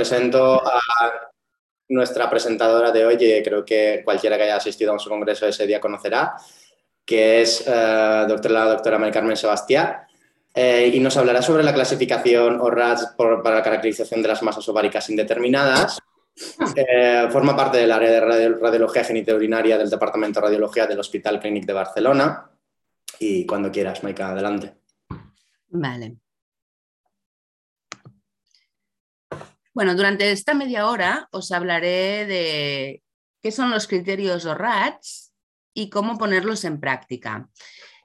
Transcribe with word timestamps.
presento 0.00 0.66
a 0.66 0.80
nuestra 1.90 2.30
presentadora 2.30 2.90
de 2.90 3.04
hoy, 3.04 3.18
y 3.20 3.42
creo 3.42 3.62
que 3.62 4.00
cualquiera 4.02 4.38
que 4.38 4.44
haya 4.44 4.56
asistido 4.56 4.94
a 4.94 4.98
su 4.98 5.10
congreso 5.10 5.46
ese 5.46 5.66
día 5.66 5.78
conocerá, 5.78 6.36
que 7.04 7.42
es 7.42 7.62
eh, 7.66 8.24
doctora, 8.26 8.64
la 8.64 8.70
doctora 8.70 8.98
María 8.98 9.12
Carmen 9.12 9.36
Sebastián, 9.36 9.98
eh, 10.54 10.90
y 10.94 11.00
nos 11.00 11.18
hablará 11.18 11.42
sobre 11.42 11.62
la 11.62 11.74
clasificación 11.74 12.60
ORADS 12.62 13.14
para 13.18 13.56
la 13.56 13.62
caracterización 13.62 14.22
de 14.22 14.28
las 14.28 14.42
masas 14.42 14.66
ováricas 14.70 15.10
indeterminadas. 15.10 15.98
Eh, 16.74 17.28
forma 17.30 17.54
parte 17.54 17.76
del 17.76 17.92
área 17.92 18.10
de 18.10 18.48
radiología 18.54 19.04
genitourinaria 19.04 19.76
del 19.76 19.90
Departamento 19.90 20.40
de 20.40 20.46
Radiología 20.46 20.86
del 20.86 21.00
Hospital 21.00 21.38
Clínic 21.38 21.66
de 21.66 21.74
Barcelona. 21.74 22.50
Y 23.18 23.44
cuando 23.44 23.70
quieras, 23.70 24.02
Maika, 24.02 24.30
adelante. 24.30 24.72
Vale. 25.68 26.16
Bueno, 29.72 29.94
durante 29.94 30.32
esta 30.32 30.52
media 30.52 30.88
hora 30.88 31.28
os 31.30 31.52
hablaré 31.52 32.26
de 32.26 33.02
qué 33.40 33.52
son 33.52 33.70
los 33.70 33.86
criterios 33.86 34.44
ORADS 34.44 35.32
y 35.74 35.90
cómo 35.90 36.18
ponerlos 36.18 36.64
en 36.64 36.80
práctica. 36.80 37.48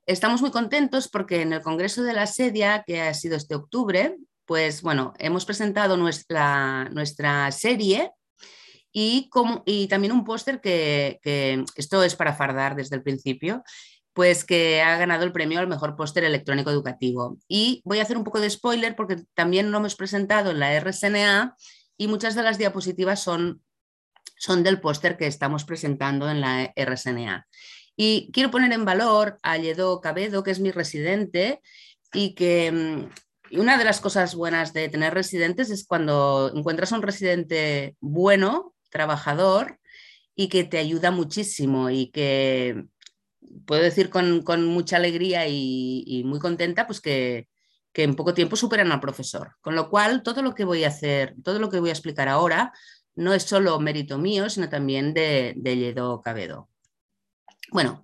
Estamos 0.05 0.41
muy 0.41 0.51
contentos 0.51 1.07
porque 1.07 1.41
en 1.41 1.53
el 1.53 1.61
Congreso 1.61 2.03
de 2.03 2.13
la 2.13 2.27
Sedia, 2.27 2.83
que 2.85 3.01
ha 3.01 3.13
sido 3.15 3.35
este 3.35 3.55
octubre, 3.55 4.15
pues 4.45 4.83
bueno, 4.83 5.13
hemos 5.17 5.45
presentado 5.45 5.97
nuestra, 5.97 6.87
nuestra 6.89 7.51
serie 7.51 8.11
y, 8.91 9.27
como, 9.29 9.63
y 9.65 9.87
también 9.87 10.13
un 10.13 10.23
póster 10.23 10.61
que, 10.61 11.19
esto 11.75 12.03
es 12.03 12.15
para 12.15 12.35
fardar 12.35 12.75
desde 12.75 12.95
el 12.95 13.01
principio, 13.01 13.63
pues 14.15 14.45
que 14.45 14.81
ha 14.81 14.97
ganado 14.97 15.25
el 15.25 15.33
premio 15.33 15.59
al 15.59 15.67
mejor 15.67 15.97
póster 15.97 16.23
electrónico 16.23 16.71
educativo. 16.71 17.37
Y 17.49 17.81
voy 17.83 17.99
a 17.99 18.03
hacer 18.03 18.17
un 18.17 18.23
poco 18.23 18.39
de 18.39 18.49
spoiler 18.49 18.95
porque 18.95 19.17
también 19.33 19.71
lo 19.71 19.77
hemos 19.77 19.97
presentado 19.97 20.51
en 20.51 20.59
la 20.61 20.79
RSNA 20.79 21.57
y 21.97 22.07
muchas 22.07 22.33
de 22.33 22.41
las 22.41 22.57
diapositivas 22.57 23.21
son, 23.21 23.61
son 24.37 24.63
del 24.63 24.79
póster 24.79 25.17
que 25.17 25.27
estamos 25.27 25.65
presentando 25.65 26.29
en 26.29 26.39
la 26.39 26.71
RSNA. 26.77 27.45
Y 27.97 28.31
quiero 28.31 28.51
poner 28.51 28.71
en 28.71 28.85
valor 28.85 29.37
a 29.43 29.57
Lledó 29.57 29.99
Cabedo, 29.99 30.43
que 30.43 30.51
es 30.51 30.61
mi 30.61 30.71
residente, 30.71 31.61
y 32.13 32.35
que 32.35 32.71
mm, 32.71 33.59
una 33.59 33.77
de 33.77 33.83
las 33.83 33.99
cosas 33.99 34.33
buenas 34.33 34.71
de 34.71 34.87
tener 34.87 35.13
residentes 35.13 35.69
es 35.69 35.85
cuando 35.85 36.53
encuentras 36.55 36.93
un 36.93 37.01
residente 37.01 37.97
bueno, 37.99 38.73
trabajador, 38.89 39.77
y 40.35 40.47
que 40.47 40.63
te 40.63 40.77
ayuda 40.77 41.11
muchísimo 41.11 41.89
y 41.89 42.11
que 42.11 42.85
puedo 43.65 43.81
decir 43.81 44.09
con, 44.09 44.43
mucha 44.65 44.97
alegría 44.97 45.47
y, 45.47 46.23
muy 46.25 46.39
contenta, 46.39 46.87
pues 46.87 47.01
que, 47.01 47.47
en 47.93 48.15
poco 48.15 48.33
tiempo 48.33 48.55
superan 48.55 48.91
al 48.91 48.99
profesor. 48.99 49.55
Con 49.61 49.75
lo 49.75 49.89
cual, 49.89 50.23
todo 50.23 50.41
lo 50.41 50.53
que 50.53 50.65
voy 50.65 50.83
a 50.83 50.89
hacer, 50.89 51.35
todo 51.43 51.59
lo 51.59 51.69
que 51.69 51.79
voy 51.79 51.89
a 51.89 51.93
explicar 51.93 52.27
ahora, 52.27 52.73
no 53.15 53.33
es 53.33 53.43
solo 53.43 53.79
mérito 53.79 54.17
mío, 54.17 54.49
sino 54.49 54.69
también 54.69 55.13
de, 55.13 55.53
de 55.55 55.77
Lledo 55.77 56.21
Cabedo. 56.21 56.69
Bueno, 57.71 58.01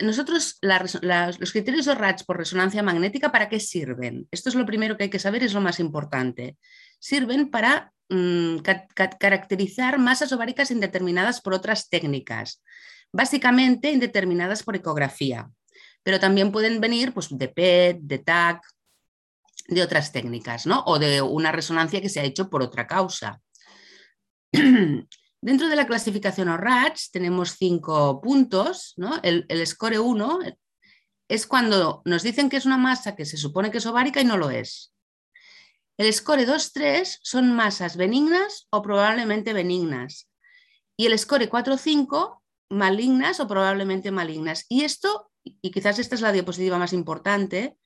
nosotros 0.00 0.58
los 0.62 1.52
criterios 1.52 1.86
de 1.86 1.94
RATS 1.94 2.24
por 2.24 2.38
resonancia 2.38 2.82
magnética, 2.82 3.30
¿para 3.30 3.48
qué 3.48 3.60
sirven? 3.60 4.26
Esto 4.30 4.48
es 4.48 4.54
lo 4.54 4.64
primero 4.64 4.96
que 4.96 5.04
hay 5.04 5.10
que 5.10 5.18
saber, 5.18 5.42
es 5.42 5.52
lo 5.52 5.60
más 5.60 5.80
importante. 5.80 6.56
Sirven 6.98 7.50
para 7.50 7.92
mm, 8.08 8.58
caracterizar 9.18 9.98
masas 9.98 10.32
ováricas 10.32 10.70
indeterminadas 10.70 11.40
por 11.40 11.52
otras 11.52 11.88
técnicas 11.88 12.62
básicamente 13.14 13.92
indeterminadas 13.92 14.64
por 14.64 14.74
ecografía, 14.74 15.48
pero 16.02 16.18
también 16.18 16.50
pueden 16.50 16.80
venir 16.80 17.14
pues, 17.14 17.28
de 17.30 17.48
PET, 17.48 17.98
de 18.00 18.18
TAC, 18.18 18.60
de 19.68 19.82
otras 19.82 20.10
técnicas, 20.10 20.66
¿no? 20.66 20.82
o 20.84 20.98
de 20.98 21.22
una 21.22 21.52
resonancia 21.52 22.00
que 22.00 22.08
se 22.08 22.18
ha 22.18 22.24
hecho 22.24 22.50
por 22.50 22.60
otra 22.60 22.88
causa. 22.88 23.40
Dentro 24.52 25.68
de 25.68 25.76
la 25.76 25.86
clasificación 25.86 26.48
ORATS 26.48 27.12
tenemos 27.12 27.56
cinco 27.56 28.20
puntos. 28.20 28.94
¿no? 28.96 29.20
El, 29.22 29.46
el, 29.48 29.64
score 29.64 30.00
1 30.00 30.38
es 31.28 31.46
cuando 31.46 32.02
nos 32.04 32.24
dicen 32.24 32.48
que 32.48 32.56
es 32.56 32.66
una 32.66 32.78
masa 32.78 33.14
que 33.14 33.26
se 33.26 33.36
supone 33.36 33.70
que 33.70 33.78
es 33.78 33.86
ovárica 33.86 34.20
y 34.20 34.24
no 34.24 34.36
lo 34.36 34.50
es. 34.50 34.92
El 35.96 36.12
score 36.12 36.46
2-3 36.46 37.20
son 37.22 37.54
masas 37.54 37.96
benignas 37.96 38.66
o 38.70 38.82
probablemente 38.82 39.52
benignas. 39.52 40.28
Y 40.96 41.06
el 41.06 41.16
score 41.16 41.48
4-5 41.48 42.40
malignas 42.74 43.40
o 43.40 43.48
probablemente 43.48 44.10
malignas. 44.10 44.66
Y 44.68 44.84
esto, 44.84 45.30
y 45.42 45.70
quizás 45.70 45.98
esta 45.98 46.14
es 46.14 46.20
la 46.20 46.32
diapositiva 46.32 46.78
más 46.78 46.92
importante, 46.92 47.76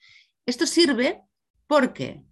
esto 0.46 0.66
sirve 0.66 1.22
porque 1.66 2.24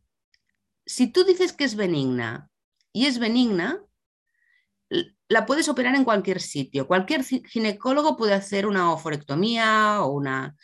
si 0.86 1.08
tú 1.08 1.24
dices 1.24 1.52
que 1.52 1.64
es 1.64 1.76
benigna 1.76 2.48
y 2.92 3.06
es 3.06 3.18
benigna, 3.18 3.82
la 5.28 5.46
puedes 5.46 5.68
operar 5.68 5.94
en 5.94 6.04
cualquier 6.04 6.40
sitio. 6.40 6.86
Cualquier 6.86 7.24
ginecólogo 7.24 8.16
puede 8.16 8.34
hacer 8.34 8.66
una 8.66 8.92
oforectomía 8.92 10.02
o 10.02 10.12
una... 10.12 10.56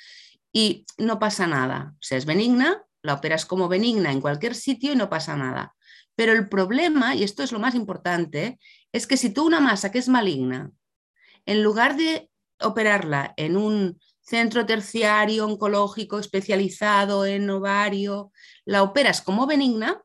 y 0.52 0.86
no 0.98 1.18
pasa 1.18 1.46
nada. 1.46 1.94
O 1.94 2.02
sea, 2.02 2.18
es 2.18 2.24
benigna, 2.24 2.84
la 3.02 3.14
operas 3.14 3.44
como 3.44 3.68
benigna 3.68 4.12
en 4.12 4.20
cualquier 4.20 4.54
sitio 4.54 4.92
y 4.92 4.96
no 4.96 5.10
pasa 5.10 5.36
nada. 5.36 5.74
Pero 6.14 6.32
el 6.32 6.48
problema, 6.48 7.14
y 7.14 7.24
esto 7.24 7.42
es 7.42 7.52
lo 7.52 7.58
más 7.58 7.74
importante, 7.74 8.58
es 8.92 9.06
que 9.06 9.16
si 9.16 9.30
tú 9.30 9.44
una 9.46 9.60
masa 9.60 9.90
que 9.90 9.98
es 9.98 10.08
maligna 10.08 10.70
en 11.46 11.62
lugar 11.62 11.96
de 11.96 12.30
operarla 12.60 13.34
en 13.36 13.56
un 13.56 14.00
centro 14.20 14.64
terciario 14.64 15.44
oncológico 15.46 16.18
especializado 16.18 17.26
en 17.26 17.50
ovario, 17.50 18.32
la 18.64 18.82
operas 18.82 19.20
como 19.20 19.46
benigna, 19.46 20.00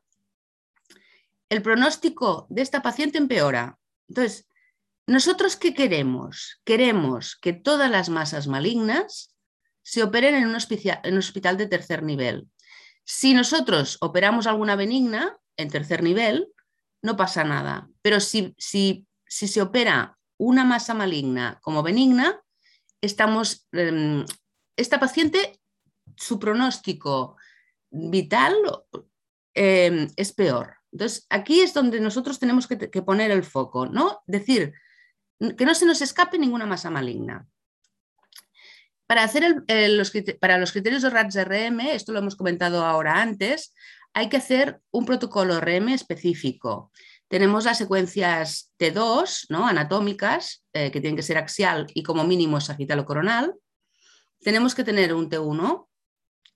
el 1.48 1.62
pronóstico 1.62 2.46
de 2.50 2.62
esta 2.62 2.82
paciente 2.82 3.18
empeora. 3.18 3.78
Entonces, 4.08 4.48
¿nosotros 5.06 5.56
qué 5.56 5.72
queremos? 5.72 6.60
Queremos 6.64 7.36
que 7.36 7.52
todas 7.52 7.90
las 7.90 8.08
masas 8.08 8.48
malignas 8.48 9.34
se 9.82 10.02
operen 10.02 10.34
en 10.34 10.48
un, 10.48 10.54
hospital, 10.56 11.56
de 11.56 11.66
tercer 11.66 12.02
nivel. 12.02 12.48
Si 13.04 13.32
nosotros 13.32 13.96
operamos 14.00 14.46
alguna 14.46 14.76
benigna 14.76 15.38
en 15.56 15.70
tercer 15.70 16.02
nivel, 16.02 16.48
no 17.00 17.16
pasa 17.16 17.44
nada. 17.44 17.88
Pero 18.02 18.20
si, 18.20 18.54
si, 18.58 19.06
si 19.26 19.48
se 19.48 19.62
opera 19.62 20.17
una 20.38 20.64
masa 20.64 20.94
maligna 20.94 21.58
como 21.62 21.82
benigna, 21.82 22.40
estamos, 23.00 23.68
em, 23.72 24.24
esta 24.76 24.98
paciente, 24.98 25.60
su 26.16 26.38
pronóstico 26.38 27.36
vital 27.90 28.54
em, 29.54 30.08
es 30.16 30.32
peor. 30.32 30.76
Entonces, 30.92 31.26
aquí 31.28 31.60
es 31.60 31.74
donde 31.74 32.00
nosotros 32.00 32.38
tenemos 32.38 32.66
que, 32.66 33.02
poner 33.02 33.30
el 33.30 33.44
foco, 33.44 33.86
¿no? 33.86 34.22
Decir, 34.26 34.72
que 35.56 35.66
no 35.66 35.74
se 35.74 35.86
nos 35.86 36.00
escape 36.00 36.38
ninguna 36.38 36.66
masa 36.66 36.90
maligna. 36.90 37.46
Para, 39.06 39.24
hacer 39.24 39.64
los, 39.68 40.12
para 40.40 40.58
los 40.58 40.72
criterios 40.72 41.02
de 41.02 41.10
RATS-RM, 41.10 41.80
esto 41.90 42.12
lo 42.12 42.20
hemos 42.20 42.36
comentado 42.36 42.84
ahora 42.84 43.20
antes, 43.20 43.74
hay 44.14 44.28
que 44.28 44.38
hacer 44.38 44.80
un 44.90 45.04
protocolo 45.04 45.60
RM 45.60 45.90
específico. 45.90 46.90
Tenemos 47.28 47.66
las 47.66 47.78
secuencias 47.78 48.72
T2, 48.78 49.46
¿no? 49.50 49.66
anatómicas, 49.66 50.64
eh, 50.72 50.90
que 50.90 51.00
tienen 51.00 51.16
que 51.16 51.22
ser 51.22 51.36
axial 51.36 51.86
y 51.94 52.02
como 52.02 52.24
mínimo 52.24 52.60
sagital 52.60 53.00
o 53.00 53.04
coronal. 53.04 53.54
Tenemos 54.40 54.74
que 54.74 54.84
tener 54.84 55.12
un 55.12 55.28
T1, 55.28 55.88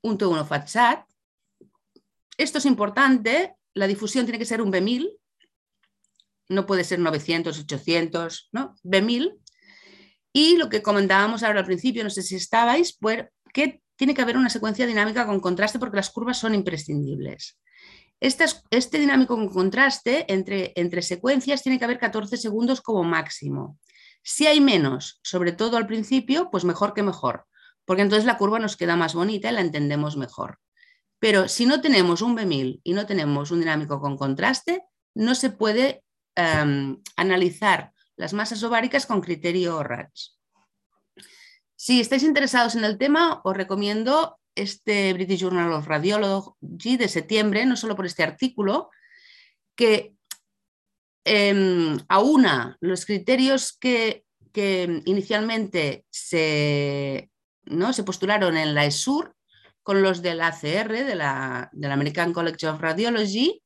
un 0.02 0.18
T1 0.18 0.46
FATSAT. 0.46 1.04
Esto 2.38 2.58
es 2.58 2.66
importante, 2.66 3.54
la 3.74 3.86
difusión 3.86 4.24
tiene 4.24 4.38
que 4.38 4.46
ser 4.46 4.62
un 4.62 4.72
B1000, 4.72 5.10
no 6.48 6.66
puede 6.66 6.84
ser 6.84 6.98
900, 6.98 7.58
800, 7.58 8.48
¿no? 8.52 8.74
B1000. 8.82 9.38
Y 10.32 10.56
lo 10.56 10.68
que 10.68 10.82
comentábamos 10.82 11.42
ahora 11.42 11.60
al 11.60 11.66
principio, 11.66 12.02
no 12.02 12.10
sé 12.10 12.22
si 12.22 12.36
estabais, 12.36 12.96
pues 12.98 13.26
que 13.52 13.82
tiene 13.96 14.14
que 14.14 14.22
haber 14.22 14.36
una 14.36 14.48
secuencia 14.48 14.86
dinámica 14.86 15.26
con 15.26 15.40
contraste 15.40 15.78
porque 15.78 15.96
las 15.96 16.10
curvas 16.10 16.38
son 16.38 16.54
imprescindibles. 16.54 17.58
Este, 18.22 18.98
dinámico 19.00 19.34
con 19.34 19.48
contraste 19.48 20.32
entre, 20.32 20.72
entre 20.76 21.02
secuencias 21.02 21.60
tiene 21.60 21.80
que 21.80 21.84
haber 21.84 21.98
14 21.98 22.36
segundos 22.36 22.80
como 22.80 23.02
máximo. 23.02 23.80
Si 24.22 24.46
hay 24.46 24.60
menos, 24.60 25.18
sobre 25.24 25.50
todo 25.50 25.76
al 25.76 25.88
principio, 25.88 26.48
pues 26.48 26.62
mejor 26.64 26.94
que 26.94 27.02
mejor, 27.02 27.46
porque 27.84 28.02
entonces 28.02 28.24
la 28.24 28.38
curva 28.38 28.60
nos 28.60 28.76
queda 28.76 28.94
más 28.94 29.14
bonita 29.14 29.50
y 29.50 29.54
la 29.54 29.60
entendemos 29.60 30.16
mejor. 30.16 30.60
Pero 31.18 31.48
si 31.48 31.66
no 31.66 31.80
tenemos 31.80 32.22
un 32.22 32.36
B1000 32.36 32.80
y 32.84 32.92
no 32.92 33.06
tenemos 33.06 33.50
un 33.50 33.58
dinámico 33.58 34.00
con 34.00 34.16
contraste, 34.16 34.84
no 35.16 35.34
se 35.34 35.50
puede 35.50 36.04
em, 36.36 37.02
analizar 37.16 37.92
las 38.14 38.34
masas 38.34 38.62
ováricas 38.62 39.04
con 39.04 39.20
criterio 39.20 39.82
RATS. 39.82 40.38
Si 41.74 42.00
estáis 42.00 42.22
interesados 42.22 42.76
en 42.76 42.84
el 42.84 42.98
tema, 42.98 43.40
os 43.42 43.56
recomiendo 43.56 44.38
este 44.54 45.12
British 45.14 45.40
Journal 45.40 45.72
of 45.72 45.86
Radiology 45.86 46.96
de 46.96 47.08
septiembre, 47.08 47.64
no 47.66 47.76
solo 47.76 47.96
por 47.96 48.06
este 48.06 48.22
artículo, 48.22 48.90
que 49.74 50.14
eh, 51.24 51.96
aúna 52.08 52.76
los 52.80 53.06
criterios 53.06 53.76
que, 53.78 54.24
inicialmente 55.06 56.04
se, 56.10 57.30
¿no? 57.64 57.92
se, 57.92 58.04
postularon 58.04 58.56
en 58.56 58.74
la 58.74 58.84
ESUR 58.84 59.34
con 59.82 60.02
los 60.02 60.20
del 60.20 60.42
ACR, 60.42 61.04
de 61.04 61.14
la, 61.14 61.70
American 61.84 62.32
College 62.32 62.68
of 62.68 62.80
Radiology, 62.80 63.62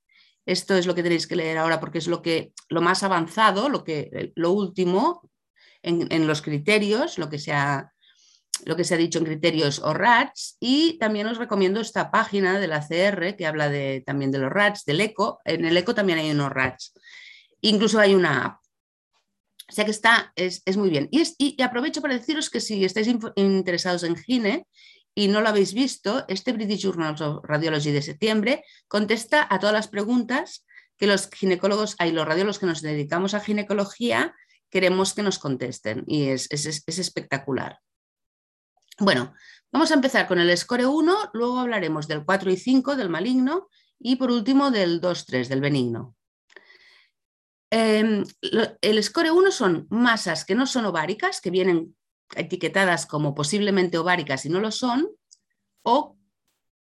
Esto 0.46 0.76
es 0.76 0.86
lo 0.86 0.94
que 0.94 1.02
tenéis 1.02 1.26
que 1.26 1.36
leer 1.36 1.58
ahora 1.58 1.80
porque 1.80 1.98
es 1.98 2.06
lo, 2.06 2.22
que, 2.22 2.52
lo 2.68 2.80
más 2.80 3.02
avanzado, 3.02 3.68
lo, 3.68 3.82
que, 3.82 4.32
lo 4.36 4.52
último 4.52 5.28
en, 5.82 6.06
en 6.12 6.26
los 6.28 6.40
criterios, 6.40 7.18
lo 7.18 7.28
que 7.28 7.40
se 7.40 7.52
ha 7.52 7.92
lo 8.64 8.76
que 8.76 8.85
se 8.85 8.94
ha 8.94 8.99
dicho 8.99 9.19
en 9.19 9.26
criterios 9.26 9.81
o 9.81 9.93
RATs 9.93 10.56
y 10.61 10.99
también 10.99 11.26
os 11.26 11.38
recomiendo 11.38 11.81
esta 11.81 12.11
página 12.11 12.58
de 12.58 12.67
la 12.67 12.81
CR 12.81 13.37
que 13.37 13.47
habla 13.47 13.69
de, 13.69 14.03
también 14.06 14.31
de 14.31 14.38
los 14.38 14.50
RATs, 14.50 14.85
del 14.85 15.00
ECO. 15.00 15.41
En 15.44 15.64
el 15.64 15.76
ECO 15.76 15.94
también 15.94 16.19
hay 16.19 16.31
unos 16.31 16.50
RATs. 16.50 16.94
Incluso 17.61 17.99
hay 18.00 18.14
una 18.14 18.44
app. 18.44 18.61
O 19.69 19.73
sea 19.73 19.85
que 19.85 19.91
está, 19.91 20.32
es, 20.37 20.62
muy 20.76 20.91
bien. 20.91 21.08
Y, 21.11 21.23
y, 21.38 21.61
aprovecho 21.62 22.00
para 22.00 22.17
deciros 22.17 22.50
que 22.50 22.61
si 22.61 22.85
estáis 22.85 23.08
interesados 23.35 24.05
en 24.05 24.17
GINE 24.17 24.67
y 25.12 25.29
no 25.29 25.41
lo 25.41 25.49
habéis 25.49 25.75
visto, 25.75 26.25
este 26.29 26.53
British 26.53 26.82
Journal 26.82 27.20
of 27.20 27.44
Radiology 27.44 27.91
de 27.91 28.03
septiembre 28.03 28.64
contesta 28.87 29.47
a 29.50 29.58
todas 29.58 29.75
las 29.75 29.88
preguntas 29.88 30.64
que 30.97 31.08
los 31.08 31.29
ginecólogos, 31.31 31.97
hay 31.99 32.12
los 32.12 32.26
radiólogos 32.26 32.61
que 32.61 32.67
nos 32.67 32.81
dedicamos 32.81 33.35
a 33.35 33.41
ginecología, 33.41 34.35
queremos 34.70 35.14
que 35.14 35.23
nos 35.23 35.38
contesten 35.38 36.05
y 36.06 36.29
es 36.29 36.49
espectacular. 36.50 37.81
Bueno, 38.98 39.34
vamos 39.70 39.90
a 39.90 39.94
empezar 39.94 40.26
con 40.26 40.38
el 40.38 40.56
score 40.56 40.87
1, 40.87 41.31
luego 41.34 41.58
hablaremos 41.58 42.08
del 42.08 42.25
4 42.25 42.50
y 42.50 42.56
5 42.56 42.96
del 42.96 43.10
maligno 43.10 43.69
y 43.98 44.16
por 44.16 44.31
último 44.31 44.70
del 44.70 45.02
2-3 45.02 45.48
del 45.48 45.60
benigno. 45.60 46.16
Em, 47.70 48.25
el 48.81 49.02
score 49.02 49.32
1 49.32 49.50
son 49.50 49.87
masas 49.90 50.46
que 50.46 50.54
no 50.54 50.66
son 50.66 50.87
ováricas, 50.87 51.43
que 51.43 51.50
vienen 51.50 51.94
etiquetadas 52.34 53.04
como 53.04 53.34
posiblemente 53.34 53.98
ováricas 53.98 54.46
y 54.46 54.48
no 54.48 54.60
lo 54.60 54.70
son, 54.70 55.08
o 55.82 56.16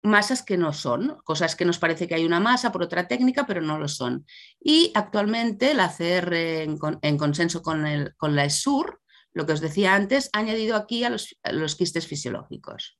masas 0.01 0.41
que 0.41 0.55
no 0.55 0.71
son, 0.71 1.17
cosas 1.25 1.57
que 1.57 1.65
nos 1.65 1.79
parece 1.79 2.07
que 2.07 2.15
hay 2.15 2.23
una 2.23 2.39
masa 2.39 2.71
por 2.71 2.81
otra 2.81 3.09
técnica, 3.09 3.45
pero 3.45 3.59
no 3.59 3.77
lo 3.77 3.89
son. 3.89 4.25
Y 4.57 4.93
actualmente 4.95 5.73
la 5.73 5.89
CR 5.89 6.63
en, 6.63 7.17
consenso 7.17 7.61
con, 7.61 7.85
con 8.15 8.35
la 8.37 8.45
ESUR 8.45 9.01
lo 9.35 9.45
que 9.45 9.53
os 9.53 9.61
decía 9.61 9.93
antes, 9.93 10.29
añadido 10.33 10.75
aquí 10.75 11.03
a 11.03 11.09
los, 11.09 11.75
quistes 11.75 12.07
fisiológicos. 12.07 12.97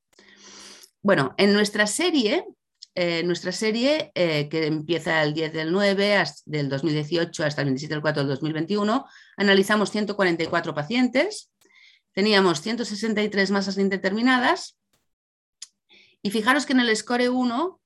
Bueno, 1.02 1.34
en 1.38 1.54
nuestra 1.54 1.88
serie, 1.88 2.46
eh, 2.94 3.24
nuestra 3.24 3.54
serie 3.54 4.12
eh, 4.16 4.50
que 4.50 4.68
empieza 4.68 5.24
el 5.24 5.34
10 5.34 5.54
del 5.54 5.72
9 5.72 6.24
del 6.46 6.70
2018 6.70 7.44
hasta 7.46 7.62
el 7.62 7.68
27 7.68 7.94
del 7.94 8.02
4 8.02 8.24
del 8.24 8.30
2021, 8.30 9.06
analizamos 9.38 9.92
144 9.92 10.76
pacientes, 10.76 11.52
teníamos 12.12 12.62
163 12.62 13.52
masas 13.52 13.78
indeterminadas 13.78 14.78
y 16.22 16.32
fijaros 16.32 16.66
que 16.66 16.74
en 16.74 16.82
el 16.82 16.96
score 16.98 17.30
1 17.30 17.82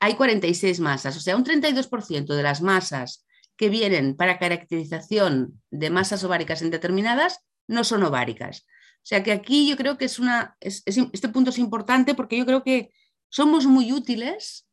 hay 0.00 0.14
46 0.14 0.80
masas, 0.80 1.16
o 1.16 1.20
sea, 1.20 1.36
un 1.36 1.44
32% 1.44 2.34
de 2.34 2.42
las 2.42 2.60
masas 2.60 3.24
que 3.56 3.70
vienen 3.70 4.14
para 4.14 4.38
caracterización 4.38 5.62
de 5.70 5.88
masas 5.88 6.22
ováricas 6.22 6.60
indeterminadas 6.60 7.38
no 7.66 7.84
son 7.84 8.02
ováricas. 8.02 8.66
O 8.96 9.06
sea 9.06 9.22
que 9.22 9.32
aquí 9.32 9.68
yo 9.68 9.76
creo 9.76 9.98
que 9.98 10.06
es 10.06 10.18
una, 10.18 10.56
este 10.60 11.28
punto 11.28 11.50
es 11.50 11.58
importante 11.58 12.14
porque 12.14 12.38
yo 12.38 12.46
creo 12.46 12.62
que 12.62 12.90
somos 13.28 13.66
muy 13.66 13.92
útiles 13.92 14.66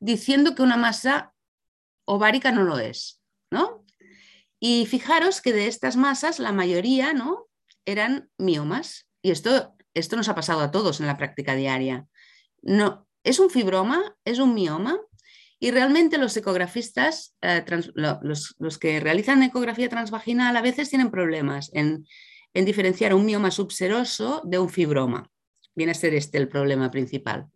diciendo 0.00 0.54
que 0.54 0.62
una 0.62 0.76
masa 0.76 1.34
ovárica 2.06 2.52
no 2.52 2.62
lo 2.62 2.78
es, 2.78 3.20
¿no? 3.50 3.84
Y 4.60 4.86
fijaros 4.86 5.40
que 5.40 5.52
de 5.52 5.66
estas 5.66 5.96
masas 5.96 6.38
la 6.38 6.52
mayoría, 6.52 7.12
¿no? 7.12 7.48
Eran 7.84 8.30
miomas. 8.38 9.08
Y 9.22 9.30
esto, 9.30 9.74
esto 9.92 10.16
nos 10.16 10.28
ha 10.28 10.34
pasado 10.34 10.60
a 10.60 10.70
todos 10.70 11.00
en 11.00 11.06
la 11.06 11.18
práctica 11.18 11.54
diaria. 11.54 12.06
No, 12.62 13.06
es 13.24 13.38
un 13.38 13.50
fibroma, 13.50 14.16
es 14.24 14.38
un 14.38 14.54
mioma, 14.54 14.98
y 15.58 15.70
realmente 15.70 16.18
los 16.18 16.36
ecografistas, 16.36 17.34
eh, 17.40 17.64
los, 17.94 18.78
que 18.78 19.00
realizan 19.00 19.42
ecografía 19.42 19.88
transvaginal, 19.88 20.56
a 20.56 20.62
veces 20.62 20.90
tienen 20.90 21.10
problemas 21.10 21.70
en, 21.72 22.06
diferenciar 22.52 23.14
un 23.14 23.26
mioma 23.26 23.50
subseroso 23.50 24.42
de 24.44 24.58
un 24.58 24.70
fibroma. 24.70 25.30
Viene 25.74 25.92
a 25.92 25.94
ser 25.94 26.14
este 26.14 26.38
el 26.38 26.48
problema 26.48 26.90
principal. 26.90 27.46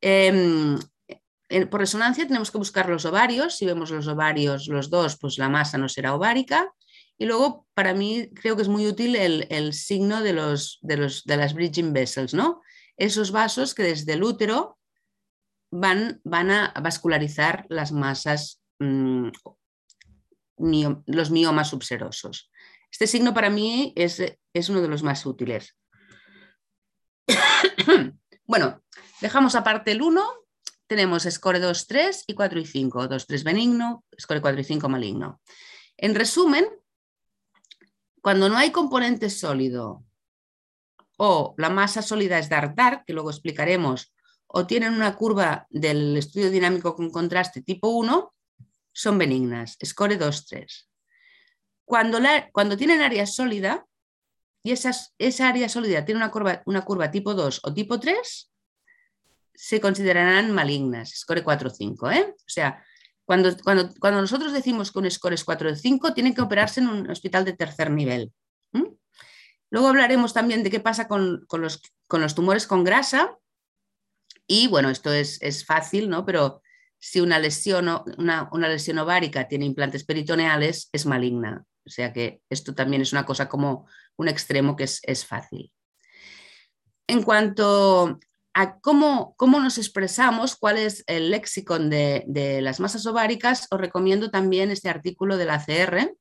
Em, 0.00 0.78
por 1.68 1.80
resonancia 1.80 2.26
tenemos 2.26 2.52
que 2.52 2.58
buscar 2.58 2.88
los 2.88 3.04
ovarios. 3.04 3.56
Si 3.56 3.66
vemos 3.66 3.90
los 3.90 4.06
ovarios, 4.06 4.68
los 4.68 4.88
dos, 4.88 5.18
pues 5.18 5.36
la 5.38 5.48
masa 5.48 5.78
no 5.78 5.88
será 5.88 6.14
ovárica. 6.14 6.72
Y 7.18 7.26
luego, 7.26 7.66
para 7.74 7.92
mí, 7.92 8.30
creo 8.34 8.54
que 8.54 8.62
es 8.62 8.68
muy 8.68 8.86
útil 8.86 9.16
el, 9.16 9.72
signo 9.72 10.22
de, 10.22 10.32
de 10.82 11.36
las 11.36 11.54
bridging 11.54 11.92
vessels, 11.92 12.32
¿no? 12.32 12.62
Esos 12.96 13.32
vasos 13.32 13.74
que 13.74 13.82
desde 13.82 14.12
el 14.12 14.22
útero 14.22 14.78
van, 15.70 16.20
van 16.24 16.50
a 16.50 16.72
vascularizar 16.80 17.66
las 17.68 17.92
masas, 17.92 18.62
mm, 18.78 19.28
los 21.06 21.30
miomas 21.30 21.68
subserosos. 21.68 22.50
Este 22.90 23.06
signo 23.06 23.32
para 23.32 23.50
mí 23.50 23.92
es, 23.96 24.20
es 24.52 24.68
uno 24.68 24.82
de 24.82 24.88
los 24.88 25.02
más 25.02 25.24
útiles. 25.24 25.76
bueno, 28.44 28.82
dejamos 29.20 29.54
aparte 29.54 29.92
el 29.92 30.02
1, 30.02 30.22
tenemos 30.86 31.22
score 31.22 31.60
2, 31.60 31.86
3 31.86 32.24
y 32.26 32.34
4 32.34 32.60
y 32.60 32.66
5. 32.66 33.08
2, 33.08 33.26
3 33.26 33.44
benigno, 33.44 34.04
score 34.20 34.40
4 34.40 34.60
y 34.60 34.64
5 34.64 34.88
maligno. 34.88 35.40
En 35.96 36.14
resumen, 36.14 36.66
cuando 38.20 38.48
no 38.48 38.56
hay 38.56 38.70
componente 38.72 39.30
sólido 39.30 40.04
o 41.16 41.54
la 41.58 41.70
masa 41.70 42.02
sólida 42.02 42.38
es 42.38 42.48
dark, 42.48 43.04
que 43.06 43.12
luego 43.12 43.30
explicaremos, 43.30 44.12
o 44.52 44.66
tienen 44.66 44.94
una 44.94 45.14
curva 45.14 45.66
del 45.70 46.16
estudio 46.16 46.50
dinámico 46.50 46.94
con 46.96 47.10
contraste 47.10 47.62
tipo 47.62 47.88
1, 47.88 48.34
son 48.92 49.18
benignas, 49.18 49.78
score 49.84 50.18
2, 50.18 50.46
3. 50.46 50.88
Cuando, 51.84 52.18
cuando 52.52 52.76
tienen 52.76 53.00
área 53.00 53.26
sólida 53.26 53.86
y 54.62 54.72
esa 54.72 55.48
área 55.48 55.68
sólida 55.68 56.04
tiene 56.04 56.18
una 56.18 56.30
curva, 56.30 56.62
una 56.66 56.84
curva 56.84 57.10
tipo 57.10 57.34
2 57.34 57.60
o 57.62 57.72
tipo 57.72 58.00
3, 58.00 58.50
se 59.54 59.80
considerarán 59.80 60.50
malignas, 60.52 61.10
score 61.10 61.44
4 61.44 61.70
5. 61.70 62.10
¿eh? 62.10 62.34
O 62.36 62.48
sea, 62.48 62.84
cuando, 63.24 63.56
cuando, 63.62 63.90
cuando, 64.00 64.20
nosotros 64.20 64.52
decimos 64.52 64.90
que 64.90 64.98
un 64.98 65.10
score 65.10 65.34
es 65.34 65.44
4 65.44 65.76
5, 65.76 66.12
tienen 66.12 66.34
que 66.34 66.42
operarse 66.42 66.80
en 66.80 66.88
un 66.88 67.10
hospital 67.10 67.44
de 67.44 67.52
tercer 67.52 67.90
nivel. 67.90 68.32
Luego 69.72 69.86
hablaremos 69.86 70.32
también 70.32 70.64
de 70.64 70.70
qué 70.70 70.80
pasa 70.80 71.06
con, 71.06 71.44
con, 71.46 71.60
los, 71.60 71.80
con 72.08 72.20
los 72.20 72.34
tumores 72.34 72.66
con 72.66 72.82
grasa, 72.82 73.38
y 74.50 74.66
bueno, 74.66 74.90
esto 74.90 75.12
es, 75.12 75.64
fácil, 75.64 76.10
¿no? 76.10 76.26
Pero 76.26 76.60
si 76.98 77.20
una 77.20 77.38
lesión, 77.38 77.88
una, 78.18 78.48
una 78.50 78.66
lesión 78.66 78.98
ovárica 78.98 79.46
tiene 79.46 79.64
implantes 79.64 80.02
peritoneales, 80.02 80.88
es 80.92 81.06
maligna. 81.06 81.64
O 81.86 81.88
sea 81.88 82.12
que 82.12 82.42
esto 82.50 82.74
también 82.74 83.00
es 83.00 83.12
una 83.12 83.24
cosa 83.24 83.48
como 83.48 83.86
un 84.16 84.26
extremo 84.26 84.74
que 84.74 84.82
es, 84.82 85.24
fácil. 85.24 85.72
En 87.06 87.22
cuanto 87.22 88.18
a 88.52 88.80
cómo, 88.80 89.36
cómo, 89.36 89.60
nos 89.60 89.78
expresamos, 89.78 90.56
cuál 90.56 90.78
es 90.78 91.04
el 91.06 91.30
léxico 91.30 91.78
de, 91.78 92.58
las 92.60 92.80
masas 92.80 93.06
ováricas, 93.06 93.68
os 93.70 93.80
recomiendo 93.80 94.32
también 94.32 94.72
este 94.72 94.88
artículo 94.88 95.36
de 95.36 95.44
la 95.44 95.64
CR, 95.64 96.12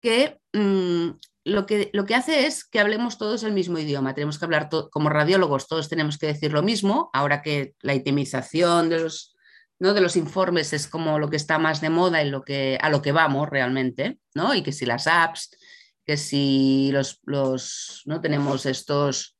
que 0.00 0.38
mm, 0.52 1.10
lo 1.48 1.66
que, 1.66 1.90
lo 1.92 2.04
que 2.04 2.14
hace 2.14 2.46
es 2.46 2.64
que 2.64 2.80
hablemos 2.80 3.18
todos 3.18 3.42
el 3.42 3.52
mismo 3.52 3.78
idioma. 3.78 4.14
Tenemos 4.14 4.38
que 4.38 4.44
hablar 4.44 4.68
como 4.90 5.08
radiólogos, 5.08 5.66
todos 5.66 5.88
tenemos 5.88 6.18
que 6.18 6.26
decir 6.26 6.52
lo 6.52 6.62
mismo, 6.62 7.10
ahora 7.12 7.42
que 7.42 7.74
la 7.80 7.94
itemización 7.94 8.88
de 8.88 9.00
los, 9.00 9.36
¿no? 9.78 9.94
de 9.94 10.00
los 10.00 10.16
informes 10.16 10.72
es 10.72 10.86
como 10.86 11.18
lo 11.18 11.30
que 11.30 11.36
está 11.36 11.58
más 11.58 11.80
de 11.80 11.90
moda 11.90 12.22
y 12.22 12.30
lo 12.30 12.42
que, 12.42 12.78
a 12.80 12.90
lo 12.90 13.02
que 13.02 13.12
vamos 13.12 13.48
realmente, 13.48 14.18
¿no? 14.34 14.54
y 14.54 14.62
que 14.62 14.72
si 14.72 14.86
las 14.86 15.06
apps, 15.06 15.56
que 16.04 16.16
si 16.16 16.90
los, 16.92 17.20
los 17.24 18.02
no 18.06 18.20
tenemos 18.20 18.66
estos 18.66 19.36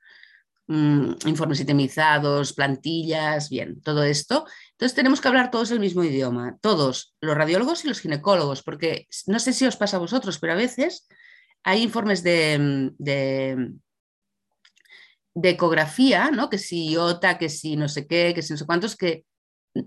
mm, 0.67 1.13
informes 1.27 1.61
itemizados, 1.61 2.53
plantillas, 2.53 3.51
bien, 3.51 3.81
todo 3.83 4.03
esto. 4.03 4.47
Entonces 4.73 4.95
tenemos 4.95 5.21
que 5.21 5.29
hablar 5.29 5.51
todos 5.51 5.71
el 5.71 5.81
mismo 5.81 6.05
idioma, 6.05 6.57
todos, 6.61 7.15
los 7.21 7.37
radiólogos 7.37 7.85
y 7.85 7.89
los 7.89 8.01
ginecólogos, 8.01 8.63
porque 8.63 9.07
no 9.27 9.39
sé 9.39 9.53
si 9.53 9.67
os 9.67 9.77
pasa 9.77 9.97
a 9.97 10.01
vosotros, 10.01 10.39
pero 10.39 10.55
a 10.55 10.57
veces 10.57 11.07
hay 11.65 11.83
informes 11.83 12.23
de, 12.23 12.93
de, 12.99 13.71
ecografía, 15.43 16.31
¿no? 16.31 16.49
que 16.49 16.59
si 16.59 16.91
IOTA, 16.91 17.39
que 17.39 17.49
si 17.49 17.77
no 17.77 17.89
sé 17.89 18.07
qué, 18.07 18.33
que 18.35 18.43
si 18.43 18.53
no 18.53 18.57
sé 18.57 18.67
cuántos, 18.67 18.97
que 18.97 19.25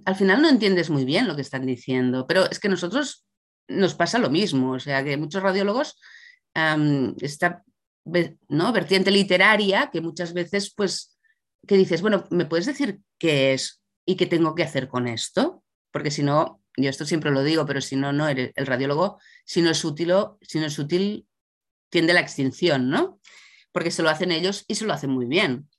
al 0.05 0.15
final 0.15 0.41
no 0.41 0.49
entiendes 0.49 0.89
muy 0.89 1.05
bien 1.05 1.27
lo 1.27 1.35
que 1.35 1.41
están 1.41 1.65
diciendo, 1.65 2.25
pero 2.27 2.49
es 2.49 2.59
que 2.59 2.69
nosotros 2.69 3.25
nos 3.67 3.95
pasa 3.95 4.19
lo 4.19 4.29
mismo, 4.29 4.73
o 4.73 4.79
sea 4.79 5.03
que 5.03 5.17
muchos 5.17 5.43
radiólogos, 5.43 5.97
esta 7.21 7.63
¿no? 8.49 8.73
vertiente 8.73 9.11
literaria 9.11 9.89
que 9.91 10.01
muchas 10.01 10.33
veces 10.33 10.73
pues 10.75 11.17
que 11.67 11.77
dices, 11.77 12.01
bueno, 12.01 12.25
¿me 12.31 12.45
puedes 12.45 12.65
decir 12.65 12.99
qué 13.19 13.53
es 13.53 13.81
y 14.05 14.15
qué 14.15 14.25
tengo 14.25 14.55
que 14.55 14.63
hacer 14.63 14.87
con 14.87 15.07
esto? 15.07 15.63
Porque 15.91 16.11
si 16.11 16.23
no, 16.23 16.61
yo 16.75 16.89
esto 16.89 17.05
siempre 17.05 17.31
lo 17.31 17.43
digo, 17.43 17.65
pero 17.65 17.81
si 17.81 17.95
no, 17.95 18.11
no 18.11 18.27
el 18.27 18.51
radiólogo, 18.55 19.19
si 19.45 19.61
no 19.61 19.69
es 19.69 19.83
útil, 19.85 20.11
si 20.41 20.59
no 20.59 20.65
es 20.65 20.79
útil 20.79 21.27
tiende 21.91 22.13
la 22.13 22.21
extinción, 22.21 22.89
¿no? 22.89 23.19
Porque 23.71 23.91
se 23.91 24.01
lo 24.01 24.10
hacen 24.10 24.31
ellos 24.31 24.65
y 24.67 24.75
se 24.75 24.86
lo 24.86 24.93
hacen 24.93 25.12
muy 25.12 25.27
bien. 25.27 25.69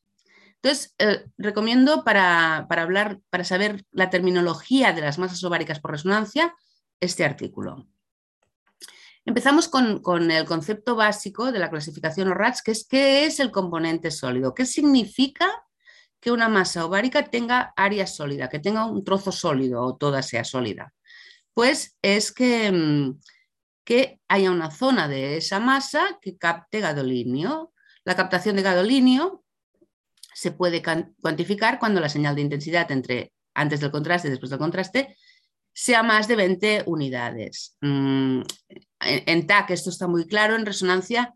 Entonces, 0.63 0.95
eh, 0.99 1.25
recomiendo 1.39 2.05
para, 2.05 2.59
hablar, 2.59 3.19
para 3.31 3.43
saber 3.43 3.85
la 3.91 4.11
terminología 4.11 4.93
de 4.93 5.01
las 5.01 5.19
masas 5.19 5.43
ováricas 5.43 5.81
por 5.81 5.91
resonancia, 5.91 6.55
este 7.01 7.25
artículo. 7.25 7.89
Empezamos 9.25 9.69
con, 9.69 10.31
el 10.31 10.45
concepto 10.45 10.95
básico 10.95 11.51
de 11.51 11.59
la 11.59 11.71
clasificación 11.71 12.29
ORATS, 12.29 12.63
que 12.63 12.71
es 12.71 12.87
qué 12.87 13.27
es 13.27 13.41
el 13.41 13.51
componente 13.51 14.13
sólido, 14.13 14.55
qué 14.55 14.65
significa 14.65 15.51
que 16.21 16.31
una 16.31 16.49
masa 16.49 16.85
ovárica 16.87 17.25
tenga 17.25 17.73
área 17.77 18.07
sólida, 18.07 18.49
que 18.49 18.61
tenga 18.61 18.87
un 18.87 19.03
trozo 19.03 19.33
sólido 19.33 19.83
o 19.83 19.97
toda 19.97 20.23
sea 20.23 20.45
sólida. 20.45 20.95
Pues 21.55 21.99
es 22.03 22.31
que, 22.31 22.71
mm, 22.71 23.19
que 23.85 24.21
haya 24.29 24.51
una 24.51 24.71
zona 24.71 25.09
de 25.09 25.37
esa 25.37 25.61
masa 25.61 26.19
que 26.21 26.37
capte 26.37 26.81
gadolinio. 26.81 27.73
La 28.05 28.17
captación 28.17 28.57
de 28.57 28.63
gadolinio 28.63 29.45
se 30.35 30.53
puede 30.53 30.83
cuantificar 31.21 31.79
cuando 31.79 32.01
la 32.01 32.09
señal 32.09 32.35
de 32.35 32.43
intensidad 32.43 32.91
entre 32.91 33.33
antes 33.55 33.81
del 33.81 33.91
contraste 33.91 34.29
y 34.29 34.31
después 34.31 34.51
del 34.51 34.59
contraste 34.59 35.17
sea 35.75 36.03
más 36.03 36.29
de 36.29 36.37
20 36.37 36.85
unidades. 36.87 37.77
Mm, 37.81 38.43
en, 39.01 39.47
TAC 39.47 39.71
esto 39.71 39.91
está 39.91 40.07
muy 40.07 40.27
claro, 40.27 40.55
en 40.55 40.67
resonancia 40.67 41.35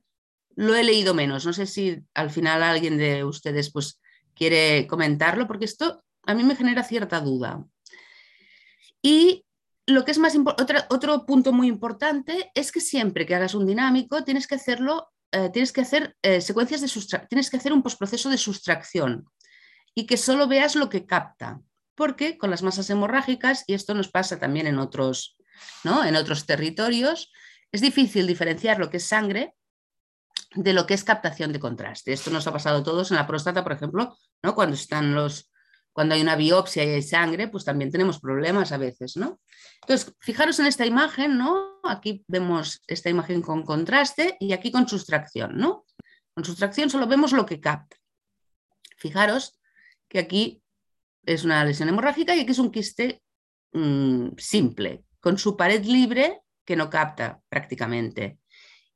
lo 0.56 0.74
he 0.74 0.84
leído 0.84 1.14
menos. 1.14 1.44
No 1.46 1.52
sé 1.52 1.66
si 1.66 2.02
al 2.14 2.30
final 2.30 2.62
alguien 2.62 2.98
de 2.98 3.24
ustedes 3.24 3.70
pues, 3.70 4.00
quiere 4.34 4.86
comentarlo, 4.86 5.46
porque 5.46 5.64
esto 5.64 6.04
a 6.24 6.34
mí 6.34 6.44
me 6.44 6.56
genera 6.56 6.82
cierta 6.82 7.20
duda. 7.20 7.64
Y 9.02 9.45
lo 9.86 10.04
que 10.04 10.10
es 10.10 10.18
más 10.18 10.34
otro, 10.36 10.78
otro 10.90 11.26
punto 11.26 11.52
muy 11.52 11.68
importante 11.68 12.50
es 12.54 12.72
que 12.72 12.80
siempre 12.80 13.24
que 13.24 13.34
hagas 13.34 13.54
un 13.54 13.66
dinámico 13.66 14.24
tienes 14.24 14.46
que 14.46 14.56
hacerlo 14.56 15.12
eh, 15.32 15.50
tienes 15.52 15.72
que 15.72 15.80
hacer 15.80 16.16
eh, 16.22 16.40
secuencias 16.40 16.80
de 16.80 17.26
tienes 17.28 17.50
que 17.50 17.56
hacer 17.56 17.72
un 17.72 17.82
postproceso 17.82 18.30
de 18.30 18.38
sustracción 18.38 19.28
y 19.94 20.06
que 20.06 20.16
solo 20.16 20.46
veas 20.46 20.76
lo 20.76 20.88
que 20.88 21.06
capta, 21.06 21.60
porque 21.94 22.38
con 22.38 22.50
las 22.50 22.62
masas 22.62 22.88
hemorrágicas, 22.90 23.64
y 23.66 23.74
esto 23.74 23.94
nos 23.94 24.08
pasa 24.08 24.38
también 24.38 24.66
en 24.66 24.78
otros, 24.78 25.36
¿no? 25.84 26.04
en 26.04 26.16
otros 26.16 26.46
territorios, 26.46 27.32
es 27.72 27.80
difícil 27.80 28.26
diferenciar 28.26 28.78
lo 28.78 28.90
que 28.90 28.98
es 28.98 29.06
sangre 29.06 29.54
de 30.54 30.72
lo 30.72 30.86
que 30.86 30.94
es 30.94 31.02
captación 31.02 31.52
de 31.52 31.60
contraste. 31.60 32.12
Esto 32.12 32.30
nos 32.30 32.46
ha 32.46 32.52
pasado 32.52 32.78
a 32.78 32.82
todos 32.82 33.10
en 33.10 33.16
la 33.16 33.26
próstata, 33.26 33.62
por 33.62 33.72
ejemplo, 33.72 34.16
¿no? 34.42 34.54
cuando 34.54 34.74
están 34.74 35.14
los, 35.14 35.50
cuando 35.96 36.14
hay 36.14 36.20
una 36.20 36.36
biopsia 36.36 36.84
y 36.84 36.90
hay 36.90 37.02
sangre, 37.02 37.48
pues 37.48 37.64
también 37.64 37.90
tenemos 37.90 38.20
problemas 38.20 38.70
a 38.70 38.76
veces, 38.76 39.16
¿no? 39.16 39.40
Entonces, 39.80 40.14
fijaros 40.20 40.60
en 40.60 40.66
esta 40.66 40.84
imagen, 40.84 41.38
¿no? 41.38 41.80
Aquí 41.84 42.22
vemos 42.28 42.82
esta 42.86 43.08
imagen 43.08 43.40
con 43.40 43.62
contraste 43.62 44.36
y 44.38 44.52
aquí 44.52 44.70
con 44.70 44.86
sustracción, 44.86 45.56
¿no? 45.56 45.86
Con 46.34 46.44
sustracción 46.44 46.90
solo 46.90 47.06
vemos 47.06 47.32
lo 47.32 47.46
que 47.46 47.60
capta. 47.60 47.96
Fijaros 48.98 49.58
que 50.06 50.18
aquí 50.18 50.62
es 51.24 51.44
una 51.44 51.64
lesión 51.64 51.88
hemorrágica 51.88 52.36
y 52.36 52.40
aquí 52.40 52.50
es 52.50 52.58
un 52.58 52.70
quiste 52.70 53.22
mm, 53.72 54.32
simple, 54.36 55.02
con 55.18 55.38
su 55.38 55.56
pared 55.56 55.82
libre 55.82 56.42
que 56.66 56.76
no 56.76 56.90
capta 56.90 57.40
prácticamente. 57.48 58.38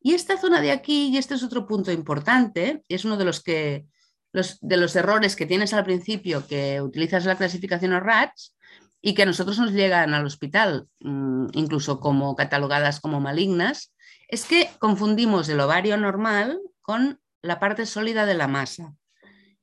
Y 0.03 0.13
esta 0.13 0.37
zona 0.37 0.61
de 0.61 0.71
aquí, 0.71 1.09
y 1.09 1.17
este 1.17 1.33
es 1.33 1.43
otro 1.43 1.67
punto 1.67 1.93
importante, 1.93 2.85
es 2.91 3.07
uno 3.07 3.17
de 3.17 3.25
los 3.25 3.43
que 3.43 3.87
de 4.33 4.77
los 4.77 4.97
errores 4.97 5.37
que 5.37 5.47
tienes 5.47 5.73
al 5.73 5.85
principio 5.85 6.47
que 6.47 6.81
utilizas 6.81 7.25
la 7.25 7.37
clasificación 7.37 7.93
ORATS 7.93 8.55
y 9.03 9.15
que 9.15 9.23
a 9.23 9.27
nosotros 9.27 9.59
nos 9.59 9.73
llegan 9.73 10.15
al 10.15 10.27
hospital, 10.27 10.87
mm, 11.01 11.47
incluso 11.55 12.01
como 12.01 12.37
catalogadas 12.37 13.01
como 13.01 13.21
malignas, 13.21 13.95
es 14.29 14.45
que 14.45 14.71
confundimos 14.79 15.49
el 15.49 15.61
ovario 15.61 15.97
normal 15.97 16.61
con 16.83 17.21
la 17.43 17.59
parte 17.59 17.87
sólida 17.87 18.27
de 18.27 18.35
la 18.35 18.47
masa. 18.47 18.95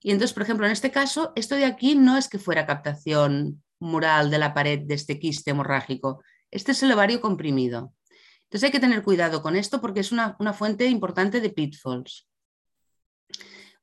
Y 0.02 0.12
entonces, 0.12 0.34
por 0.34 0.44
ejemplo, 0.44 0.66
en 0.66 0.72
este 0.72 0.92
caso, 0.92 1.32
esto 1.36 1.56
de 1.56 1.66
aquí 1.66 1.96
no 1.96 2.18
es 2.18 2.28
que 2.28 2.40
fuera 2.40 2.66
captación 2.66 3.64
mural 3.80 4.30
de 4.30 4.40
la 4.40 4.54
pared 4.54 4.80
de 4.80 4.96
este 4.96 5.20
quiste 5.20 5.52
hemorrágico, 5.52 6.24
este 6.52 6.72
es 6.72 6.84
el 6.84 6.92
ovario 6.92 7.22
comprimido. 7.22 7.94
Entonces 8.44 8.66
hay 8.66 8.72
que 8.72 8.80
tener 8.80 9.04
cuidado 9.04 9.42
con 9.42 9.56
esto 9.56 9.82
porque 9.82 10.00
es 10.00 10.12
una, 10.12 10.36
una 10.40 10.54
fuente 10.54 10.88
importante 10.88 11.42
de 11.42 11.50
pitfalls. 11.50 12.28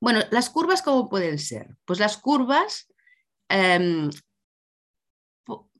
Bueno, 0.05 0.21
las 0.31 0.51
curvas, 0.51 0.83
¿cómo 0.83 1.09
pueden 1.09 1.39
ser? 1.39 1.79
Pues 1.87 1.99
las 1.99 2.19
curvas 2.19 2.93
em, 3.49 4.11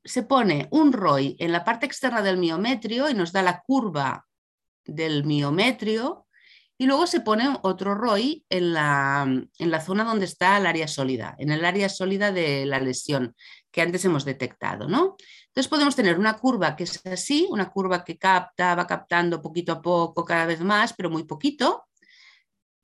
se 0.03 0.23
pone 0.23 0.67
un 0.71 0.95
ROI 0.95 1.37
en 1.39 1.53
la 1.53 1.63
parte 1.63 1.85
externa 1.85 2.23
del 2.23 2.39
miometrio 2.39 3.11
y 3.11 3.13
nos 3.13 3.33
da 3.33 3.43
la 3.43 3.61
curva 3.61 4.27
del 4.87 5.25
miometrio 5.25 6.27
y 6.79 6.87
luego 6.87 7.07
se 7.07 7.21
pone 7.21 7.55
otro 7.61 7.95
ROI 7.95 8.47
en 8.49 8.73
la, 8.73 9.25
en 9.27 9.71
la, 9.71 9.81
zona 9.83 10.05
donde 10.05 10.25
está 10.25 10.57
el 10.57 10.65
área 10.65 10.89
sólida, 10.89 11.35
en 11.39 11.51
el 11.51 11.63
área 11.63 11.91
sólida 11.91 12.33
de 12.33 12.65
la 12.65 12.81
lesión 12.81 13.37
que 13.71 13.83
antes 13.83 14.07
hemos 14.07 14.25
detectado. 14.25 14.89
¿no? 14.89 15.17
Entonces 15.49 15.69
podemos 15.69 15.97
tener 15.97 16.19
una 16.19 16.39
curva 16.39 16.77
que 16.77 16.85
es 16.85 17.05
así, 17.05 17.47
una 17.51 17.71
curva 17.71 18.03
que 18.03 18.17
capta, 18.17 18.75
va 18.75 18.87
captando 18.87 19.43
poquito 19.43 19.73
a 19.73 19.83
poco 19.83 20.25
cada 20.25 20.47
vez 20.47 20.63
más, 20.63 20.95
pero 20.95 21.11
muy 21.11 21.25
poquito, 21.25 21.85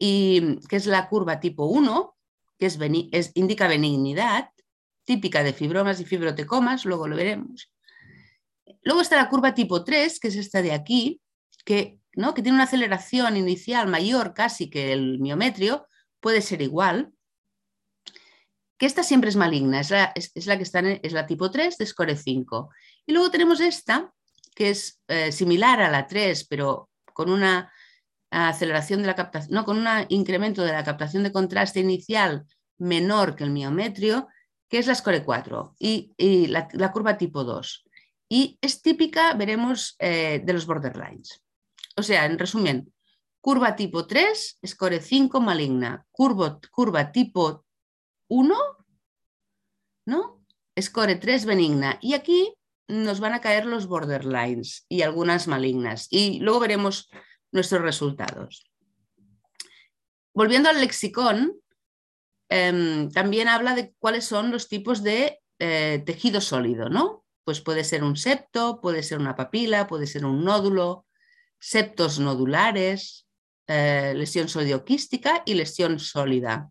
y 0.03 0.57
que 0.67 0.77
es 0.77 0.87
la 0.87 1.11
curva 1.11 1.41
tipo 1.41 1.67
1, 1.67 2.17
que 2.59 2.67
es, 2.67 3.33
indica 3.35 3.69
benignidad, 3.69 4.49
típica 5.05 5.45
de 5.45 5.53
fibromas 5.53 6.01
y 6.01 6.07
fibrotecomas, 6.07 6.87
luego 6.87 7.07
lo 7.07 7.17
veremos. 7.17 7.71
Luego 8.83 9.03
está 9.03 9.17
la 9.17 9.29
curva 9.29 9.55
tipo 9.55 9.85
3, 9.85 10.19
que 10.19 10.29
es 10.29 10.37
esta 10.37 10.63
de 10.63 10.73
aquí, 10.73 11.21
que, 11.67 12.01
¿no? 12.15 12.33
que 12.33 12.41
tiene 12.41 12.57
una 12.57 12.65
aceleración 12.65 13.37
inicial 13.37 13.89
mayor 13.89 14.33
casi 14.33 14.71
que 14.71 14.95
el 14.95 15.19
miometrio, 15.19 15.87
puede 16.19 16.41
ser 16.41 16.63
igual, 16.63 17.13
que 18.79 18.87
esta 18.87 19.03
siempre 19.03 19.29
es 19.29 19.37
maligna, 19.37 19.81
es 19.81 19.91
la, 19.91 20.13
es, 20.15 20.47
la 20.47 20.57
que 20.57 20.63
está 20.63 20.81
es 20.81 21.13
la 21.13 21.27
tipo 21.27 21.51
3 21.51 21.77
de 21.77 21.85
score 21.85 22.17
5. 22.17 22.71
Y 23.05 23.13
luego 23.13 23.31
tenemos 23.31 23.61
esta, 23.61 24.15
que 24.55 24.71
es 24.71 25.03
eh, 25.09 25.31
similar 25.31 25.83
a 25.83 25.91
la 25.91 26.07
3, 26.07 26.47
pero 26.47 26.89
con 27.13 27.31
una 27.31 27.71
aceleración 28.31 29.01
de 29.01 29.09
la 29.09 29.15
captación, 29.15 29.55
no, 29.55 29.65
con 29.65 29.79
un 29.79 29.87
incremento 30.09 30.63
de 30.63 30.73
la 30.73 30.85
captación 30.85 31.23
de 31.23 31.33
contraste 31.33 31.81
inicial 31.81 32.47
menor 32.79 33.37
que 33.37 33.45
el 33.45 33.51
miometrio, 33.51 34.29
que 34.69 34.79
es 34.79 34.87
la 34.87 34.95
score 34.95 35.25
4 35.25 35.75
y, 35.79 36.47
la, 36.47 36.93
curva 36.93 37.19
tipo 37.19 37.45
2. 37.45 37.85
Y 38.29 38.59
es 38.61 38.81
típica, 38.83 39.35
veremos, 39.35 39.97
eh, 39.99 40.41
de 40.45 40.53
los 40.53 40.67
borderlines. 40.67 41.43
O 41.97 42.03
sea, 42.03 42.25
en 42.25 42.39
resumen, 42.39 42.93
curva 43.41 43.75
tipo 43.75 44.07
3, 44.07 44.61
score 44.67 45.01
5 45.01 45.41
maligna, 45.41 46.07
curva, 46.13 47.13
tipo 47.13 47.65
1, 48.29 48.57
¿no? 50.07 50.45
Score 50.81 51.17
3 51.17 51.45
benigna. 51.45 51.99
Y 52.01 52.15
aquí 52.15 52.55
nos 52.87 53.21
van 53.21 53.35
a 53.35 53.41
caer 53.41 53.67
los 53.67 53.87
borderlines 53.87 54.87
y 54.89 55.03
algunas 55.03 55.49
malignas. 55.49 56.07
Y 56.11 56.39
luego 56.41 56.61
veremos 56.61 57.11
nuestros 57.53 57.83
resultados. 57.83 58.71
Volviendo 60.33 60.69
al 60.69 60.81
lexicón, 60.81 61.53
em, 62.49 63.11
también 63.11 63.49
habla 63.49 63.75
de 63.75 63.93
cuáles 63.99 64.25
son 64.25 64.51
los 64.51 64.69
tipos 64.69 65.03
de 65.03 65.41
eh, 65.59 66.03
tejido 66.07 66.41
sólido, 66.41 66.89
¿no? 66.89 67.25
Pues 67.45 67.61
puede 67.61 67.85
ser 67.85 68.03
un 68.03 68.17
septo, 68.17 68.81
puede 68.81 69.03
ser 69.03 69.19
una 69.19 69.37
papila, 69.37 69.87
puede 69.87 70.07
ser 70.07 70.25
un 70.25 70.45
nódulo, 70.45 71.07
septos 71.59 72.19
nodulares, 72.19 73.27
eh, 73.67 74.15
lesión 74.17 74.49
sodioquística 74.49 75.43
y 75.45 75.55
lesión 75.55 75.99
sólida. 75.99 76.71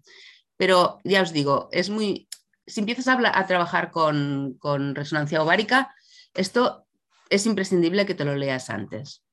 Pero 0.57 0.99
ya 1.03 1.21
os 1.21 1.31
digo, 1.31 1.69
es 1.71 1.89
muy. 1.89 2.27
Si 2.65 2.79
empiezas 2.79 3.07
a, 3.07 3.39
a 3.39 3.47
trabajar 3.47 3.91
con, 3.91 4.55
con 4.59 4.95
resonancia 4.95 5.41
ovárica, 5.41 5.93
esto 6.33 6.87
es 7.29 7.45
imprescindible 7.45 8.05
que 8.05 8.15
te 8.15 8.25
lo 8.25 8.35
leas 8.35 8.69
antes. 8.69 9.23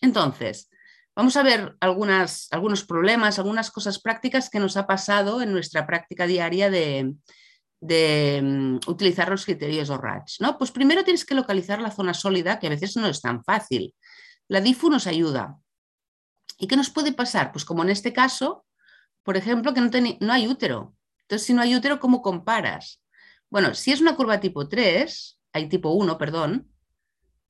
Entonces, 0.00 0.68
Vamos 1.16 1.36
a 1.36 1.44
ver 1.44 1.76
algunos 1.80 2.84
problemas, 2.84 3.38
algunas 3.38 3.70
cosas 3.70 4.00
prácticas 4.00 4.50
que 4.50 4.58
nos 4.58 4.76
ha 4.76 4.86
pasado 4.86 5.42
en 5.42 5.52
nuestra 5.52 5.86
práctica 5.86 6.26
diaria 6.26 6.70
de, 6.70 7.14
mm, 8.42 8.78
utilizar 8.88 9.28
los 9.28 9.44
criterios 9.44 9.90
ORACH. 9.90 10.40
¿no? 10.40 10.58
Pues 10.58 10.72
primero 10.72 11.04
tienes 11.04 11.24
que 11.24 11.36
localizar 11.36 11.80
la 11.80 11.92
zona 11.92 12.14
sólida, 12.14 12.58
que 12.58 12.66
a 12.66 12.70
veces 12.70 12.96
no 12.96 13.06
es 13.06 13.20
tan 13.20 13.44
fácil. 13.44 13.94
La 14.48 14.60
DIFU 14.60 14.90
nos 14.90 15.06
ayuda. 15.06 15.56
¿Y 16.58 16.66
qué 16.66 16.76
nos 16.76 16.90
puede 16.90 17.12
pasar? 17.12 17.52
Pues 17.52 17.64
como 17.64 17.84
en 17.84 17.90
este 17.90 18.12
caso, 18.12 18.64
por 19.22 19.36
ejemplo, 19.36 19.72
que 19.72 19.80
no, 19.80 19.90
no 20.20 20.32
hay 20.32 20.48
útero. 20.48 20.96
Entonces, 21.22 21.46
si 21.46 21.54
no 21.54 21.62
hay 21.62 21.76
útero, 21.76 22.00
¿cómo 22.00 22.22
comparas? 22.22 23.00
Bueno, 23.50 23.74
si 23.74 23.92
es 23.92 24.00
una 24.00 24.16
curva 24.16 24.40
tipo 24.40 24.68
3, 24.68 25.38
hay 25.52 25.68
tipo 25.68 25.90
1, 25.90 26.18
perdón, 26.18 26.73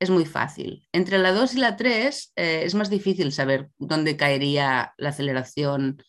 es 0.04 0.10
muy 0.10 0.24
fácil. 0.24 0.86
Entre 0.92 1.18
la 1.18 1.32
2 1.32 1.54
y 1.54 1.58
la 1.58 1.76
3 1.76 2.32
eh, 2.36 2.62
es 2.64 2.74
más 2.74 2.90
difícil 2.90 3.32
saber 3.32 3.70
dónde 3.78 4.16
caería 4.16 4.94
la 4.96 5.08
aceleración 5.08 6.02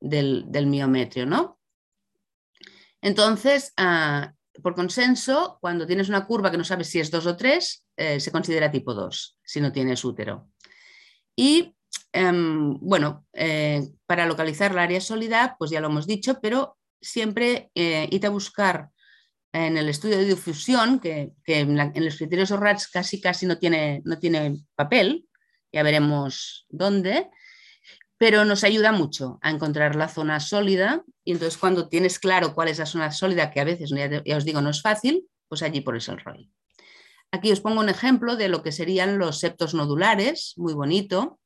del, 0.00 0.66
miometrio, 0.66 1.26
¿no? 1.26 1.60
Entonces, 3.00 3.72
ah, 3.76 4.32
por 4.62 4.74
consenso, 4.74 5.58
cuando 5.60 5.86
tienes 5.86 6.08
una 6.08 6.26
curva 6.26 6.50
que 6.50 6.58
no 6.58 6.64
sabes 6.64 6.88
si 6.88 6.98
es 6.98 7.10
2 7.10 7.26
o 7.26 7.36
3, 7.36 7.84
eh, 7.96 8.20
se 8.20 8.32
considera 8.32 8.70
tipo 8.70 8.94
2, 8.94 9.38
si 9.44 9.60
no 9.60 9.70
tienes 9.70 10.04
útero. 10.04 10.48
Y 11.36 11.74
em, 12.12 12.78
bueno, 12.80 13.26
eh, 13.32 13.88
para 14.06 14.26
localizar 14.26 14.74
la 14.74 14.82
área 14.82 15.00
sólida, 15.00 15.56
pues 15.58 15.70
ya 15.70 15.80
lo 15.80 15.88
hemos 15.88 16.06
dicho, 16.06 16.40
pero 16.40 16.76
siempre 17.00 17.70
id 17.74 18.24
a 18.24 18.30
buscar 18.30 18.90
en 19.52 19.76
el 19.76 19.88
estudio 19.88 20.18
de 20.18 20.24
difusión, 20.24 20.98
que, 20.98 21.32
en, 21.46 22.04
los 22.04 22.16
criterios 22.16 22.50
ORATS 22.50 22.88
casi 22.88 23.20
casi 23.20 23.46
no 23.46 23.58
tiene, 23.58 24.00
no 24.04 24.18
tiene 24.18 24.56
papel, 24.74 25.26
ya 25.72 25.82
veremos 25.82 26.66
dónde, 26.70 27.30
pero 28.16 28.44
nos 28.44 28.64
ayuda 28.64 28.92
mucho 28.92 29.38
a 29.42 29.50
encontrar 29.50 29.96
la 29.96 30.08
zona 30.08 30.38
sólida 30.40 31.04
y 31.24 31.32
entonces 31.32 31.58
cuando 31.58 31.88
tienes 31.88 32.18
claro 32.18 32.54
cuál 32.54 32.68
es 32.68 32.78
la 32.78 32.86
zona 32.86 33.10
sólida, 33.10 33.50
que 33.50 33.60
a 33.60 33.64
veces, 33.64 33.90
ya, 33.90 34.36
os 34.36 34.44
digo, 34.44 34.60
no 34.60 34.70
es 34.70 34.80
fácil, 34.80 35.26
pues 35.48 35.62
allí 35.62 35.80
pones 35.80 36.08
el 36.08 36.18
rol. 36.18 36.48
Aquí 37.30 37.50
os 37.50 37.60
pongo 37.60 37.80
un 37.80 37.88
ejemplo 37.88 38.36
de 38.36 38.48
lo 38.48 38.62
que 38.62 38.72
serían 38.72 39.18
los 39.18 39.40
septos 39.40 39.74
nodulares, 39.74 40.54
muy 40.56 40.74
bonito. 40.74 41.40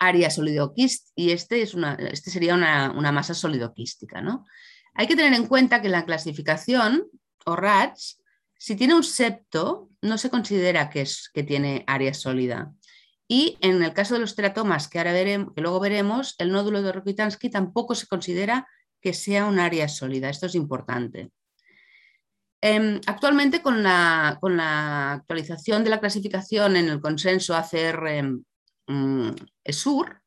Área 0.00 0.30
solidoquística, 0.30 1.12
y 1.14 1.30
este, 1.30 1.62
es 1.62 1.74
una, 1.74 1.94
este 1.94 2.30
sería 2.30 2.54
una, 2.54 3.12
masa 3.12 3.34
solidoquística. 3.34 4.20
¿no? 4.20 4.46
Hay 4.98 5.06
que 5.06 5.14
tener 5.14 5.32
en 5.32 5.46
cuenta 5.46 5.80
que 5.80 5.86
en 5.86 5.92
la 5.92 6.04
clasificación, 6.04 7.04
o 7.46 7.54
RATS, 7.54 8.20
si 8.58 8.74
tiene 8.74 8.96
un 8.96 9.04
septo, 9.04 9.88
no 10.02 10.18
se 10.18 10.28
considera 10.28 10.90
que, 10.90 11.02
es, 11.02 11.30
que 11.32 11.44
tiene 11.44 11.84
área 11.86 12.12
sólida. 12.12 12.72
Y 13.28 13.56
en 13.60 13.80
el 13.80 13.92
caso 13.92 14.14
de 14.14 14.20
los 14.20 14.34
teratomas, 14.34 14.88
que, 14.88 14.98
ahora 14.98 15.12
veremos, 15.12 15.54
que 15.54 15.60
luego 15.60 15.78
veremos, 15.78 16.34
el 16.38 16.50
nódulo 16.50 16.82
de 16.82 16.90
Rokitansky 16.90 17.48
tampoco 17.48 17.94
se 17.94 18.08
considera 18.08 18.66
que 19.00 19.14
sea 19.14 19.46
un 19.46 19.60
área 19.60 19.86
sólida. 19.86 20.30
Esto 20.30 20.46
es 20.46 20.56
importante. 20.56 21.30
Em, 22.60 23.00
actualmente, 23.06 23.62
con 23.62 23.84
la, 23.84 24.36
actualización 25.12 25.84
de 25.84 25.90
la 25.90 26.00
clasificación 26.00 26.74
en 26.74 26.88
el 26.88 27.00
consenso 27.00 27.54
ACR 27.54 28.24
mm, 28.88 29.30
ESUR, 29.62 30.22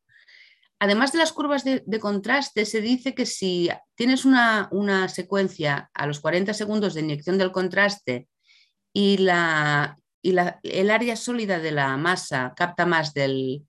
además 0.82 1.12
de 1.12 1.20
las 1.20 1.32
curvas 1.32 1.64
de, 1.64 2.00
contraste, 2.00 2.66
se 2.66 2.82
dice 2.82 3.14
que 3.14 3.28
si 3.28 3.70
tienes 3.94 4.26
una, 4.26 4.68
secuencia 5.10 5.92
a 5.94 6.08
los 6.08 6.20
40 6.20 6.56
segundos 6.56 6.96
de 6.96 7.02
inyección 7.02 7.38
del 7.38 7.52
contraste 7.52 8.28
y 8.92 9.18
la, 9.18 9.96
el 10.24 10.90
área 10.90 11.16
sólida 11.16 11.60
de 11.60 11.72
la 11.72 11.96
masa 11.98 12.54
capta 12.58 12.88
más, 12.88 13.14
del, 13.14 13.68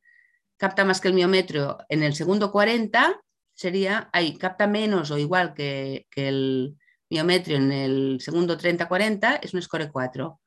capta 0.56 0.86
más 0.86 1.02
que 1.02 1.08
el 1.08 1.14
miometrio 1.14 1.76
en 1.90 2.02
el 2.02 2.14
segundo 2.14 2.50
40, 2.50 3.20
sería, 3.52 4.08
ahí 4.14 4.38
capta 4.38 4.66
menos 4.66 5.10
o 5.10 5.18
igual 5.18 5.52
que, 5.52 6.06
el 6.16 6.78
miometrio 7.10 7.58
en 7.58 7.72
el 7.72 8.20
segundo 8.22 8.56
30-40, 8.56 9.38
es 9.42 9.52
un 9.52 9.60
score 9.60 9.92
4. 9.92 10.40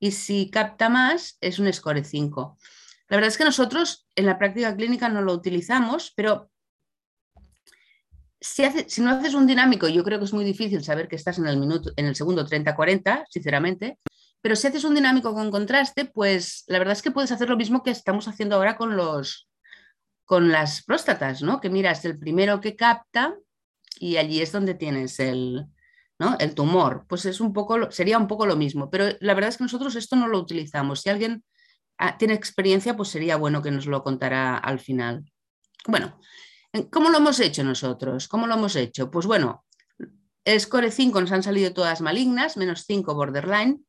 Y 0.00 0.10
si 0.10 0.50
capta 0.50 0.90
más, 0.90 1.38
es 1.40 1.58
un 1.58 1.72
score 1.72 2.04
5. 2.04 2.58
La 3.10 3.16
verdad 3.16 3.28
es 3.28 3.36
que 3.36 3.44
nosotros 3.44 4.06
en 4.14 4.24
la 4.24 4.38
práctica 4.38 4.74
clínica 4.74 5.08
no 5.08 5.20
lo 5.20 5.32
utilizamos, 5.32 6.12
pero 6.14 6.48
si, 8.40 8.62
no 9.02 9.10
haces 9.10 9.34
un 9.34 9.48
dinámico, 9.48 9.88
yo 9.88 10.04
creo 10.04 10.20
que 10.20 10.26
es 10.26 10.32
muy 10.32 10.44
difícil 10.44 10.84
saber 10.84 11.08
que 11.08 11.16
estás 11.16 11.38
en 11.38 11.46
el, 11.46 11.58
minuto, 11.58 11.90
en 11.96 12.06
el 12.06 12.14
segundo 12.14 12.46
30-40, 12.46 13.24
sinceramente, 13.28 13.98
pero 14.40 14.54
si 14.54 14.68
haces 14.68 14.84
un 14.84 14.94
dinámico 14.94 15.34
con 15.34 15.50
contraste, 15.50 16.04
pues 16.04 16.62
la 16.68 16.78
verdad 16.78 16.92
es 16.92 17.02
que 17.02 17.10
puedes 17.10 17.32
hacer 17.32 17.50
lo 17.50 17.56
mismo 17.56 17.82
que 17.82 17.90
estamos 17.90 18.28
haciendo 18.28 18.54
ahora 18.54 18.76
con, 18.76 18.96
los, 18.96 19.50
con 20.24 20.52
las 20.52 20.84
próstatas, 20.84 21.42
¿no? 21.42 21.60
Que 21.60 21.68
miras 21.68 22.04
el 22.04 22.16
primero 22.16 22.60
que 22.60 22.76
capta 22.76 23.34
y 23.98 24.18
allí 24.18 24.40
es 24.40 24.52
donde 24.52 24.74
tienes 24.74 25.18
el, 25.18 25.66
el 26.38 26.54
tumor. 26.54 27.06
Pues 27.08 27.26
es 27.26 27.40
un 27.40 27.52
poco, 27.52 27.90
sería 27.90 28.18
un 28.18 28.28
poco 28.28 28.46
lo 28.46 28.54
mismo, 28.54 28.88
pero 28.88 29.06
la 29.18 29.34
verdad 29.34 29.48
es 29.48 29.56
que 29.56 29.64
nosotros 29.64 29.96
esto 29.96 30.14
no 30.14 30.28
lo 30.28 30.38
utilizamos. 30.38 31.00
Si 31.00 31.10
alguien 31.10 31.42
tiene 32.18 32.34
experiencia, 32.34 32.96
pues 32.96 33.10
sería 33.10 33.36
bueno 33.36 33.62
que 33.62 33.70
nos 33.70 33.86
lo 33.86 34.02
contara 34.02 34.56
al 34.56 34.78
final. 34.78 35.24
Bueno, 35.86 36.18
¿cómo 36.90 37.10
lo 37.10 37.18
hemos 37.18 37.40
hecho 37.40 37.62
nosotros? 37.64 38.28
¿Cómo 38.28 38.46
lo 38.46 38.54
hemos 38.54 38.76
hecho? 38.76 39.10
Pues 39.10 39.26
bueno, 39.26 39.64
el 40.44 40.60
score 40.60 40.90
5 40.90 41.20
nos 41.20 41.32
han 41.32 41.42
salido 41.42 41.72
todas 41.72 42.00
malignas, 42.00 42.56
menos 42.56 42.84
5 42.86 43.14
borderline. 43.14 43.84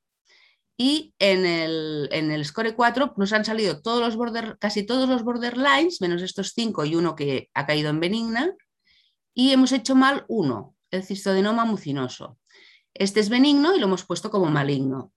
Y 0.77 1.13
en 1.19 1.45
el, 1.45 2.45
score 2.45 2.75
4 2.75 3.13
nos 3.15 3.33
han 3.33 3.45
salido 3.45 3.81
todos 3.81 4.01
los 4.01 4.15
border, 4.15 4.57
casi 4.59 4.83
todos 4.83 5.07
los 5.07 5.23
borderlines, 5.23 6.01
menos 6.01 6.21
estos 6.21 6.53
5 6.55 6.85
y 6.85 6.95
uno 6.95 7.15
que 7.15 7.49
ha 7.53 7.65
caído 7.65 7.89
en 7.89 7.99
benigna. 7.99 8.55
Y 9.33 9.51
hemos 9.51 9.71
hecho 9.71 9.95
mal 9.95 10.25
uno, 10.27 10.75
el 10.89 11.03
cistodenoma 11.03 11.65
mucinoso. 11.65 12.39
Este 12.93 13.19
es 13.19 13.29
benigno 13.29 13.75
y 13.75 13.79
lo 13.79 13.85
hemos 13.85 14.05
puesto 14.05 14.29
como 14.29 14.47
maligno. 14.47 15.13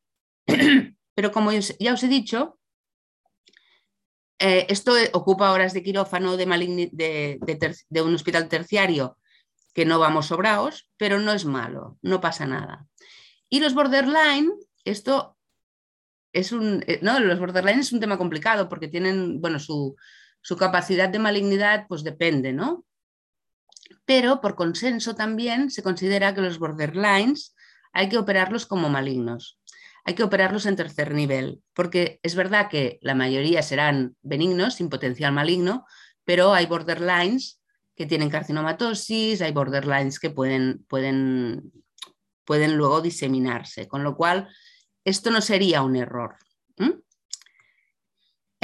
Pero 1.15 1.33
como 1.33 1.51
ya 1.53 1.93
os 1.93 2.03
he 2.03 2.09
dicho, 2.09 2.59
eh, 4.47 4.67
esto 4.69 4.93
ocupa 5.15 5.53
horas 5.53 5.73
de 5.73 5.83
quirófano 5.83 6.37
de, 6.37 7.39
un 8.05 8.15
hospital 8.15 8.47
terciario 8.47 9.17
que 9.73 9.87
no 9.87 9.99
vamos 9.99 10.27
sobraos, 10.27 10.91
pero 10.99 11.19
no 11.19 11.33
es 11.33 11.47
malo, 11.47 11.97
no 12.03 12.21
pasa 12.21 12.45
nada. 12.45 12.87
Y 13.49 13.61
los 13.61 13.73
borderline, 13.73 14.53
esto 14.85 15.39
es 16.35 16.53
un, 16.53 16.85
eh, 16.87 16.99
no, 17.01 17.21
los 17.21 17.39
borderline 17.39 17.81
es 17.81 17.95
un 17.95 18.01
tema 18.01 18.19
complicado 18.19 18.69
porque 18.69 18.89
tienen, 18.89 19.41
bueno, 19.41 19.59
su, 19.59 19.97
capacidad 20.59 21.09
de 21.09 21.21
malignidad 21.21 21.87
pues 21.89 22.05
depende, 22.05 22.53
¿no? 22.53 22.85
Pero 24.05 24.43
por 24.43 24.57
consenso 24.57 25.15
también 25.15 25.71
se 25.71 25.83
considera 25.83 26.35
que 26.35 26.43
los 26.43 26.59
borderlines 26.59 27.55
hay 27.95 28.11
que 28.11 28.19
operarlos 28.19 28.67
como 28.67 28.91
malignos. 28.91 29.59
Hay 30.05 30.15
que 30.15 30.23
operarlos 30.23 30.67
en 30.67 30.77
tercer 30.77 31.15
nivel, 31.15 31.63
porque 31.73 32.21
es 32.23 32.35
verdad 32.35 32.69
que 32.69 32.99
la 33.01 33.15
mayoría 33.15 33.63
serán 33.63 34.17
benignos, 34.23 34.75
sin 34.75 34.89
potencial 34.89 35.33
maligno, 35.33 35.87
pero 36.25 36.53
hay 36.53 36.67
borderlines 36.67 37.61
que 37.97 38.07
tienen 38.07 38.31
carcinomatosis, 38.31 39.41
hay 39.41 39.53
borderlines 39.53 40.19
que 40.19 40.31
pueden, 40.31 40.85
pueden, 40.89 41.73
pueden 42.45 42.77
luego 42.77 43.01
diseminarse, 43.01 43.89
con 43.89 44.05
lo 44.05 44.17
cual 44.17 44.49
esto 45.05 45.31
no 45.31 45.41
sería 45.41 45.83
un 45.83 45.97
error. 45.97 46.37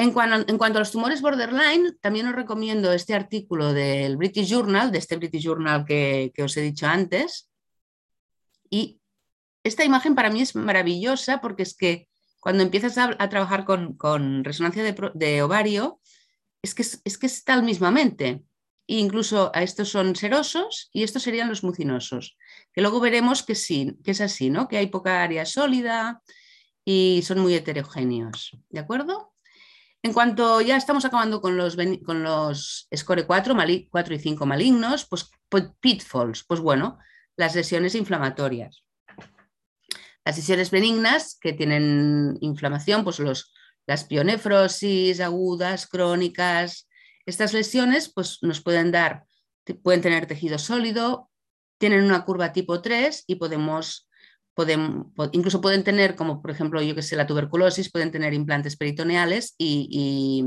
En 0.00 0.12
cuanto, 0.12 0.78
a 0.78 0.80
los 0.80 0.92
tumores 0.92 1.20
borderline, 1.20 1.98
también 2.00 2.26
os 2.26 2.34
recomiendo 2.34 2.90
este 2.90 3.12
artículo 3.12 3.74
del 3.74 4.16
British 4.16 4.48
Journal, 4.48 4.90
de 4.90 4.96
este 4.96 5.18
British 5.18 5.42
Journal 5.42 5.84
que, 5.84 6.32
os 6.42 6.56
he 6.56 6.62
dicho 6.62 6.86
antes. 6.86 7.50
Y 8.70 8.99
esta 9.64 9.84
imagen 9.84 10.14
para 10.14 10.30
mí 10.30 10.40
es 10.40 10.54
maravillosa 10.54 11.40
porque 11.40 11.62
es 11.62 11.76
que 11.76 12.08
cuando 12.40 12.62
empiezas 12.62 12.96
a, 12.96 13.28
trabajar 13.28 13.64
con, 13.64 14.44
resonancia 14.44 14.82
de, 14.82 15.42
ovario, 15.42 16.00
es 16.62 16.74
que, 16.74 16.82
es 16.82 17.18
que 17.18 17.26
es 17.26 17.44
tal 17.44 17.62
mismamente. 17.62 18.42
E 18.86 18.98
incluso 18.98 19.52
a 19.54 19.62
estos 19.62 19.90
son 19.90 20.16
serosos 20.16 20.88
y 20.92 21.04
estos 21.04 21.22
serían 21.22 21.48
los 21.48 21.62
mucinosos 21.62 22.36
que 22.72 22.80
luego 22.80 23.00
veremos 23.00 23.42
que 23.42 23.54
sí, 23.54 23.96
que 24.04 24.12
es 24.12 24.20
así, 24.20 24.50
¿no? 24.50 24.68
Que 24.68 24.78
hay 24.78 24.86
poca 24.86 25.22
área 25.22 25.44
sólida 25.46 26.22
y 26.84 27.22
son 27.24 27.40
muy 27.40 27.54
heterogéneos, 27.54 28.56
¿de 28.68 28.80
acuerdo? 28.80 29.32
En 30.02 30.12
cuanto 30.12 30.60
ya 30.60 30.76
estamos 30.76 31.04
acabando 31.04 31.40
con 31.40 31.56
los, 31.56 31.76
con 32.04 32.22
los 32.22 32.88
score 32.96 33.26
4, 33.26 33.54
4 33.90 34.14
y 34.14 34.18
5 34.18 34.46
malignos, 34.46 35.06
pues, 35.06 35.30
pues, 35.48 35.64
pitfalls, 35.80 36.44
pues 36.44 36.60
bueno, 36.60 36.98
las 37.36 37.54
lesiones 37.54 37.94
inflamatorias. 37.94 38.82
Las 40.24 40.36
lesiones 40.36 40.70
benignas 40.70 41.38
que 41.40 41.52
tienen 41.52 42.36
inflamación, 42.40 43.04
pues 43.04 43.18
los, 43.18 43.52
las 43.86 44.04
pionefrosis 44.04 45.20
agudas, 45.20 45.86
crónicas, 45.86 46.88
estas 47.26 47.52
lesiones 47.52 48.12
pues 48.12 48.38
nos 48.42 48.60
pueden 48.60 48.92
dar, 48.92 49.24
pueden 49.82 50.00
tener 50.00 50.26
tejido 50.26 50.58
sólido, 50.58 51.30
tienen 51.78 52.04
una 52.04 52.24
curva 52.24 52.52
tipo 52.52 52.82
3 52.82 53.24
y 53.26 53.36
podemos, 53.36 54.08
incluso 55.32 55.60
pueden 55.60 55.82
tener, 55.82 56.14
como 56.14 56.42
por 56.42 56.50
ejemplo, 56.50 56.82
yo 56.82 56.94
que 56.94 57.02
sé, 57.02 57.16
la 57.16 57.26
tuberculosis, 57.26 57.90
pueden 57.90 58.10
tener 58.10 58.34
implantes 58.34 58.76
peritoneales 58.76 59.54
y, 59.58 60.44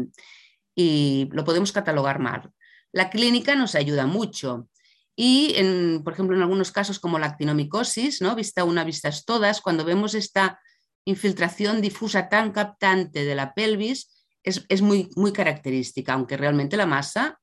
lo 0.75 1.43
podemos 1.43 1.71
catalogar 1.71 2.19
mal. 2.19 2.51
La 2.91 3.09
clínica 3.09 3.55
nos 3.55 3.75
ayuda 3.75 4.05
mucho. 4.05 4.67
Y, 5.15 5.53
en, 5.55 6.01
por 6.03 6.13
ejemplo, 6.13 6.35
en 6.35 6.41
algunos 6.41 6.71
casos 6.71 6.99
como 6.99 7.19
la 7.19 7.27
actinomicosis, 7.27 8.21
¿no? 8.21 8.35
vista 8.35 8.63
una, 8.63 8.83
vistas 8.83 9.25
todas, 9.25 9.61
cuando 9.61 9.85
vemos 9.85 10.15
esta 10.15 10.59
infiltración 11.05 11.81
difusa 11.81 12.29
tan 12.29 12.51
captante 12.51 13.23
de 13.23 13.35
la 13.35 13.53
pelvis, 13.53 14.25
es, 14.43 14.65
es 14.69 14.81
muy, 14.81 15.09
muy 15.15 15.31
característica, 15.31 16.13
aunque 16.13 16.37
realmente 16.37 16.77
la 16.77 16.85
masa 16.85 17.39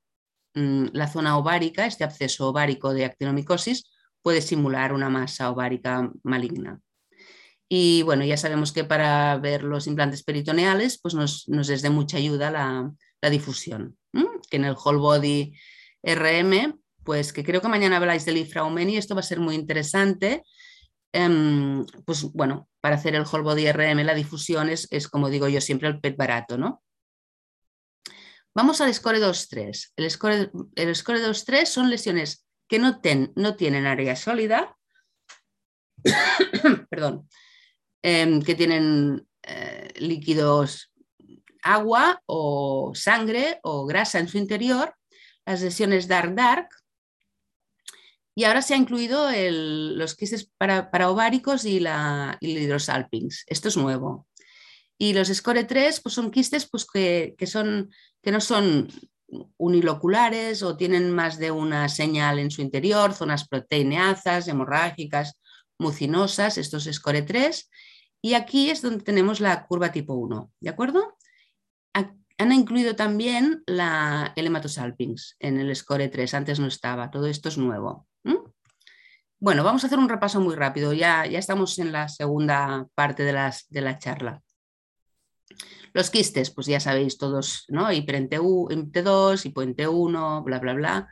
Mm, 0.54 0.87
la 0.92 1.06
zona 1.06 1.38
ovárica, 1.38 1.87
este 1.87 2.02
absceso 2.04 2.48
ovárico 2.48 2.92
de 2.92 3.04
actinomicosis, 3.04 3.85
puede 4.22 4.42
simular 4.42 4.92
una 4.92 5.09
masa 5.09 5.50
ovárica 5.50 6.11
maligna. 6.24 6.80
Y 7.68 8.02
bueno, 8.02 8.24
ya 8.24 8.37
sabemos 8.37 8.72
que 8.72 8.83
para 8.83 9.37
ver 9.38 9.62
los 9.62 9.87
implantes 9.87 10.24
peritoneales, 10.24 10.98
pues 11.00 11.14
nos, 11.14 11.46
es 11.48 11.83
de 11.83 11.90
mucha 11.90 12.16
ayuda 12.16 12.50
la, 12.50 12.90
difusión, 13.30 13.96
que 14.50 14.56
en 14.56 14.64
el 14.64 14.74
whole 14.74 14.98
body 14.98 15.54
RM, 16.02 16.80
pues 17.10 17.32
que 17.32 17.42
creo 17.42 17.60
que 17.60 17.66
mañana 17.66 17.96
habláis 17.96 18.24
del 18.24 18.36
ifraumen 18.36 18.88
y 18.88 18.96
esto 18.96 19.16
va 19.16 19.20
a 19.20 19.24
ser 19.24 19.40
muy 19.40 19.56
interesante. 19.56 20.44
Em, 21.12 21.84
pues 22.04 22.22
bueno, 22.22 22.68
para 22.80 22.94
hacer 22.94 23.16
el 23.16 23.24
whole 23.24 23.42
body 23.42 23.72
RM 23.72 24.04
la 24.04 24.14
difusión 24.14 24.68
es, 24.68 24.86
es, 24.92 25.08
como 25.08 25.28
digo 25.28 25.48
yo 25.48 25.60
siempre 25.60 25.88
el 25.88 25.98
PET 25.98 26.16
barato, 26.16 26.56
¿no? 26.56 26.84
Vamos 28.54 28.80
al 28.80 28.94
score 28.94 29.18
2-3. 29.18 29.90
El 29.96 30.08
score, 30.08 30.52
el 30.76 30.94
score 30.94 31.18
2-3 31.18 31.64
son 31.64 31.90
lesiones 31.90 32.46
que 32.68 32.78
no, 32.78 33.00
no 33.34 33.56
tienen 33.56 33.86
área 33.86 34.14
sólida, 34.14 34.76
perdón, 36.90 37.28
em, 38.02 38.40
que 38.40 38.54
tienen 38.54 39.26
eh, 39.42 39.88
líquidos, 39.96 40.92
agua 41.64 42.22
o 42.26 42.92
sangre 42.94 43.58
o 43.64 43.84
grasa 43.84 44.20
en 44.20 44.28
su 44.28 44.38
interior, 44.38 44.94
las 45.44 45.60
lesiones 45.60 46.06
dark 46.06 46.36
dark, 46.36 46.68
y 48.40 48.44
ahora 48.44 48.62
se 48.62 48.72
ha 48.72 48.79
incluido 48.79 49.29
los 49.50 50.14
quistes 50.14 50.50
para, 50.57 51.11
ováricos 51.11 51.66
y, 51.66 51.79
la, 51.79 52.38
y 52.40 52.57
el. 52.57 53.44
Esto 53.46 53.68
es 53.68 53.76
nuevo. 53.76 54.26
Y 54.96 55.12
los 55.12 55.29
score 55.29 55.66
3 55.66 56.00
pues 56.00 56.14
son 56.14 56.31
quistes 56.31 56.66
pues, 56.66 56.87
que, 56.87 57.37
son, 57.46 57.90
que 58.22 58.33
no 58.33 58.40
son 58.40 58.88
uniloculares 59.59 60.62
o 60.62 60.74
tienen 60.74 61.11
más 61.11 61.37
de 61.37 61.50
una 61.50 61.90
señal 61.90 62.38
en 62.38 62.50
su 62.50 62.62
interior, 62.62 63.12
zonas 63.12 63.46
proteineazas, 63.46 64.48
hemorrágicas, 64.48 65.38
mucinosas, 65.79 66.57
estos 66.57 66.85
score 66.85 67.20
3. 67.20 67.70
Y 68.22 68.33
aquí 68.33 68.70
es 68.70 68.81
donde 68.81 69.05
tenemos 69.05 69.40
la 69.40 69.66
curva 69.66 69.92
tipo 69.92 70.14
1, 70.14 70.50
¿de 70.61 70.70
acuerdo? 70.70 71.18
Han 71.92 72.53
incluido 72.53 72.96
también 72.96 73.62
la, 73.66 74.33
el 74.35 74.46
hematosalpings 74.46 75.37
en 75.40 75.61
el 75.61 75.76
score 75.76 76.09
3, 76.09 76.33
antes 76.33 76.59
no 76.59 76.68
estaba, 76.68 77.11
todo 77.11 77.26
esto 77.26 77.50
es 77.50 77.59
nuevo. 77.59 78.07
Bueno, 79.42 79.64
vamos 79.64 79.83
a 79.83 79.87
hacer 79.87 79.98
un 79.98 80.11
repaso 80.11 80.38
muy 80.38 80.55
rápido, 80.55 80.92
ya, 80.92 81.24
ya 81.24 81.38
estamos 81.38 81.79
en 81.79 81.92
la 81.92 82.11
segunda 82.11 82.87
parte 82.94 83.22
de, 83.22 83.33
las, 83.33 83.66
de 83.70 83.81
la 83.81 83.98
charla. 83.98 84.42
Los 85.94 86.11
quistes, 86.11 86.50
pues 86.50 86.66
ya 86.66 86.79
sabéis 86.79 87.16
todos, 87.16 87.64
¿no? 87.68 87.90
Hiperente 87.90 88.37
2, 88.38 89.46
hipoente 89.46 89.88
1, 89.88 90.42
bla, 90.42 90.59
bla, 90.59 90.74
bla. 90.74 91.09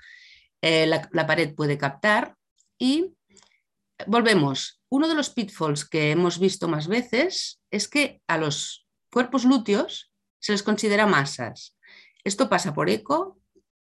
Eh, 0.60 0.86
la, 0.86 1.26
pared 1.26 1.54
puede 1.54 1.78
captar 1.78 2.36
y 2.78 3.14
volvemos. 4.06 4.82
Uno 4.90 5.08
de 5.08 5.14
los 5.14 5.30
pitfalls 5.30 5.88
que 5.88 6.10
hemos 6.10 6.38
visto 6.38 6.68
más 6.68 6.86
veces 6.86 7.62
es 7.70 7.88
que 7.88 8.20
a 8.26 8.36
los 8.36 8.86
cuerpos 9.10 9.46
lúteos 9.46 10.12
se 10.38 10.52
les 10.52 10.62
considera 10.62 11.06
masas. 11.06 11.78
Esto 12.24 12.50
pasa 12.50 12.74
por 12.74 12.90
eco, 12.90 13.40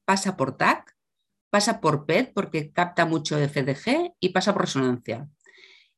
pasa 0.03 0.35
por 0.35 0.57
TAC, 0.57 0.94
pasa 1.55 1.79
por 1.79 2.05
PET 2.05 2.33
porque 2.33 2.73
capta 2.73 3.05
mucho 3.05 3.37
FDG 3.37 4.11
y 4.19 4.29
pasa 4.35 4.51
por 4.51 4.63
resonancia. 4.63 5.25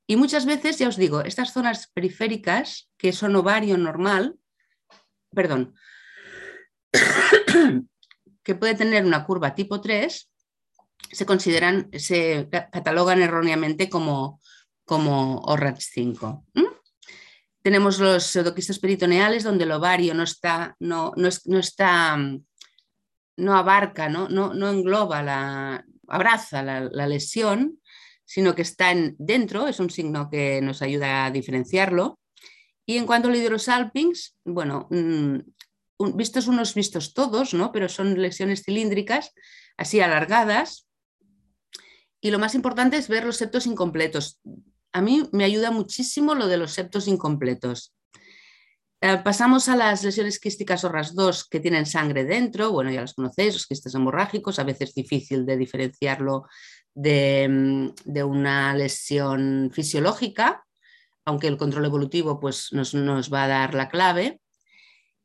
Y 0.05 0.15
muchas 0.15 0.45
veces, 0.45 0.77
ya 0.77 0.87
os 0.87 0.97
digo, 0.97 1.21
estas 1.21 1.51
zonas 1.51 1.89
periféricas, 1.95 2.91
que 2.95 3.11
son 3.11 3.35
ovario 3.35 3.75
normal, 3.75 4.35
perdón, 5.33 5.73
que 8.43 8.53
puede 8.53 8.75
tener 8.75 9.03
una 9.03 9.25
curva 9.25 9.55
tipo 9.55 9.81
3, 9.81 10.29
se 11.11 11.25
consideran, 11.25 11.89
se 11.93 12.47
catalogan 12.51 13.23
erróneamente 13.23 13.89
como, 13.89 14.39
como 14.85 15.39
ORATS 15.39 15.89
5. 15.91 16.45
Tenemos 17.63 17.97
los 17.97 18.25
pseudoquistos 18.25 18.77
peritoneales 18.77 19.43
donde 19.43 19.63
el 19.63 19.71
ovario 19.71 20.13
no 20.13 20.21
está, 20.21 20.75
no, 20.79 21.13
no, 21.15 21.57
está, 21.57 22.15
no 23.37 23.55
abarca, 23.55 24.09
no, 24.09 24.27
no, 24.29 24.53
no 24.53 24.69
engloba, 24.69 25.23
la, 25.23 25.85
abraza 26.07 26.63
la, 26.63 27.07
lesión, 27.07 27.79
sino 28.25 28.55
que 28.55 28.63
está 28.63 28.91
en, 28.91 29.15
dentro, 29.19 29.67
es 29.67 29.79
un 29.79 29.89
signo 29.89 30.29
que 30.29 30.61
nos 30.61 30.81
ayuda 30.81 31.25
a 31.25 31.31
diferenciarlo. 31.31 32.19
Y 32.85 32.97
en 32.97 33.05
cuanto 33.05 33.27
al 33.27 33.35
hidrosalpings, 33.35 34.37
bueno, 34.45 34.87
mm, 34.89 35.39
vistos 36.15 36.47
unos, 36.47 36.73
vistos 36.73 37.13
todos, 37.13 37.53
¿no? 37.53 37.71
Pero 37.71 37.89
son 37.89 38.19
lesiones 38.21 38.63
cilíndricas, 38.63 39.33
así 39.77 39.99
alargadas. 39.99 40.87
Y 42.21 42.31
lo 42.31 42.39
más 42.39 42.55
importante 42.55 42.97
es 42.97 43.07
ver 43.07 43.25
los 43.25 43.37
septos 43.37 43.67
incompletos. 43.67 44.39
A 44.93 45.01
mí 45.01 45.29
me 45.31 45.43
ayuda 45.43 45.71
muchísimo 45.71 46.33
lo 46.33 46.47
de 46.47 46.57
los 46.57 46.71
septos 46.71 47.07
incompletos. 47.07 47.93
Eh, 48.99 49.17
pasamos 49.23 49.69
a 49.69 49.75
las 49.75 50.03
lesiones 50.03 50.39
quísticas 50.39 50.83
o 50.83 50.89
RAS 50.89 51.13
2 51.13 51.47
que 51.49 51.59
tienen 51.59 51.85
sangre 51.85 52.25
dentro. 52.25 52.71
Bueno, 52.71 52.91
ya 52.91 53.01
las 53.01 53.13
conocéis, 53.13 53.53
los 53.53 53.67
quistes 53.67 53.93
hemorrágicos. 53.93 54.59
A 54.59 54.63
veces 54.63 54.89
es 54.89 54.95
difícil 54.95 55.45
de 55.45 55.57
diferenciarlo 55.57 56.45
de, 56.93 57.47
mm, 57.47 57.89
de 58.05 58.23
una 58.23 58.73
lesión 58.73 59.69
fisiológica 59.73 60.63
aunque 61.27 61.47
el 61.47 61.57
control 61.57 61.83
evolutivo 61.85 62.39
pues, 62.39 62.71
nos, 62.71 62.93
va 62.95 63.43
a 63.43 63.47
dar 63.47 63.73
la 63.73 63.89
clave. 63.89 64.39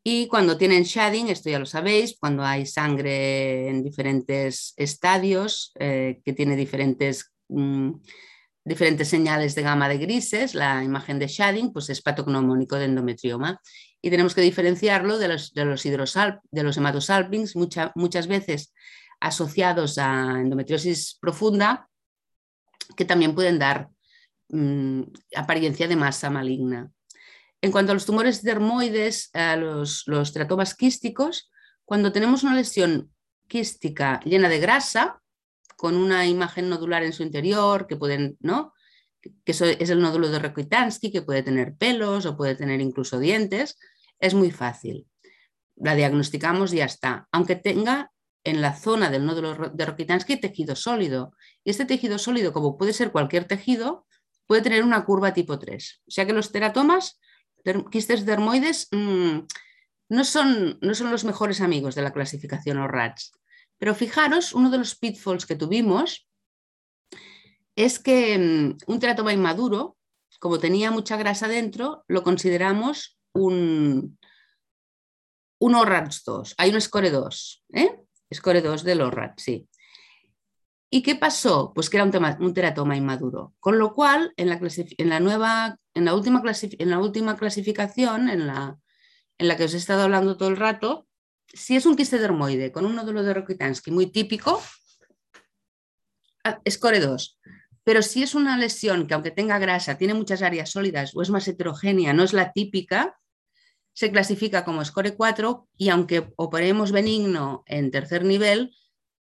Y 0.03 0.27
cuando 0.27 0.59
tienen 0.59 0.83
shading, 0.83 1.29
esto 1.29 1.49
ya 1.49 1.61
lo 1.61 1.65
sabéis, 1.65 2.17
cuando 2.19 2.43
hay 2.43 2.67
sangre 2.67 3.69
en 3.69 3.85
diferentes 3.85 4.75
estadios, 4.77 5.71
eh, 5.79 6.21
que 6.25 6.33
tiene 6.33 6.57
diferentes, 6.57 7.33
mm, 7.49 7.93
diferentes 8.65 9.09
señales 9.09 9.55
de 9.55 9.63
gama 9.63 9.89
de 9.89 9.99
grises, 9.99 10.55
la 10.55 10.85
imagen 10.85 11.19
de 11.19 11.27
shading 11.27 11.73
pues 11.73 11.91
es 11.91 12.03
patognomónico 12.03 12.77
de 12.77 12.87
endometrioma. 12.87 13.61
Y 14.01 14.11
tenemos 14.11 14.35
que 14.35 14.41
diferenciarlo 14.41 15.19
de 15.19 15.29
los, 15.29 15.53
de 15.55 15.65
los, 15.65 15.83
de 15.83 16.63
los 16.63 16.77
hematosalpings, 16.77 17.57
muchas 17.57 18.27
veces 18.27 18.73
asociados 19.21 19.99
a 19.99 20.41
endometriosis 20.41 21.19
profunda, 21.21 21.89
que 22.97 23.05
también 23.05 23.35
pueden 23.35 23.59
dar 23.59 23.89
Mm, 24.53 25.05
apariencia 25.35 25.89
de 25.89 25.97
masa 25.97 26.29
maligna. 26.29 26.91
En 27.63 27.73
cuanto 27.73 27.93
a 27.93 27.95
los 27.95 28.05
tumores 28.05 28.43
dermoides, 28.43 29.31
a 29.33 29.57
los, 29.57 30.03
los 30.07 30.35
teratomas 30.35 30.75
quísticos, 30.75 31.51
cuando 31.87 32.13
tenemos 32.13 32.43
una 32.43 32.55
lesión 32.55 33.11
quística 33.49 34.21
llena 34.25 34.51
de 34.51 34.61
grasa, 34.61 35.22
con 35.83 35.97
una 35.97 36.29
imagen 36.29 36.69
nodular 36.69 37.03
en 37.03 37.13
su 37.13 37.25
interior, 37.25 37.89
que 37.89 37.97
pueden, 37.97 38.37
¿no? 38.39 38.73
que 39.21 39.51
es 39.51 39.91
el 39.91 40.01
nódulo 40.01 40.29
de 40.29 40.39
Rokitansky, 40.39 41.11
que 41.11 41.23
puede 41.23 41.43
tener 41.43 41.75
pelos 41.75 42.25
o 42.25 42.37
puede 42.37 42.55
tener 42.55 42.81
incluso 42.81 43.19
dientes, 43.19 43.77
es 44.21 44.33
muy 44.33 44.53
fácil. 44.53 45.09
La 45.75 45.97
diagnosticamos 45.97 46.73
y 46.73 46.77
ya 46.77 46.85
está, 46.85 47.27
aunque 47.33 47.57
tenga 47.57 48.13
en 48.45 48.61
la 48.61 48.77
zona 48.77 49.11
del 49.11 49.27
nódulo 49.27 49.73
de 49.75 49.85
Rokitansky 49.85 50.37
tejido 50.37 50.77
sólido. 50.77 51.33
Y 51.65 51.71
este 51.71 51.85
tejido 51.85 52.17
sólido, 52.17 52.53
como 52.53 52.79
puede 52.79 52.93
ser 52.93 53.11
cualquier 53.11 53.47
tejido, 53.47 54.07
puede 54.47 54.63
tener 54.63 54.85
una 54.85 55.05
curva 55.05 55.35
tipo 55.35 55.59
3. 55.59 56.03
O 56.07 56.11
sea 56.13 56.27
que 56.27 56.33
los 56.33 56.53
teratomas, 56.53 57.19
quistes 57.91 58.25
dermoides, 58.25 58.87
mm, 58.93 59.39
no, 60.11 60.23
son, 60.23 60.79
no 60.81 60.95
son 60.95 61.11
los 61.11 61.25
mejores 61.25 61.61
amigos 61.61 61.97
de 61.97 62.03
la 62.03 62.13
clasificación 62.13 62.79
ORATS. 62.79 63.33
Pero 63.83 63.97
fijaros, 63.97 64.53
uno 64.53 64.71
de 64.71 64.79
los 64.79 64.95
pitfalls 64.95 65.45
que 65.45 65.57
tuvimos 65.57 66.29
es 67.75 67.99
que 67.99 68.39
mm, 68.39 68.79
un 68.87 69.01
teratoma 69.01 69.33
inmaduro, 69.33 69.97
como 70.39 70.61
tenía 70.61 70.93
mucha 70.93 71.17
grasa 71.17 71.49
dentro, 71.49 72.05
lo 72.07 72.23
consideramos 72.23 73.19
un, 73.33 74.21
un 75.59 75.75
ORATS 75.75 76.23
2. 76.25 76.55
Hay 76.59 76.73
un 76.73 76.81
score 76.81 77.11
2, 77.11 77.65
¿eh? 77.73 77.99
Score 78.33 78.63
2 78.63 78.85
del 78.85 79.01
ORATS, 79.01 79.43
sí. 79.43 79.69
¿Y 80.89 81.03
qué 81.03 81.17
pasó? 81.17 81.73
Pues 81.75 81.91
que 81.91 81.97
era 81.97 82.05
un, 82.39 82.55
teratoma 82.55 82.97
inmaduro. 82.97 83.53
Con 83.59 83.81
lo 83.81 83.95
cual, 83.95 84.33
en 84.37 84.49
la, 84.49 84.61
en 84.61 85.09
la, 85.09 85.19
nueva, 85.19 85.77
en 85.95 86.05
la, 86.05 86.15
última, 86.15 86.41
en 86.45 86.89
la 86.89 87.01
última 87.01 87.37
clasificación, 87.37 88.29
en 88.29 88.47
la, 88.47 88.79
en 89.39 89.49
la 89.49 89.57
que 89.57 89.65
os 89.65 89.75
he 89.75 89.79
estado 89.79 90.03
hablando 90.03 90.37
todo 90.37 90.51
el 90.51 90.57
rato, 90.57 91.09
si 91.47 91.77
es 91.77 91.87
un 91.87 91.97
quiste 91.97 92.19
dermoide 92.19 92.73
con 92.73 92.87
un 92.87 92.95
nódulo 92.95 93.23
de 93.23 93.35
Rokitansky 93.35 93.91
muy 93.91 94.07
típico, 94.07 94.63
score 96.69 97.01
2. 97.01 97.39
Pero 97.85 98.03
si 98.03 98.23
es 98.23 98.35
una 98.35 98.57
lesión 98.57 99.07
que 99.07 99.15
aunque 99.15 99.31
tenga 99.31 99.59
grasa, 99.59 99.99
tiene 99.99 100.15
muchas 100.15 100.43
áreas 100.43 100.71
sólidas 100.71 101.13
o 101.15 101.23
es 101.23 101.31
más 101.31 101.47
heterogénea, 101.49 102.13
no 102.13 102.23
es 102.23 102.33
la 102.33 102.53
típica, 102.53 103.19
se 103.93 104.11
clasifica 104.11 104.65
como 104.65 104.85
score 104.85 105.17
4 105.17 105.69
y 105.77 105.89
aunque 105.89 106.33
operemos 106.37 106.93
benigno 106.93 107.63
en 107.67 107.91
tercer 107.91 108.25
nivel, 108.25 108.75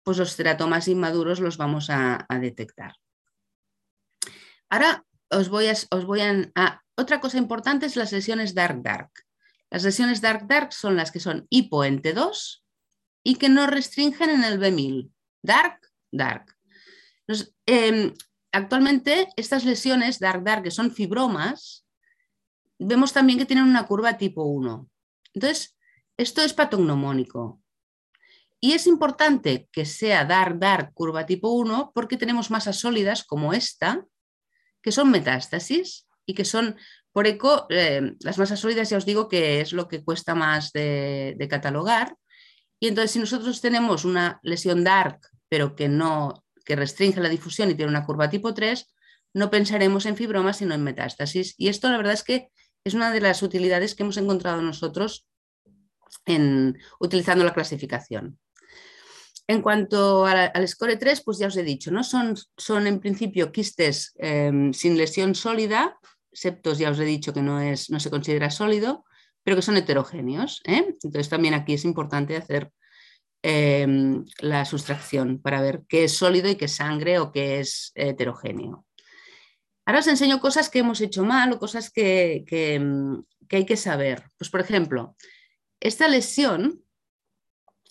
pues 0.04 0.18
los 0.18 0.36
teratomas 0.36 0.88
inmaduros 0.88 1.40
los 1.40 1.58
vamos 1.58 1.90
a, 1.90 2.26
detectar. 2.40 2.96
Ahora 4.70 5.06
os 5.30 5.50
voy, 5.50 5.68
a, 5.68 5.74
os 5.92 6.06
voy 6.06 6.22
a, 6.22 6.84
Otra 6.96 7.20
cosa 7.20 7.38
importante 7.38 7.86
es 7.86 7.96
las 7.96 8.12
lesiones 8.12 8.54
dark-dark. 8.54 9.12
Las 9.72 9.84
lesiones 9.84 10.22
dark-dark 10.22 10.74
son 10.74 10.96
las 10.96 11.12
que 11.12 11.20
son 11.20 11.48
hipo 11.50 11.84
en 11.86 12.02
T2 12.02 12.62
y 13.24 13.36
que 13.36 13.50
no 13.50 13.68
restringen 13.68 14.30
en 14.30 14.44
el 14.44 14.60
B1000. 14.60 15.12
Dark-dark. 15.42 16.56
Em, 17.66 18.14
actualmente 18.52 19.30
estas 19.38 19.64
lesiones 19.64 20.20
dark-dark, 20.20 20.64
que 20.64 20.72
son 20.72 20.92
fibromas, 20.92 21.86
vemos 22.78 23.14
también 23.14 23.40
que 23.40 23.46
tienen 23.46 23.66
una 23.66 23.86
curva 23.86 24.18
tipo 24.18 24.44
1. 24.44 24.90
Entonces, 25.34 25.78
esto 26.18 26.42
es 26.42 26.54
patognomónico. 26.54 27.62
Y 28.60 28.74
es 28.74 28.86
importante 28.86 29.70
que 29.72 29.86
sea 29.86 30.26
dar, 30.26 30.60
dar 30.60 30.94
curva 30.94 31.26
tipo 31.26 31.50
1 31.50 31.94
porque 31.96 32.18
tenemos 32.18 32.52
masas 32.52 32.78
sólidas 32.78 33.24
como 33.24 33.54
esta, 33.54 34.06
que 34.82 34.92
son 34.92 35.10
metástasis 35.12 36.08
y 36.26 36.34
que 36.34 36.46
son, 36.46 36.76
por 37.12 37.28
eco, 37.28 37.68
eh, 37.70 38.14
las 38.22 38.38
masas 38.38 38.60
sólidas 38.60 38.90
ya 38.90 38.98
os 38.98 39.06
digo 39.06 39.28
que 39.28 39.62
es 39.62 39.74
lo 39.74 39.88
que 39.88 40.04
cuesta 40.04 40.36
más 40.36 40.72
de, 40.72 41.48
catalogar. 41.50 42.16
Y 42.80 42.88
entonces 42.88 43.12
si 43.12 43.20
nosotros 43.20 43.62
tenemos 43.62 44.06
una 44.06 44.40
lesión 44.44 44.84
dark, 44.84 45.20
pero 45.50 45.76
que 45.76 45.90
no 45.90 46.44
que 46.64 46.76
restringe 46.76 47.20
la 47.20 47.30
difusión 47.30 47.70
y 47.70 47.76
tiene 47.76 47.90
una 47.90 48.06
curva 48.06 48.30
tipo 48.30 48.54
3, 48.54 48.88
no 49.34 49.50
pensaremos 49.50 50.06
en 50.06 50.16
fibroma 50.16 50.54
sino 50.54 50.74
en 50.74 50.84
metástasis. 50.84 51.56
Y 51.58 51.68
esto 51.68 51.90
la 51.90 51.98
verdad 51.98 52.14
es 52.14 52.24
que 52.24 52.50
es 52.84 52.94
una 52.94 53.12
de 53.12 53.22
las 53.22 53.44
utilidades 53.44 53.94
que 53.94 54.04
hemos 54.04 54.18
encontrado 54.18 54.62
nosotros 54.62 55.28
en, 56.26 56.78
utilizando 57.00 57.44
la 57.44 57.54
clasificación. 57.54 58.40
En 59.48 59.62
cuanto 59.62 60.26
al 60.26 60.68
score 60.68 60.98
3, 60.98 61.24
pues 61.26 61.38
ya 61.40 61.48
os 61.48 61.58
he 61.58 61.64
dicho, 61.64 61.92
¿no? 61.92 62.04
son, 62.04 62.36
son 62.58 62.88
en 62.88 63.00
principio 63.00 63.52
quistes 63.52 64.14
em, 64.18 64.72
sin 64.72 64.98
lesión 64.98 65.36
sólida, 65.36 65.98
septos 66.32 66.78
ya 66.78 66.90
os 66.90 67.00
he 67.00 67.06
dicho 67.06 67.34
que 67.34 67.42
no, 67.42 67.60
es, 67.60 67.90
no 67.90 68.00
se 68.00 68.10
considera 68.10 68.50
sólido, 68.50 69.06
pero 69.44 69.56
que 69.56 69.62
son 69.62 69.78
heterogéneos. 69.78 70.62
¿eh? 70.66 70.86
Entonces 71.04 71.30
también 71.30 71.54
aquí 71.54 71.74
es 71.74 71.86
importante 71.86 72.38
hacer 72.38 72.72
em, 73.44 74.26
la 74.40 74.66
sustracción 74.66 75.42
para 75.42 75.62
ver 75.62 75.84
qué 75.88 76.06
es 76.06 76.18
sólido 76.18 76.50
y 76.50 76.56
qué 76.56 76.66
es 76.66 76.76
sangre 76.76 77.20
o 77.20 77.32
qué 77.32 77.60
es 77.60 77.92
heterogéneo. 77.96 78.86
Ahora 79.86 80.00
os 80.00 80.08
enseño 80.08 80.40
cosas 80.40 80.70
que 80.70 80.80
hemos 80.80 81.02
hecho 81.02 81.24
mal 81.24 81.52
o 81.52 81.60
cosas 81.60 81.90
que, 81.90 82.44
que 82.48 83.56
hay 83.56 83.66
que 83.66 83.78
saber. 83.78 84.24
Pues 84.38 84.50
por 84.50 84.62
ejemplo, 84.62 85.16
esta 85.80 86.08
lesión 86.08 86.84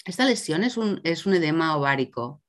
esta 0.04 0.24
lesión 0.24 0.64
es 0.64 0.76
un, 0.76 1.00
es 1.04 1.26
un 1.26 1.34
edema 1.34 1.76
ovárico. 1.76 2.42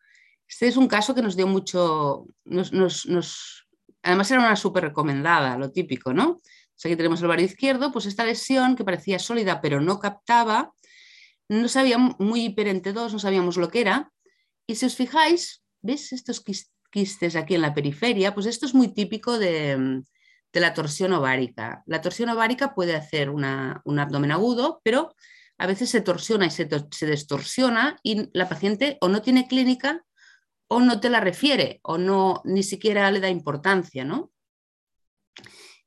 Este 0.47 0.67
es 0.67 0.77
un 0.77 0.87
caso 0.87 1.15
que 1.15 1.21
nos 1.21 1.35
dio 1.35 1.47
mucho, 1.47 2.25
nos, 2.45 3.60
además 4.03 4.31
era 4.31 4.41
una 4.41 4.55
súper 4.55 4.83
recomendada, 4.85 5.57
lo 5.57 5.71
típico, 5.71 6.13
¿no? 6.13 6.41
O 6.83 6.87
aquí 6.87 6.95
tenemos 6.95 7.19
el 7.19 7.27
ovario 7.27 7.45
izquierdo, 7.45 7.91
pues 7.91 8.07
esta 8.07 8.25
lesión 8.25 8.75
que 8.75 8.83
parecía 8.83 9.19
sólida 9.19 9.61
pero 9.61 9.81
no 9.81 9.99
captaba, 9.99 10.73
no 11.47 11.67
sabíamos, 11.67 12.15
muy 12.19 12.45
hiperente 12.45 12.93
2, 12.93 13.13
no 13.13 13.19
sabíamos 13.19 13.57
lo 13.57 13.69
que 13.69 13.81
era. 13.81 14.11
Y 14.65 14.75
si 14.75 14.85
os 14.85 14.95
fijáis, 14.95 15.63
¿veis 15.81 16.13
estos 16.13 16.43
quistes 16.91 17.35
aquí 17.35 17.55
en 17.55 17.61
la 17.61 17.73
periferia? 17.73 18.33
Pues 18.33 18.45
esto 18.45 18.65
es 18.65 18.73
muy 18.73 18.87
típico 18.93 19.37
de, 19.37 20.01
la 20.53 20.73
torsión 20.73 21.13
ovárica. 21.13 21.83
La 21.85 22.01
torsión 22.01 22.29
ovárica 22.29 22.73
puede 22.73 22.95
hacer 22.95 23.29
un 23.29 23.43
abdomen 23.43 24.31
agudo, 24.31 24.81
pero 24.83 25.13
a 25.57 25.67
veces 25.67 25.89
se 25.89 26.01
torsiona 26.01 26.47
y 26.47 26.51
se, 26.51 26.67
se 26.91 27.05
distorsiona 27.05 27.97
y 28.01 28.29
la 28.33 28.49
paciente 28.49 28.97
o 29.01 29.09
no 29.09 29.21
tiene 29.21 29.47
clínica 29.47 30.03
o 30.73 30.79
no 30.79 31.01
te 31.01 31.09
la 31.09 31.19
refiere 31.19 31.81
o 31.83 31.97
no 31.97 32.41
ni 32.45 32.63
siquiera 32.63 33.11
le 33.11 33.19
da 33.19 33.27
importancia, 33.27 34.05
¿no? 34.05 34.31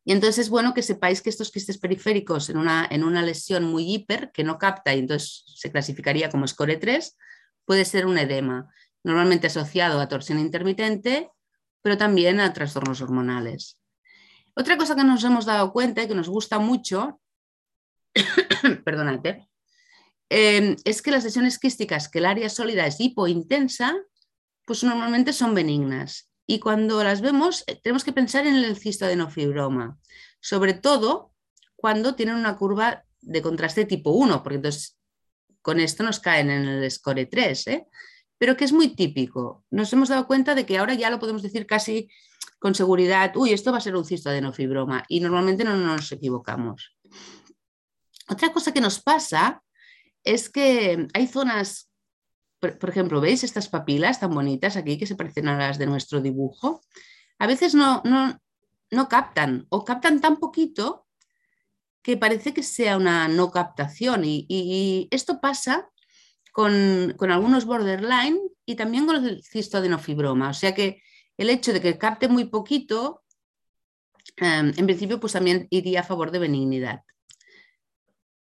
Y 0.04 0.12
entonces 0.12 0.40
es 0.40 0.50
bueno 0.50 0.74
que 0.74 0.82
sepáis 0.82 1.22
que 1.22 1.30
estos 1.30 1.50
quistes 1.50 1.78
periféricos 1.78 2.50
en 2.50 2.58
una, 2.58 2.86
en 2.90 3.02
una 3.02 3.22
lesión 3.22 3.64
muy 3.64 3.90
hiper 3.90 4.30
que 4.30 4.44
no 4.44 4.58
capta 4.58 4.94
y 4.94 4.98
entonces 4.98 5.42
se 5.46 5.72
clasificaría 5.72 6.28
como 6.28 6.46
score 6.46 6.78
3, 6.78 7.16
puede 7.64 7.86
ser 7.86 8.04
un 8.04 8.18
edema, 8.18 8.68
normalmente 9.02 9.46
asociado 9.46 10.02
a 10.02 10.08
torsión 10.08 10.38
intermitente, 10.38 11.30
pero 11.80 11.96
también 11.96 12.38
a 12.38 12.52
trastornos 12.52 13.00
hormonales. 13.00 13.80
Otra 14.54 14.76
cosa 14.76 14.94
que 14.94 15.04
nos 15.04 15.24
hemos 15.24 15.46
dado 15.46 15.72
cuenta 15.72 16.02
y 16.02 16.08
que 16.08 16.14
nos 16.14 16.28
gusta 16.28 16.58
mucho, 16.58 17.22
perdónate, 18.84 19.48
Em, 20.30 20.76
es 20.84 21.02
que 21.02 21.10
las 21.10 21.24
lesiones 21.24 21.58
quísticas, 21.58 22.08
que 22.08 22.18
el 22.18 22.26
área 22.26 22.48
sólida 22.48 22.86
es 22.86 22.98
hipointensa, 22.98 23.94
pues 24.64 24.84
normalmente 24.84 25.32
son 25.32 25.54
benignas. 25.54 26.30
Y 26.46 26.58
cuando 26.58 27.02
las 27.02 27.20
vemos, 27.20 27.64
eh, 27.66 27.80
tenemos 27.82 28.04
que 28.04 28.12
pensar 28.12 28.46
en 28.46 28.56
el 28.56 28.76
cistoadenofibroma, 28.76 29.98
sobre 30.40 30.74
todo 30.74 31.32
cuando 31.76 32.14
tienen 32.14 32.36
una 32.36 32.56
curva 32.56 33.04
de 33.20 33.42
contraste 33.42 33.84
tipo 33.84 34.10
1, 34.10 34.42
porque 34.42 34.56
entonces 34.56 34.98
con 35.62 35.80
esto 35.80 36.02
nos 36.02 36.20
caen 36.20 36.50
en 36.50 36.68
el 36.68 36.90
score 36.90 37.26
3, 37.26 37.66
¿eh? 37.68 37.86
pero 38.38 38.56
que 38.56 38.64
es 38.64 38.72
muy 38.72 38.88
típico. 38.88 39.64
Nos 39.70 39.92
hemos 39.92 40.10
dado 40.10 40.26
cuenta 40.26 40.54
de 40.54 40.66
que 40.66 40.78
ahora 40.78 40.94
ya 40.94 41.10
lo 41.10 41.18
podemos 41.18 41.42
decir 41.42 41.66
casi 41.66 42.08
con 42.58 42.74
seguridad, 42.74 43.34
uy, 43.36 43.52
esto 43.52 43.72
va 43.72 43.78
a 43.78 43.80
ser 43.80 43.96
un 43.96 44.04
cistoadenofibroma, 44.04 45.04
y 45.08 45.20
normalmente 45.20 45.64
no 45.64 45.76
nos 45.76 46.10
equivocamos. 46.12 46.96
Otra 48.28 48.52
cosa 48.52 48.72
que 48.72 48.80
nos 48.80 49.00
pasa 49.00 49.62
es 50.22 50.48
que 50.48 51.06
hay 51.12 51.26
zonas, 51.26 51.90
por, 52.72 52.90
ejemplo, 52.90 53.20
¿veis 53.20 53.44
estas 53.44 53.68
papilas 53.68 54.20
tan 54.20 54.34
bonitas 54.34 54.76
aquí 54.76 54.98
que 54.98 55.06
se 55.06 55.16
parecen 55.16 55.48
a 55.48 55.58
las 55.58 55.78
de 55.78 55.86
nuestro 55.86 56.20
dibujo? 56.20 56.80
A 57.38 57.46
veces 57.46 57.74
no, 57.74 58.02
no, 58.04 59.08
captan 59.08 59.66
o 59.68 59.84
captan 59.84 60.20
tan 60.20 60.36
poquito 60.36 61.06
que 62.02 62.16
parece 62.16 62.54
que 62.54 62.62
sea 62.62 62.96
una 62.96 63.28
no 63.28 63.50
captación 63.50 64.22
y, 64.24 65.08
esto 65.10 65.40
pasa 65.40 65.88
con, 66.52 67.14
algunos 67.30 67.64
borderline 67.64 68.38
y 68.66 68.76
también 68.76 69.06
con 69.06 69.24
el 69.24 69.42
cistoadenofibroma. 69.42 70.50
O 70.50 70.54
sea 70.54 70.74
que 70.74 71.02
el 71.36 71.50
hecho 71.50 71.72
de 71.72 71.80
que 71.80 71.98
capte 71.98 72.28
muy 72.28 72.44
poquito, 72.44 73.22
em, 74.36 74.72
en 74.76 74.86
principio, 74.86 75.18
pues 75.20 75.32
también 75.32 75.66
iría 75.70 76.00
a 76.00 76.04
favor 76.04 76.30
de 76.30 76.38
benignidad. 76.38 77.02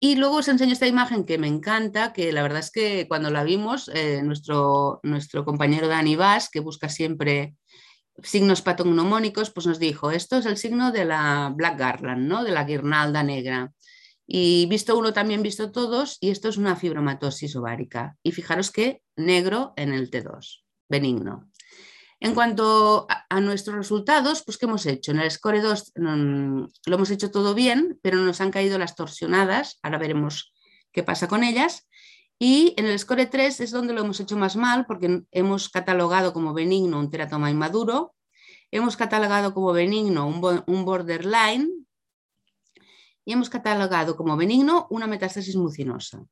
Y 0.04 0.16
luego 0.16 0.38
os 0.38 0.48
enseño 0.48 0.74
esta 0.74 0.88
imagen 0.88 1.26
que 1.26 1.38
me 1.38 1.48
encanta, 1.48 2.12
que 2.12 2.32
la 2.32 2.42
verdad 2.42 2.62
es 2.62 2.72
que 2.72 3.08
cuando 3.08 3.30
la 3.30 3.44
vimos, 3.44 3.88
eh, 3.94 4.24
nuestro, 4.24 5.00
nuestro 5.04 5.46
compañero 5.46 5.88
Dani 5.88 6.16
Vaz, 6.16 6.50
que 6.50 6.60
busca 6.60 6.90
siempre 6.90 7.54
signos 8.24 8.64
patognomónicos, 8.64 9.52
pues 9.52 9.68
nos 9.68 9.78
dijo, 9.78 10.10
esto 10.10 10.38
es 10.38 10.48
el 10.48 10.58
signo 10.58 10.92
de 10.92 11.06
la 11.06 11.54
Black 11.56 11.78
Garland, 11.78 12.28
¿no? 12.28 12.44
de 12.44 12.52
la 12.52 12.64
guirnalda 12.64 13.22
negra. 13.22 13.74
Y 14.26 14.66
visto 14.66 14.98
uno, 14.98 15.14
también 15.14 15.44
visto 15.44 15.72
todos, 15.72 16.18
y 16.20 16.32
esto 16.32 16.50
es 16.50 16.58
una 16.58 16.76
fibromatosis 16.76 17.56
ovárica. 17.56 18.18
Y 18.24 18.32
fijaros 18.32 18.72
que 18.72 19.04
negro 19.16 19.74
en 19.76 19.94
el 19.94 20.10
T2, 20.10 20.64
benigno. 20.90 21.51
En 22.24 22.36
cuanto 22.36 23.08
a, 23.10 23.42
nuestros 23.42 23.76
resultados, 23.76 24.44
pues 24.44 24.60
¿qué 24.60 24.68
hemos 24.68 24.86
hecho? 24.86 25.12
En 25.12 25.20
el 25.20 25.32
Score 25.32 25.60
2 25.60 25.94
mm, 25.96 26.64
lo 26.86 26.96
hemos 26.96 27.10
hecho 27.10 27.32
todo 27.32 27.56
bien, 27.56 28.00
pero 28.04 28.18
nos 28.18 28.42
han 28.42 28.52
caído 28.52 28.78
las 28.78 28.96
torsionadas, 28.96 29.80
ahora 29.82 29.98
veremos 29.98 30.54
qué 30.92 31.02
pasa 31.02 31.28
con 31.28 31.44
ellas. 31.44 31.90
Y 32.38 32.76
en 32.78 32.86
el 32.86 33.00
Score 33.00 33.26
3 33.26 33.62
es 33.62 33.72
donde 33.72 33.94
lo 33.94 34.02
hemos 34.02 34.20
hecho 34.20 34.38
más 34.38 34.56
mal 34.56 34.86
porque 34.86 35.24
hemos 35.32 35.70
catalogado 35.70 36.32
como 36.32 36.54
benigno 36.54 37.00
un 37.00 37.10
teratoma 37.10 37.50
inmaduro, 37.50 38.14
hemos 38.70 38.96
catalogado 38.96 39.56
como 39.56 39.74
benigno 39.74 40.28
un, 40.28 40.86
borderline 40.86 41.88
y 43.26 43.34
hemos 43.34 43.50
catalogado 43.50 44.16
como 44.16 44.38
benigno 44.38 44.86
una 44.92 45.08
metástasis 45.08 45.56
mucinosa. 45.56 46.24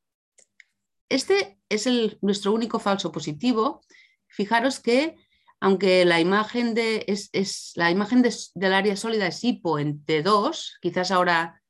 Este 1.08 1.58
es 1.68 1.88
nuestro 2.22 2.52
único 2.52 2.78
falso 2.78 3.10
positivo. 3.10 3.80
Fijaros 4.28 4.78
que 4.78 5.16
aunque 5.60 6.04
la 6.06 6.20
imagen, 6.20 6.74
de, 6.74 7.04
es, 7.06 7.72
la 7.76 7.90
imagen 7.90 8.22
del 8.22 8.72
área 8.72 8.96
sólida 8.96 9.26
es 9.26 9.44
hipo 9.44 9.78
en 9.78 10.04
T2, 10.04 10.78
quizás 10.80 11.10
ahora 11.10 11.62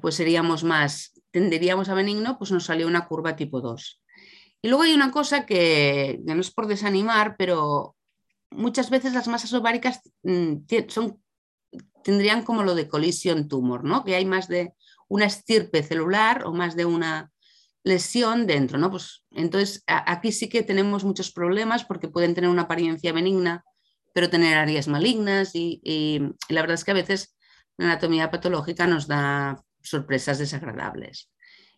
pues 0.00 0.16
seríamos 0.16 0.64
más, 0.64 1.12
tenderíamos 1.30 1.88
a 1.88 1.94
benigno, 1.94 2.38
pues 2.38 2.50
nos 2.50 2.64
salió 2.64 2.86
una 2.86 3.06
curva 3.06 3.36
tipo 3.36 3.60
2. 3.60 4.02
Y 4.62 4.68
luego 4.68 4.82
hay 4.84 4.94
una 4.94 5.10
cosa 5.10 5.46
que, 5.46 6.20
no 6.24 6.40
es 6.40 6.50
por 6.50 6.66
desanimar, 6.66 7.36
pero 7.36 7.96
muchas 8.50 8.90
veces 8.90 9.12
las 9.12 9.28
masas 9.28 9.52
ováricas 9.52 10.00
mm, 10.22 10.56
son, 10.88 11.20
tendrían 12.02 12.42
como 12.42 12.62
lo 12.62 12.74
de 12.74 12.88
colisión 12.88 13.48
tumor, 13.48 13.84
¿no? 13.84 14.04
que 14.04 14.14
hay 14.14 14.24
más 14.24 14.48
de 14.48 14.74
una 15.08 15.26
estirpe 15.26 15.82
celular 15.82 16.44
o 16.46 16.52
más 16.52 16.76
de 16.76 16.84
una 16.84 17.30
lesión 17.84 18.46
dentro, 18.46 18.78
¿no? 18.78 18.90
Pues 18.90 19.24
entonces 19.30 19.82
aquí 19.86 20.32
sí 20.32 20.48
que 20.48 20.62
tenemos 20.62 21.04
muchos 21.04 21.32
problemas 21.32 21.84
porque 21.84 22.08
pueden 22.08 22.34
tener 22.34 22.50
una 22.50 22.62
apariencia 22.62 23.12
benigna, 23.12 23.64
pero 24.14 24.30
tener 24.30 24.56
áreas 24.56 24.88
malignas 24.88 25.50
y, 25.54 26.20
la 26.48 26.60
verdad 26.60 26.74
es 26.74 26.84
que 26.84 26.92
a 26.92 26.94
veces 26.94 27.36
la 27.78 27.86
anatomía 27.86 28.30
patológica 28.30 28.86
nos 28.86 29.06
da 29.06 29.62
sorpresas 29.82 30.38
desagradables. 30.38 31.30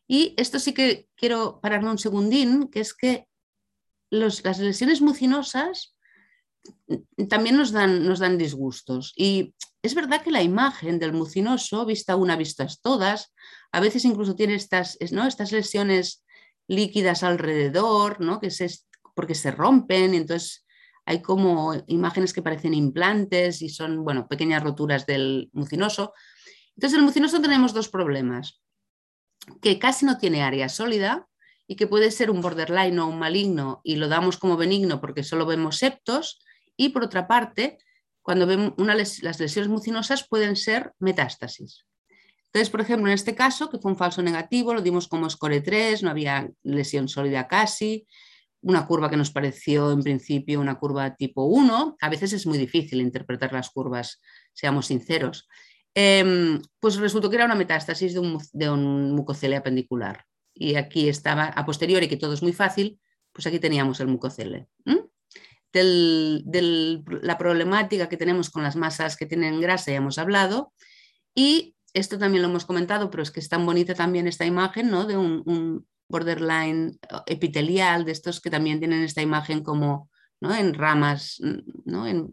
Y 0.07 0.35
esto 0.37 0.59
sí 0.59 0.75
que 0.75 1.09
quiero 1.17 1.61
pararme 1.61 1.91
un 1.91 1.99
segundín, 1.99 2.69
que 2.69 2.81
es 2.81 2.93
que 2.93 3.27
las 4.11 4.59
lesiones 4.59 5.01
mucinosas 5.01 5.97
también 7.29 7.57
nos 7.57 7.73
dan, 7.73 8.07
nos 8.07 8.19
dan 8.19 8.37
disgustos. 8.37 9.15
Y 9.17 9.55
es 9.85 9.95
verdad 9.95 10.23
que 10.23 10.31
la 10.31 10.43
imagen 10.43 10.99
del 10.99 11.13
mucinoso, 11.13 11.85
vista 11.85 12.17
una, 12.17 12.37
vistas 12.37 12.81
todas, 12.81 13.35
a 13.71 13.81
veces 13.81 14.07
incluso 14.07 14.35
tiene 14.35 14.55
estas, 14.55 14.97
¿no? 15.13 15.27
estas 15.27 15.53
lesiones 15.53 16.25
líquidas 16.67 17.23
alrededor, 17.23 18.19
¿no? 18.19 18.41
que 18.41 18.49
porque 19.15 19.35
se 19.35 19.51
rompen, 19.51 20.15
entonces 20.15 20.65
hay 21.05 21.21
como 21.21 21.75
imágenes 21.87 22.33
que 22.33 22.41
parecen 22.41 22.73
implantes 22.73 23.61
y 23.61 23.69
son 23.69 24.05
bueno, 24.05 24.27
pequeñas 24.27 24.63
roturas 24.63 25.05
del 25.05 25.51
mucinoso. 25.53 26.15
Entonces, 26.75 26.95
en 26.95 27.01
el 27.01 27.07
mucinoso 27.07 27.43
tenemos 27.43 27.75
dos 27.75 27.91
problemas, 27.91 28.63
que 29.61 29.79
casi 29.79 30.07
no 30.07 30.17
tiene 30.17 30.43
área 30.43 30.71
sólida 30.71 31.29
y 31.67 31.77
que 31.77 31.87
puede 31.87 32.11
ser 32.11 32.31
un 32.31 32.41
borderline 32.41 32.99
o 33.01 33.07
un 33.07 33.19
maligno 33.19 33.83
y 33.85 33.97
lo 33.97 34.09
damos 34.09 34.39
como 34.39 34.57
benigno 34.57 35.03
porque 35.03 35.23
solo 35.25 35.45
vemos 35.45 35.77
septos, 35.77 36.39
y 36.75 36.89
por 36.89 37.05
otra 37.05 37.29
parte, 37.29 37.77
cuando 38.25 38.47
vemos 38.47 38.73
las 39.23 39.39
lesiones 39.39 39.69
mucinosas 39.69 40.27
pueden 40.27 40.57
ser 40.57 40.95
metástasis. 40.99 41.85
Entonces, 42.47 42.71
por 42.71 42.81
ejemplo, 42.81 43.09
en 43.09 43.15
este 43.15 43.35
caso, 43.35 43.69
que 43.69 43.79
fue 43.79 43.91
un 43.91 43.99
falso 43.99 44.23
negativo, 44.23 44.73
lo 44.73 44.81
dimos 44.81 45.09
como 45.09 45.29
score 45.29 45.61
3, 45.61 46.03
no 46.03 46.11
había 46.11 46.49
lesión 46.63 47.07
sólida 47.07 47.47
casi, 47.47 48.07
una 48.63 48.87
curva 48.87 49.11
que 49.11 49.19
nos 49.19 49.31
pareció 49.31 49.93
en 49.93 50.03
principio 50.03 50.59
una 50.59 50.79
curva 50.79 51.17
tipo 51.17 51.45
1. 51.45 51.97
A 52.01 52.09
veces 52.09 52.33
es 52.33 52.47
muy 52.47 52.57
difícil 52.57 53.03
interpretar 53.03 53.53
las 53.53 53.69
curvas, 53.69 54.23
seamos 54.55 54.87
sinceros. 54.87 55.47
Em, 55.95 56.63
pues 56.81 56.97
resultó 56.97 57.29
que 57.29 57.37
era 57.37 57.45
una 57.45 57.55
metástasis 57.55 58.15
de 58.15 58.21
un, 58.21 58.41
de 58.53 58.71
mucocele 58.71 59.57
apendicular. 59.57 60.25
Y 60.55 60.77
aquí 60.77 61.11
estaba, 61.11 61.45
a 61.45 61.67
posteriori, 61.67 62.09
que 62.09 62.17
todo 62.17 62.33
es 62.33 62.43
muy 62.43 62.55
fácil, 62.55 62.99
pues 63.33 63.47
aquí 63.47 63.59
teníamos 63.59 64.01
el 64.01 64.07
mucocele. 64.07 64.69
De 65.75 67.03
la 67.23 67.37
problemática 67.37 68.09
que 68.09 68.17
tenemos 68.17 68.49
con 68.49 68.63
las 68.63 68.77
masas 68.77 69.17
que 69.17 69.27
tienen 69.27 69.61
grasa 69.61 69.91
ya 69.91 69.97
hemos 69.97 70.19
hablado. 70.19 70.73
Y 71.35 71.75
esto 71.95 72.19
también 72.19 72.43
lo 72.43 72.49
hemos 72.49 72.65
comentado, 72.65 73.11
pero 73.11 73.23
es 73.23 73.31
que 73.31 73.41
es 73.41 73.49
tan 73.49 73.67
bonita 73.67 73.95
también 73.95 74.29
esta 74.29 74.45
imagen, 74.45 74.91
¿no? 74.91 75.05
De 75.05 75.17
un, 75.17 75.87
borderline 76.09 76.99
epitelial, 77.27 78.05
de 78.05 78.13
estos 78.13 78.41
que 78.41 78.51
también 78.51 78.79
tienen 78.79 79.03
esta 79.03 79.23
imagen 79.23 79.65
como 79.65 80.11
¿no? 80.41 80.55
en 80.55 80.75
ramas, 80.75 81.41
¿no? 81.85 82.07
en 82.07 82.29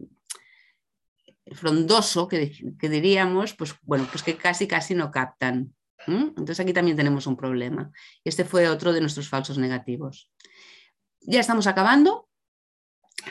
frondoso, 1.54 2.28
que, 2.28 2.52
diríamos, 2.80 3.54
pues 3.54 3.74
bueno, 3.82 4.06
pues 4.10 4.22
que 4.22 4.36
casi 4.36 4.66
casi 4.66 4.94
no 4.94 5.10
captan. 5.10 5.74
Entonces 6.06 6.60
aquí 6.60 6.72
también 6.72 6.96
tenemos 6.96 7.26
un 7.26 7.36
problema. 7.36 7.90
Este 8.24 8.44
fue 8.44 8.68
otro 8.68 8.92
de 8.92 9.00
nuestros 9.00 9.28
falsos 9.28 9.58
negativos. 9.58 10.30
Ya 11.20 11.40
estamos 11.40 11.66
acabando. 11.66 12.28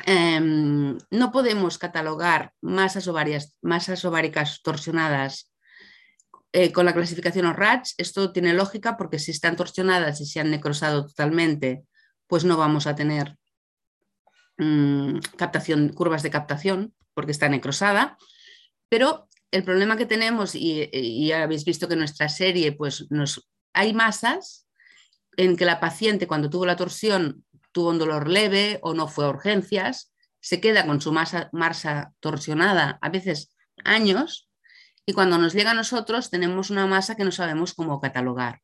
Em, 0.05 0.97
no 1.09 1.31
podemos 1.31 1.77
catalogar 1.77 2.53
masas, 2.61 3.07
ovarias, 3.07 3.55
masas 3.61 4.03
ováricas 4.05 4.61
torsionadas 4.63 5.51
eh, 6.53 6.71
con 6.71 6.85
la 6.85 6.93
clasificación 6.93 7.45
ORACH. 7.45 7.93
Esto 7.97 8.31
tiene 8.31 8.53
lógica 8.53 8.97
porque 8.97 9.19
si 9.19 9.31
están 9.31 9.55
torsionadas 9.55 10.21
y 10.21 10.25
se 10.25 10.39
han 10.39 10.51
necrosado 10.51 11.05
totalmente, 11.05 11.83
pues 12.27 12.45
no 12.45 12.57
vamos 12.57 12.87
a 12.87 12.95
tener 12.95 13.37
mm, 14.57 15.19
captación, 15.37 15.89
curvas 15.89 16.23
de 16.23 16.31
captación 16.31 16.93
porque 17.13 17.31
está 17.31 17.49
necrosada, 17.49 18.17
pero 18.89 19.27
el 19.51 19.63
problema 19.63 19.97
que 19.97 20.05
tenemos, 20.05 20.55
y, 20.55 21.31
habéis 21.33 21.65
visto 21.65 21.87
que 21.87 21.93
en 21.93 21.99
nuestra 21.99 22.29
serie, 22.29 22.71
pues 22.71 23.07
nos, 23.09 23.49
hay 23.73 23.93
masas 23.93 24.65
en 25.37 25.57
que 25.57 25.65
la 25.65 25.79
paciente 25.79 26.27
cuando 26.27 26.49
tuvo 26.49 26.65
la 26.65 26.77
torsión 26.77 27.43
tuvo 27.71 27.89
un 27.89 27.99
dolor 27.99 28.29
leve 28.29 28.79
o 28.81 28.93
no 28.93 29.07
fue 29.07 29.25
a 29.25 29.29
urgencias, 29.29 30.11
se 30.39 30.59
queda 30.59 30.85
con 30.85 31.01
su 31.01 31.11
masa, 31.11 32.13
torsionada 32.19 32.97
a 33.01 33.09
veces 33.09 33.55
años 33.83 34.49
y 35.05 35.13
cuando 35.13 35.37
nos 35.37 35.53
llega 35.53 35.71
a 35.71 35.75
nosotros 35.75 36.29
tenemos 36.29 36.69
una 36.69 36.87
masa 36.87 37.15
que 37.15 37.23
no 37.23 37.31
sabemos 37.31 37.73
cómo 37.73 37.99
catalogar. 37.99 38.61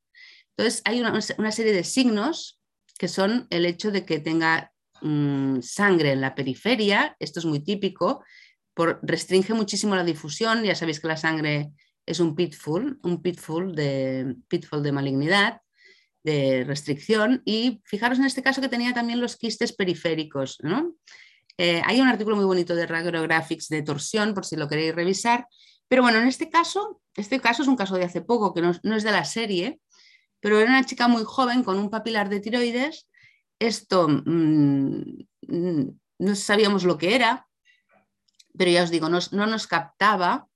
Entonces 0.56 0.82
hay 0.86 1.00
una, 1.00 1.20
una 1.38 1.52
serie 1.52 1.74
de 1.74 1.84
signos 1.84 2.60
que 2.98 3.08
son 3.08 3.48
el 3.52 3.66
hecho 3.66 3.92
de 3.92 4.06
que 4.06 4.20
tenga 4.20 4.72
Mm, 5.02 5.62
sangre 5.62 6.12
en 6.12 6.22
la 6.22 6.34
periferia, 6.34 7.16
esto 7.20 7.40
es 7.40 7.46
muy 7.46 7.60
típico, 7.60 8.24
por, 8.74 9.00
restringe 9.04 9.54
muchísimo 9.54 9.96
la 9.96 10.04
difusión, 10.04 10.64
ya 10.64 10.76
sabéis 10.76 11.00
que 11.00 11.08
la 11.08 11.18
sangre 11.18 11.72
es 12.06 12.20
un 12.20 12.36
pitfall, 12.36 13.00
un 13.04 13.22
pitfall 13.22 13.76
de, 13.76 14.36
pitfall 14.48 14.82
de 14.82 14.92
malignidad, 14.92 15.62
de 16.28 16.64
restricción, 16.66 17.42
y 17.46 17.82
fijaros 17.86 18.20
en 18.20 18.26
este 18.26 18.44
caso 18.44 18.62
que 18.62 18.70
tenía 18.70 18.94
también 18.94 19.22
los 19.22 19.38
quistes 19.38 19.74
periféricos. 19.74 20.58
¿no? 20.62 20.96
Eh, 21.58 21.82
hay 21.86 22.02
un 22.02 22.08
artículo 22.08 22.36
muy 22.36 22.46
bonito 22.46 22.76
de 22.76 22.86
Radiographics 22.86 23.70
de 23.70 23.82
torsión, 23.82 24.34
por 24.34 24.46
si 24.46 24.56
lo 24.56 24.68
queréis 24.68 24.94
revisar, 24.94 25.48
pero 25.88 26.02
bueno, 26.02 26.20
en 26.20 26.28
este 26.28 26.50
caso, 26.50 27.02
este 27.16 27.40
caso 27.40 27.62
es 27.62 27.68
un 27.68 27.78
caso 27.78 27.96
de 27.96 28.04
hace 28.04 28.22
poco, 28.22 28.54
que 28.54 28.62
no, 28.62 28.74
no 28.84 28.96
es 28.96 29.04
de 29.04 29.12
la 29.12 29.26
serie, 29.26 29.80
pero 30.40 30.60
era 30.60 30.70
una 30.70 30.86
chica 30.86 31.08
muy 31.08 31.24
joven 31.24 31.64
con 31.64 31.80
un 31.80 31.90
papilar 31.90 32.30
de 32.30 32.40
tiroides 32.40 33.08
esto 33.60 34.08
mm, 34.08 35.02
mm, 35.48 36.00
no 36.20 36.36
sabíamos 36.36 36.84
lo 36.84 36.98
que 36.98 37.16
era, 37.16 37.48
pero 38.58 38.72
ya 38.72 38.84
os 38.84 38.92
digo, 38.92 39.10
no, 39.10 39.20
nos 39.32 39.68
captaba. 39.68 40.48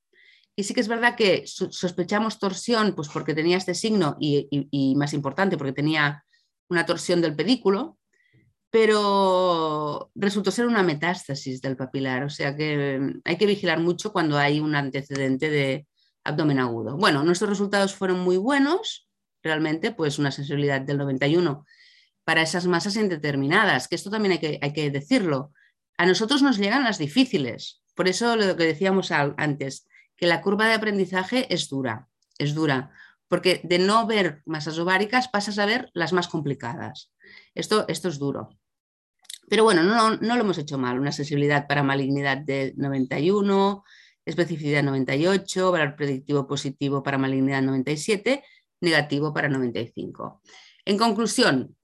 Y 0.61 0.63
sí 0.63 0.75
que 0.75 0.81
es 0.81 0.87
verdad 0.87 1.15
que 1.15 1.43
sospechamos 1.47 2.37
torsión, 2.37 2.93
pues 2.93 3.09
porque 3.09 3.33
tenía 3.33 3.57
este 3.57 3.73
signo 3.73 4.15
y, 4.19 4.93
más 4.95 5.11
importante, 5.15 5.57
porque 5.57 5.73
tenía 5.73 6.23
una 6.69 6.85
torsión 6.85 7.19
del 7.19 7.35
pedículo, 7.35 7.97
pero 8.69 10.11
resultó 10.13 10.51
ser 10.51 10.67
una 10.67 10.83
metástasis 10.83 11.63
del 11.63 11.75
papilar, 11.75 12.23
o 12.25 12.29
sea 12.29 12.55
que 12.55 12.99
mm, 12.99 13.21
hay 13.25 13.37
que 13.37 13.47
vigilar 13.47 13.79
mucho 13.79 14.13
cuando 14.13 14.37
hay 14.37 14.59
un 14.59 14.75
antecedente 14.75 15.49
de 15.49 15.87
abdomen 16.23 16.59
agudo. 16.59 16.95
Bueno, 16.95 17.23
nuestros 17.23 17.49
resultados 17.49 17.95
fueron 17.95 18.19
muy 18.19 18.37
buenos, 18.37 19.09
realmente, 19.41 19.89
pues 19.91 20.19
una 20.19 20.29
sensibilidad 20.29 20.79
del 20.79 20.99
91 20.99 21.65
para 22.23 22.43
esas 22.43 22.67
masas 22.67 22.97
indeterminadas, 22.97 23.87
que 23.87 23.95
esto 23.95 24.11
también 24.11 24.33
hay 24.33 24.39
que, 24.39 24.59
hay 24.61 24.73
que 24.73 24.91
decirlo. 24.91 25.53
A 25.97 26.05
nosotros 26.05 26.43
nos 26.43 26.59
llegan 26.59 26.83
las 26.83 26.99
difíciles, 26.99 27.81
por 27.95 28.07
eso 28.07 28.35
lo 28.35 28.55
que 28.55 28.65
decíamos 28.65 29.09
antes, 29.11 29.87
que 30.21 30.27
la 30.27 30.41
curva 30.41 30.67
de 30.67 30.75
aprendizaje 30.75 31.51
es 31.51 31.67
dura, 31.67 32.07
es 32.37 32.53
dura, 32.53 32.91
porque 33.27 33.59
de 33.63 33.79
no 33.79 34.05
ver 34.05 34.43
masas 34.45 34.77
ováricas 34.77 35.27
pasas 35.27 35.57
a 35.57 35.65
ver 35.65 35.89
las 35.95 36.13
más 36.13 36.27
complicadas. 36.27 37.11
Esto, 37.55 37.85
esto 37.87 38.07
es 38.07 38.19
duro. 38.19 38.49
Pero 39.49 39.63
bueno, 39.63 39.81
no, 39.81 40.17
no 40.17 40.35
lo 40.35 40.41
hemos 40.41 40.59
hecho 40.59 40.77
mal. 40.77 40.99
Una 40.99 41.11
sensibilidad 41.11 41.65
para 41.65 41.81
malignidad 41.81 42.37
de 42.37 42.75
91, 42.77 43.83
especificidad 44.23 44.83
98, 44.83 45.71
valor 45.71 45.95
predictivo 45.95 46.45
positivo 46.45 47.01
para 47.01 47.17
malignidad 47.17 47.63
97, 47.63 48.43
negativo 48.79 49.33
para 49.33 49.49
95. 49.49 50.43
En 50.85 50.99
conclusión, 50.99 51.75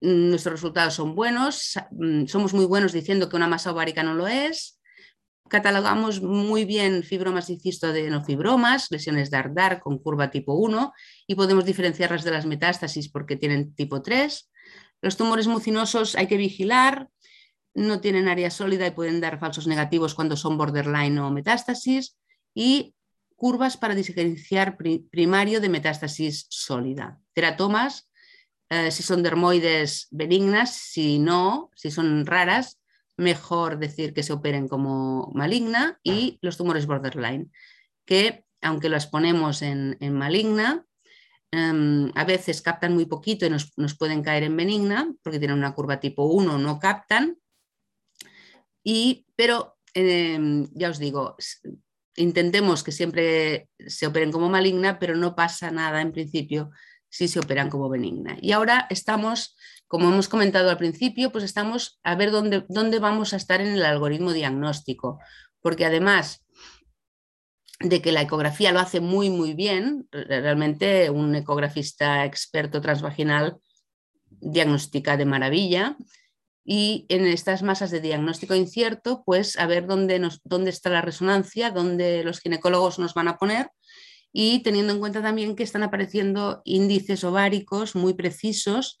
nuestros 0.00 0.52
resultados 0.52 0.94
son 0.94 1.16
buenos, 1.16 1.74
mm, 1.90 2.26
somos 2.26 2.54
muy 2.54 2.64
buenos 2.64 2.92
diciendo 2.92 3.28
que 3.28 3.34
una 3.34 3.48
masa 3.48 3.72
ovárica 3.72 4.04
no 4.04 4.14
lo 4.14 4.28
es, 4.28 4.75
catalogamos 5.48 6.20
muy 6.22 6.64
bien 6.64 7.02
fibromas 7.02 7.50
y 7.50 7.58
cistoadenofibromas, 7.58 8.90
lesiones 8.90 9.30
de 9.30 9.36
Ardar 9.36 9.80
con 9.80 9.98
curva 9.98 10.30
tipo 10.30 10.54
1 10.54 10.92
y 11.26 11.34
podemos 11.34 11.64
diferenciarlas 11.64 12.24
de 12.24 12.30
las 12.30 12.46
metástasis 12.46 13.08
porque 13.08 13.36
tienen 13.36 13.74
tipo 13.74 14.02
3. 14.02 14.50
Los 15.02 15.16
tumores 15.16 15.46
mucinosos 15.46 16.16
hay 16.16 16.26
que 16.26 16.36
vigilar, 16.36 17.08
no 17.74 18.00
tienen 18.00 18.28
área 18.28 18.50
sólida 18.50 18.86
y 18.86 18.92
pueden 18.92 19.20
dar 19.20 19.38
falsos 19.38 19.66
negativos 19.66 20.14
cuando 20.14 20.36
son 20.36 20.56
borderline 20.56 21.18
o 21.18 21.30
metástasis 21.30 22.16
y 22.54 22.94
curvas 23.36 23.76
para 23.76 23.94
diferenciar 23.94 24.78
primario 25.10 25.60
de 25.60 25.68
metástasis 25.68 26.46
sólida. 26.48 27.20
Teratomas 27.34 28.08
eh, 28.68 28.90
si 28.90 29.02
son 29.02 29.22
dermoides 29.22 30.08
benignas, 30.10 30.74
si 30.74 31.18
no, 31.18 31.70
si 31.74 31.90
son 31.90 32.26
raras, 32.26 32.80
mejor 33.16 33.78
decir 33.78 34.12
que 34.12 34.22
se 34.22 34.32
operen 34.32 34.68
como 34.68 35.30
maligna 35.34 35.98
y 36.02 36.38
los 36.42 36.56
tumores 36.56 36.86
borderline, 36.86 37.50
que 38.04 38.44
aunque 38.60 38.88
las 38.88 39.06
ponemos 39.06 39.62
en, 39.62 39.96
maligna, 40.12 40.84
em, 41.50 42.10
a 42.14 42.24
veces 42.24 42.62
captan 42.62 42.94
muy 42.94 43.06
poquito 43.06 43.46
y 43.46 43.50
nos, 43.50 43.96
pueden 43.98 44.22
caer 44.22 44.42
en 44.42 44.56
benigna 44.56 45.12
porque 45.22 45.38
tienen 45.38 45.58
una 45.58 45.74
curva 45.74 46.00
tipo 46.00 46.24
1, 46.24 46.58
no 46.58 46.78
captan. 46.78 47.38
Y, 48.82 49.26
pero 49.36 49.78
em, 49.94 50.66
ya 50.72 50.90
os 50.90 50.98
digo, 50.98 51.36
intentemos 52.16 52.82
que 52.82 52.92
siempre 52.92 53.68
se 53.86 54.06
operen 54.06 54.32
como 54.32 54.48
maligna, 54.48 54.98
pero 54.98 55.16
no 55.16 55.34
pasa 55.34 55.70
nada 55.70 56.00
en 56.00 56.12
principio 56.12 56.70
si 57.08 57.28
se 57.28 57.38
operan 57.38 57.70
como 57.70 57.88
benigna. 57.88 58.36
Y 58.40 58.52
ahora 58.52 58.86
estamos, 58.90 59.56
como 59.88 60.08
hemos 60.08 60.28
comentado 60.28 60.70
al 60.70 60.78
principio, 60.78 61.30
pues 61.30 61.44
estamos 61.44 62.00
a 62.02 62.14
ver 62.14 62.30
dónde, 62.30 62.64
dónde 62.68 62.98
vamos 62.98 63.32
a 63.32 63.36
estar 63.36 63.60
en 63.60 63.68
el 63.68 63.84
algoritmo 63.84 64.32
diagnóstico, 64.32 65.18
porque 65.60 65.84
además 65.84 66.44
de 67.80 68.00
que 68.00 68.12
la 68.12 68.22
ecografía 68.22 68.72
lo 68.72 68.80
hace 68.80 69.00
muy, 69.00 69.30
muy 69.30 69.54
bien, 69.54 70.08
realmente 70.10 71.10
un 71.10 71.34
ecografista 71.34 72.24
experto 72.24 72.80
transvaginal 72.80 73.58
diagnostica 74.40 75.16
de 75.16 75.26
maravilla. 75.26 75.96
Y 76.64 77.06
en 77.08 77.26
estas 77.26 77.62
masas 77.62 77.92
de 77.92 78.00
diagnóstico 78.00 78.54
incierto, 78.54 79.22
pues 79.24 79.56
a 79.56 79.66
ver 79.66 79.86
dónde, 79.86 80.20
dónde 80.42 80.70
está 80.70 80.90
la 80.90 81.00
resonancia, 81.00 81.70
dónde 81.70 82.24
los 82.24 82.40
ginecólogos 82.40 82.98
nos 82.98 83.14
van 83.14 83.28
a 83.28 83.36
poner 83.36 83.70
y 84.32 84.62
teniendo 84.62 84.92
en 84.92 84.98
cuenta 84.98 85.22
también 85.22 85.56
que 85.56 85.62
están 85.62 85.82
apareciendo 85.82 86.60
índices 86.64 87.24
ováricos 87.24 87.94
muy 87.94 88.14
precisos 88.14 88.98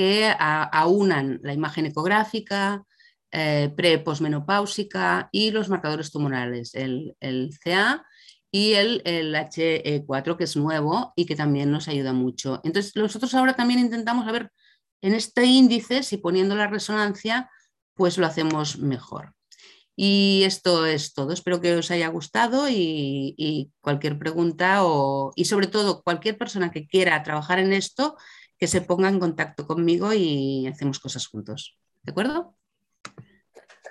que 0.00 0.34
aunan 0.38 1.40
la 1.42 1.52
imagen 1.52 1.84
ecográfica, 1.84 2.82
eh, 3.30 3.70
pre-posmenopáusica 3.76 5.28
y 5.30 5.50
los 5.50 5.68
marcadores 5.68 6.10
tumorales, 6.10 6.74
el, 6.74 7.14
CA 7.62 8.02
y 8.50 8.72
el, 8.72 9.02
HE4, 9.04 10.38
que 10.38 10.44
es 10.44 10.56
nuevo 10.56 11.12
y 11.16 11.26
que 11.26 11.36
también 11.36 11.70
nos 11.70 11.86
ayuda 11.86 12.14
mucho. 12.14 12.62
Entonces, 12.64 12.96
nosotros 12.96 13.34
ahora 13.34 13.52
también 13.52 13.80
intentamos 13.80 14.24
ver 14.24 14.50
en 15.02 15.12
este 15.12 15.44
índice, 15.44 16.02
si 16.02 16.16
poniendo 16.16 16.54
la 16.54 16.66
resonancia, 16.66 17.50
pues 17.92 18.16
lo 18.16 18.24
hacemos 18.24 18.78
mejor. 18.78 19.34
Y 19.94 20.44
esto 20.46 20.86
es 20.86 21.12
todo. 21.12 21.34
Espero 21.34 21.60
que 21.60 21.76
os 21.76 21.90
haya 21.90 22.08
gustado 22.08 22.70
y, 22.70 23.70
cualquier 23.82 24.18
pregunta 24.18 24.82
o, 24.82 25.32
y 25.36 25.44
sobre 25.44 25.66
todo 25.66 26.02
cualquier 26.02 26.38
persona 26.38 26.70
que 26.70 26.86
quiera 26.86 27.22
trabajar 27.22 27.58
en 27.58 27.74
esto, 27.74 28.16
que 28.60 28.66
se 28.66 28.82
ponga 28.82 29.08
en 29.08 29.18
contacto 29.18 29.66
conmigo 29.66 30.12
y 30.12 30.66
hacemos 30.66 31.00
cosas 31.00 31.26
juntos. 31.26 31.78
¿De 32.02 32.10
acuerdo? 32.10 32.54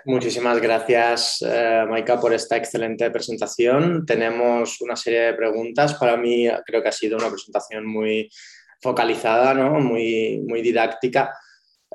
Muchísimas 0.06 0.62
gracias, 0.62 1.42
eh, 1.42 1.86
Maika, 1.90 2.20
por 2.20 2.34
esta 2.34 2.56
excelente 2.56 3.10
presentación. 3.10 4.06
Tenemos 4.06 4.80
una 4.82 4.96
serie 4.96 5.22
de 5.22 5.34
preguntas. 5.34 5.96
Para 5.96 6.16
mí 6.16 6.48
creo 6.66 6.84
que 6.84 6.88
ha 6.88 6.94
sido 6.94 7.18
una 7.18 7.30
presentación 7.30 7.86
muy 7.86 8.30
focalizada, 8.80 9.54
¿no? 9.56 9.80
muy, 9.80 10.42
muy 10.48 10.62
didáctica. 10.62 11.34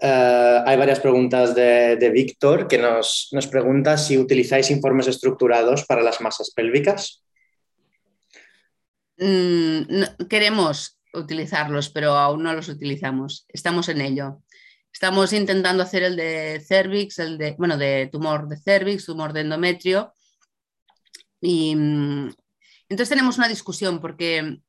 Eh, 0.01 0.62
hay 0.66 0.77
varias 0.77 0.99
preguntas 0.99 1.55
de, 1.55 2.11
Víctor 2.12 2.66
que 2.66 2.79
nos, 2.79 3.29
nos, 3.31 3.47
pregunta 3.47 3.97
si 3.97 4.18
utilizáis 4.18 4.70
informes 4.70 5.07
estructurados 5.07 5.87
para 5.87 6.03
las 6.03 6.20
masas 6.20 6.53
pélvicas. 6.55 7.25
Mm, 9.16 10.27
queremos 10.29 10.94
utilizarlos, 11.15 11.89
pero 11.91 12.12
aún 12.12 12.43
no 12.43 12.53
los 12.53 12.69
utilizamos. 12.69 13.47
Estamos 13.49 13.89
en 13.89 14.01
ello. 14.01 14.43
Estamos 14.93 15.33
intentando 15.33 15.83
hacer 15.83 16.05
el 16.05 16.17
de 16.17 16.62
cervix, 16.67 17.19
el 17.19 17.37
de, 17.39 17.57
bueno, 17.59 17.77
de 17.77 18.09
tumor 18.12 18.49
de 18.49 18.57
cervix, 18.57 19.07
tumor 19.07 19.33
de 19.33 19.41
endometrio. 19.41 20.12
Y 21.41 21.75
mm, 21.75 22.33
entonces 22.89 23.09
tenemos 23.09 23.39
una 23.39 23.49
discusión 23.49 24.01
porque 24.01 24.61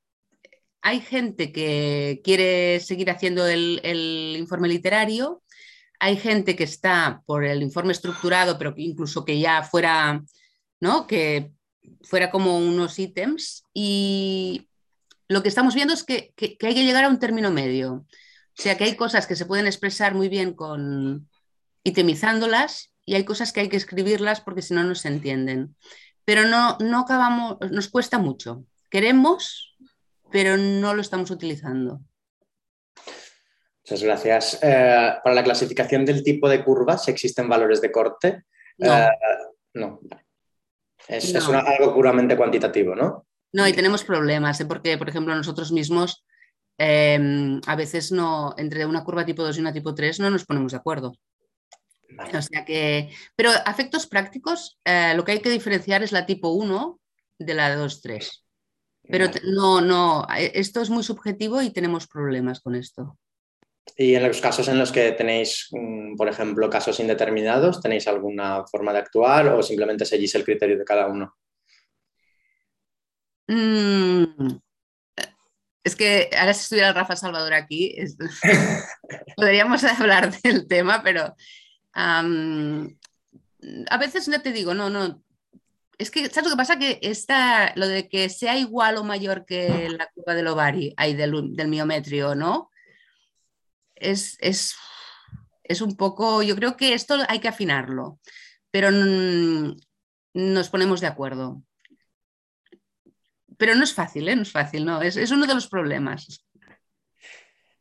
hay 0.81 1.01
gente 1.01 1.51
que 1.51 2.21
quiere 2.23 2.79
seguir 2.79 3.09
haciendo 3.09 3.47
el, 3.47 4.35
informe 4.37 4.67
literario, 4.67 5.41
hay 5.99 6.17
gente 6.17 6.55
que 6.55 6.63
está 6.63 7.23
por 7.25 7.43
el 7.43 7.63
informe 7.63 7.91
estructurado, 7.91 8.57
pero 8.57 8.75
que 8.75 8.83
incluso 8.83 9.25
que 9.25 9.39
ya 9.39 9.63
fuera, 9.63 10.23
¿no? 10.79 11.07
Que 11.07 11.51
fuera 12.03 12.29
como 12.29 12.59
unos 12.59 12.99
ítems. 12.99 13.63
Y 13.73 14.67
lo 15.27 15.41
que 15.41 15.49
estamos 15.49 15.75
viendo 15.75 15.93
es 15.93 16.03
que, 16.03 16.33
hay 16.39 16.75
que 16.75 16.83
llegar 16.83 17.03
a 17.03 17.09
un 17.09 17.19
término 17.19 17.51
medio. 17.51 17.93
O 17.93 18.61
sea, 18.61 18.77
que 18.77 18.85
hay 18.85 18.95
cosas 18.95 19.27
que 19.27 19.35
se 19.35 19.45
pueden 19.45 19.67
expresar 19.67 20.13
muy 20.13 20.29
bien 20.29 20.53
con 20.53 21.29
itemizándolas 21.83 22.91
y 23.05 23.15
hay 23.15 23.25
cosas 23.25 23.51
que 23.51 23.61
hay 23.61 23.69
que 23.69 23.77
escribirlas 23.77 24.41
porque 24.41 24.61
si 24.61 24.73
no, 24.73 24.83
no 24.83 24.95
se 24.95 25.09
entienden. 25.09 25.75
Pero 26.23 26.45
no, 26.45 26.77
no 26.79 27.01
acabamos, 27.01 27.57
nos 27.69 27.89
cuesta 27.89 28.17
mucho. 28.17 28.65
Queremos, 28.89 29.77
pero 30.31 30.57
no 30.57 30.93
lo 30.93 31.01
estamos 31.01 31.29
utilizando. 31.31 32.01
Muchas 33.83 34.03
gracias. 34.03 34.59
Eh, 34.63 35.13
para 35.23 35.35
la 35.35 35.43
clasificación 35.43 36.05
del 36.05 36.23
tipo 36.23 36.49
de 36.49 36.63
curvas, 36.63 37.07
¿existen 37.07 37.47
valores 37.47 37.81
de 37.81 37.91
corte? 37.91 38.45
No. 38.77 39.99
Eh, 41.07 41.17
es, 41.17 41.35
algo 41.35 41.93
puramente 41.93 42.35
cuantitativo, 42.35 42.95
¿no? 42.95 43.27
No, 43.55 43.65
y 43.65 43.71
tenemos 43.71 44.03
problemas, 44.03 44.59
¿eh? 44.59 44.65
porque, 44.65 44.97
por 44.97 45.07
ejemplo, 45.07 45.33
nosotros 45.33 45.71
mismos 45.71 46.25
em, 46.77 47.61
a 47.65 47.77
veces 47.77 48.11
no, 48.11 48.53
entre 48.57 48.85
una 48.85 49.05
curva 49.05 49.25
tipo 49.25 49.43
2 49.43 49.55
y 49.55 49.61
una 49.61 49.71
tipo 49.71 49.95
3 49.95 50.19
no 50.19 50.29
nos 50.29 50.43
ponemos 50.43 50.73
de 50.73 50.77
acuerdo. 50.77 51.13
O 52.33 52.41
sea 52.41 52.65
que, 52.65 53.09
pero 53.33 53.51
a 53.51 53.71
efectos 53.71 54.07
prácticos, 54.07 54.77
lo 55.15 55.23
que 55.23 55.31
hay 55.31 55.39
que 55.39 55.49
diferenciar 55.49 56.03
es 56.03 56.11
la 56.11 56.25
tipo 56.25 56.49
1 56.49 56.99
de 57.39 57.53
la 57.53 57.77
2-3. 57.77 58.43
Pero 59.03 59.27
no, 59.45 59.79
no, 59.79 60.27
e, 60.37 60.51
esto 60.55 60.81
es 60.81 60.89
muy 60.89 61.03
subjetivo 61.03 61.61
y 61.61 61.71
tenemos 61.71 62.07
problemas 62.07 62.59
con 62.59 62.75
esto. 62.75 63.17
Y 63.95 64.15
en 64.15 64.27
los 64.27 64.41
casos 64.41 64.67
en 64.67 64.79
los 64.79 64.91
que 64.91 65.13
tenéis, 65.13 65.69
mm, 65.71 66.17
por 66.17 66.27
ejemplo, 66.27 66.69
casos 66.69 66.99
indeterminados, 66.99 67.81
¿tenéis 67.81 68.05
alguna 68.09 68.65
forma 68.65 68.91
de 68.91 68.99
actuar 68.99 69.47
o 69.47 69.63
simplemente 69.63 70.03
seguís 70.03 70.35
el 70.35 70.43
criterio 70.43 70.77
de 70.77 70.83
cada 70.83 71.07
uno? 71.07 71.37
Mm, 73.47 74.57
es 75.83 75.95
que 75.95 76.29
ahora 76.37 76.53
si 76.53 76.61
estuviera 76.61 76.93
Rafa 76.93 77.15
Salvador 77.15 77.53
aquí, 77.53 77.95
podríamos 79.37 79.83
hablar 79.83 80.31
del 80.41 80.67
tema, 80.67 81.01
pero 81.03 81.35
a 81.93 82.23
veces 83.97 84.27
no 84.27 84.41
te 84.41 84.51
digo, 84.51 84.73
no, 84.73 84.89
no, 84.89 85.23
es 85.97 86.11
que, 86.11 86.27
¿sabes 86.29 86.49
lo 86.49 86.55
que 86.55 86.57
pasa? 86.57 86.79
Que 86.79 86.99
está 87.01 87.73
lo 87.75 87.87
de 87.87 88.09
que 88.09 88.29
sea 88.29 88.57
igual 88.57 88.97
o 88.97 89.03
mayor 89.03 89.45
que 89.45 89.89
la 89.89 90.07
curva 90.07 90.33
del 90.33 90.47
ovario, 90.47 90.93
ahí 90.97 91.13
del, 91.13 91.55
del 91.55 91.67
miometrio, 91.67 92.35
¿no? 92.35 92.69
Es, 93.95 94.37
es, 94.41 94.75
un 95.81 95.95
poco, 95.95 96.43
yo 96.43 96.55
creo 96.55 96.75
que 96.75 96.93
esto 96.93 97.17
hay 97.27 97.39
que 97.39 97.47
afinarlo, 97.47 98.19
pero 98.71 98.89
nos 98.91 100.69
ponemos 100.69 101.01
de 101.01 101.07
acuerdo. 101.07 101.63
Pero 103.57 103.75
no 103.75 103.83
es 103.83 103.93
fácil, 103.93 104.27
¿eh? 104.27 104.35
No 104.35 104.41
es 104.41 104.51
fácil, 104.51 104.85
no, 104.85 105.01
es, 105.01 105.31
uno 105.31 105.45
de 105.45 105.53
los 105.53 105.67
problemas. 105.67 106.43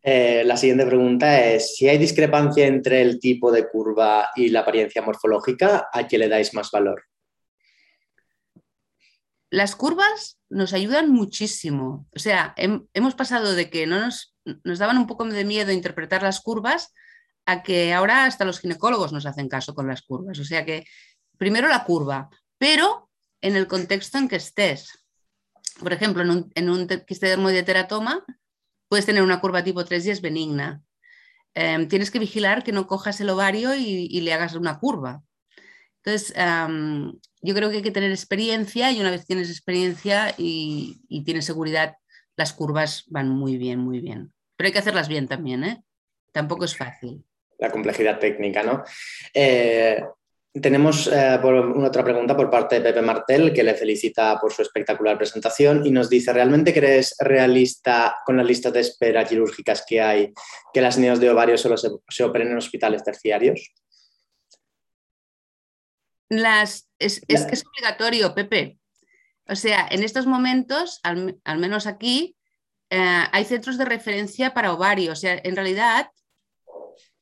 Eh, 0.02 0.42
la 0.44 0.56
siguiente 0.56 0.86
pregunta 0.86 1.44
es, 1.44 1.76
si 1.76 1.88
hay 1.88 1.98
discrepancia 1.98 2.66
entre 2.66 3.00
el 3.00 3.18
tipo 3.18 3.50
de 3.50 3.68
curva 3.68 4.30
y 4.36 4.50
la 4.50 4.60
apariencia 4.60 5.02
morfológica, 5.02 5.88
¿a 5.92 6.06
qué 6.06 6.18
le 6.18 6.28
dais 6.28 6.52
más 6.52 6.70
valor? 6.70 7.04
Las 9.50 9.76
curvas 9.76 10.38
nos 10.50 10.72
ayudan 10.72 11.10
muchísimo. 11.10 12.06
O 12.14 12.18
sea, 12.18 12.54
hemos 12.56 13.14
pasado 13.14 13.54
de 13.54 13.70
que 13.70 13.86
no 13.86 14.00
nos, 14.00 14.36
nos 14.64 14.78
daban 14.78 14.98
un 14.98 15.06
poco 15.06 15.24
de 15.24 15.44
miedo 15.44 15.72
interpretar 15.72 16.22
las 16.22 16.40
curvas 16.40 16.92
a 17.46 17.62
que 17.62 17.92
ahora 17.92 18.24
hasta 18.24 18.44
los 18.44 18.60
ginecólogos 18.60 19.12
nos 19.12 19.26
hacen 19.26 19.48
caso 19.48 19.74
con 19.74 19.86
las 19.86 20.02
curvas. 20.02 20.38
O 20.38 20.44
sea 20.44 20.64
que 20.64 20.84
primero 21.38 21.68
la 21.68 21.84
curva, 21.84 22.28
pero 22.58 23.10
en 23.40 23.56
el 23.56 23.66
contexto 23.66 24.18
en 24.18 24.28
que 24.28 24.36
estés. 24.36 25.03
Por 25.80 25.92
ejemplo, 25.92 26.22
en 26.22 26.30
un, 26.30 26.52
en 26.54 26.70
un 26.70 26.86
de 26.86 27.62
teratoma 27.62 28.24
puedes 28.88 29.06
tener 29.06 29.22
una 29.22 29.40
curva 29.40 29.64
tipo 29.64 29.84
3 29.84 30.06
y 30.06 30.10
es 30.10 30.20
benigna. 30.20 30.82
Em, 31.54 31.88
tienes 31.88 32.10
que 32.10 32.18
vigilar 32.18 32.64
que 32.64 32.72
no 32.72 32.86
cojas 32.86 33.20
el 33.20 33.30
ovario 33.30 33.74
y 33.74 34.20
le 34.20 34.32
hagas 34.32 34.54
una 34.54 34.78
curva. 34.78 35.22
Entonces, 36.04 36.34
yo 37.40 37.54
creo 37.54 37.70
que 37.70 37.76
hay 37.76 37.82
que 37.82 37.90
tener 37.90 38.10
experiencia 38.10 38.92
y 38.92 39.00
una 39.00 39.10
vez 39.10 39.24
tienes 39.24 39.48
experiencia 39.48 40.34
y, 40.36 41.00
tienes 41.24 41.46
seguridad, 41.46 41.96
las 42.36 42.52
curvas 42.52 43.04
van 43.08 43.30
muy 43.30 43.56
bien, 43.56 43.78
muy 43.78 44.00
bien. 44.00 44.32
Pero 44.56 44.66
hay 44.66 44.72
que 44.72 44.80
hacerlas 44.80 45.08
bien 45.08 45.28
también, 45.28 45.64
¿eh? 45.64 45.82
Tampoco 46.30 46.66
es 46.66 46.76
fácil. 46.76 47.24
La 47.58 47.70
complejidad 47.70 48.18
técnica, 48.18 48.62
¿no? 48.62 48.82
Eh, 49.32 50.04
tenemos 50.60 51.08
eh, 51.08 51.38
una 51.42 51.88
otra 51.88 52.04
pregunta 52.04 52.36
por 52.36 52.48
parte 52.48 52.76
de 52.76 52.80
Pepe 52.80 53.02
Martel, 53.02 53.52
que 53.52 53.64
le 53.64 53.74
felicita 53.74 54.38
por 54.40 54.52
su 54.52 54.62
espectacular 54.62 55.18
presentación 55.18 55.84
y 55.84 55.90
nos 55.90 56.08
dice, 56.08 56.32
¿realmente 56.32 56.72
crees 56.72 57.16
realista 57.18 58.18
con 58.24 58.36
las 58.36 58.46
listas 58.46 58.72
de 58.72 58.80
espera 58.80 59.24
quirúrgicas 59.24 59.84
que 59.86 60.00
hay 60.00 60.32
que 60.72 60.80
las 60.80 60.96
neos 60.96 61.18
de 61.18 61.30
ovario 61.30 61.58
solo 61.58 61.76
se 61.76 62.24
operen 62.24 62.48
en 62.48 62.58
hospitales 62.58 63.02
terciarios? 63.02 63.72
Las, 66.28 66.88
es, 66.98 67.20
que 67.20 67.34
es 67.34 67.64
obligatorio, 67.66 68.34
Pepe. 68.34 68.78
O 69.48 69.54
sea, 69.54 69.86
en 69.90 70.02
estos 70.02 70.26
momentos, 70.26 71.00
al, 71.02 71.38
menos 71.58 71.86
aquí, 71.86 72.36
eh, 72.90 73.24
hay 73.30 73.44
centros 73.44 73.76
de 73.76 73.84
referencia 73.84 74.54
para 74.54 74.72
ovario. 74.72 75.12
O 75.12 75.16
sea, 75.16 75.38
en 75.42 75.54
realidad, 75.54 76.10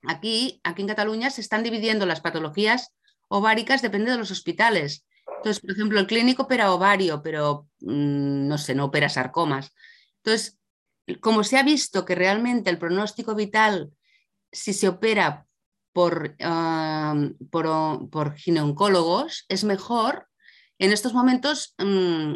aquí, 0.07 0.61
aquí 0.63 0.83
en 0.83 0.89
Cataluña 0.89 1.31
se 1.31 1.41
están 1.41 1.63
dividiendo 1.63 2.07
las 2.07 2.21
patologías 2.21 2.95
ováricas, 3.33 3.83
depende 3.83 4.11
de 4.11 4.19
los 4.19 4.31
hospitales. 4.31 5.07
Entonces, 5.39 5.61
por 5.61 5.71
ejemplo, 5.73 5.99
el 5.99 6.07
clínico 6.07 6.45
opera 6.45 6.73
ovario, 6.73 7.23
pero 7.23 7.69
mm, 7.81 8.47
no 8.47 8.59
sé, 8.59 8.75
no 8.75 8.85
opera 8.85 9.09
sarcomas. 9.09 9.73
Entonces, 10.19 10.59
como 11.21 11.43
se 11.43 11.59
ha 11.59 11.63
visto 11.63 12.05
que 12.05 12.15
realmente 12.15 12.71
el 12.71 12.79
pronóstico 12.79 13.35
vital, 13.35 13.93
si 14.53 14.73
se 14.75 14.89
opera 14.89 15.47
por, 15.93 16.37
por, 17.51 18.37
ginecólogos 18.37 19.45
es 19.49 19.65
mejor. 19.65 20.29
En 20.79 20.93
estos 20.93 21.15
momentos 21.15 21.75
mm, 21.79 22.35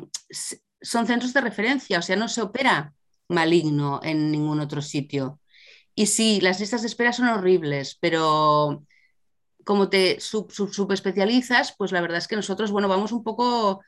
son 0.80 1.06
centros 1.06 1.32
de 1.32 1.40
referencia, 1.40 1.98
o 1.98 2.02
sea, 2.02 2.16
no 2.16 2.28
se 2.28 2.42
opera 2.42 2.94
maligno 3.28 4.00
en 4.02 4.30
ningún 4.30 4.60
otro 4.60 4.80
sitio. 4.80 5.40
Y 5.94 6.06
sí, 6.06 6.40
las 6.40 6.60
listas 6.60 6.82
de 6.82 6.88
espera 6.88 7.12
son 7.12 7.28
horribles, 7.28 7.96
pero 8.00 8.84
como 9.66 9.90
te 9.90 10.20
subespecializas, 10.20 11.74
pues 11.76 11.90
la 11.90 12.00
verdad 12.00 12.18
es 12.18 12.28
que 12.28 12.36
nosotros, 12.36 12.70
bueno, 12.70 12.86
vamos 12.86 13.10
un 13.10 13.24
poco 13.24 13.82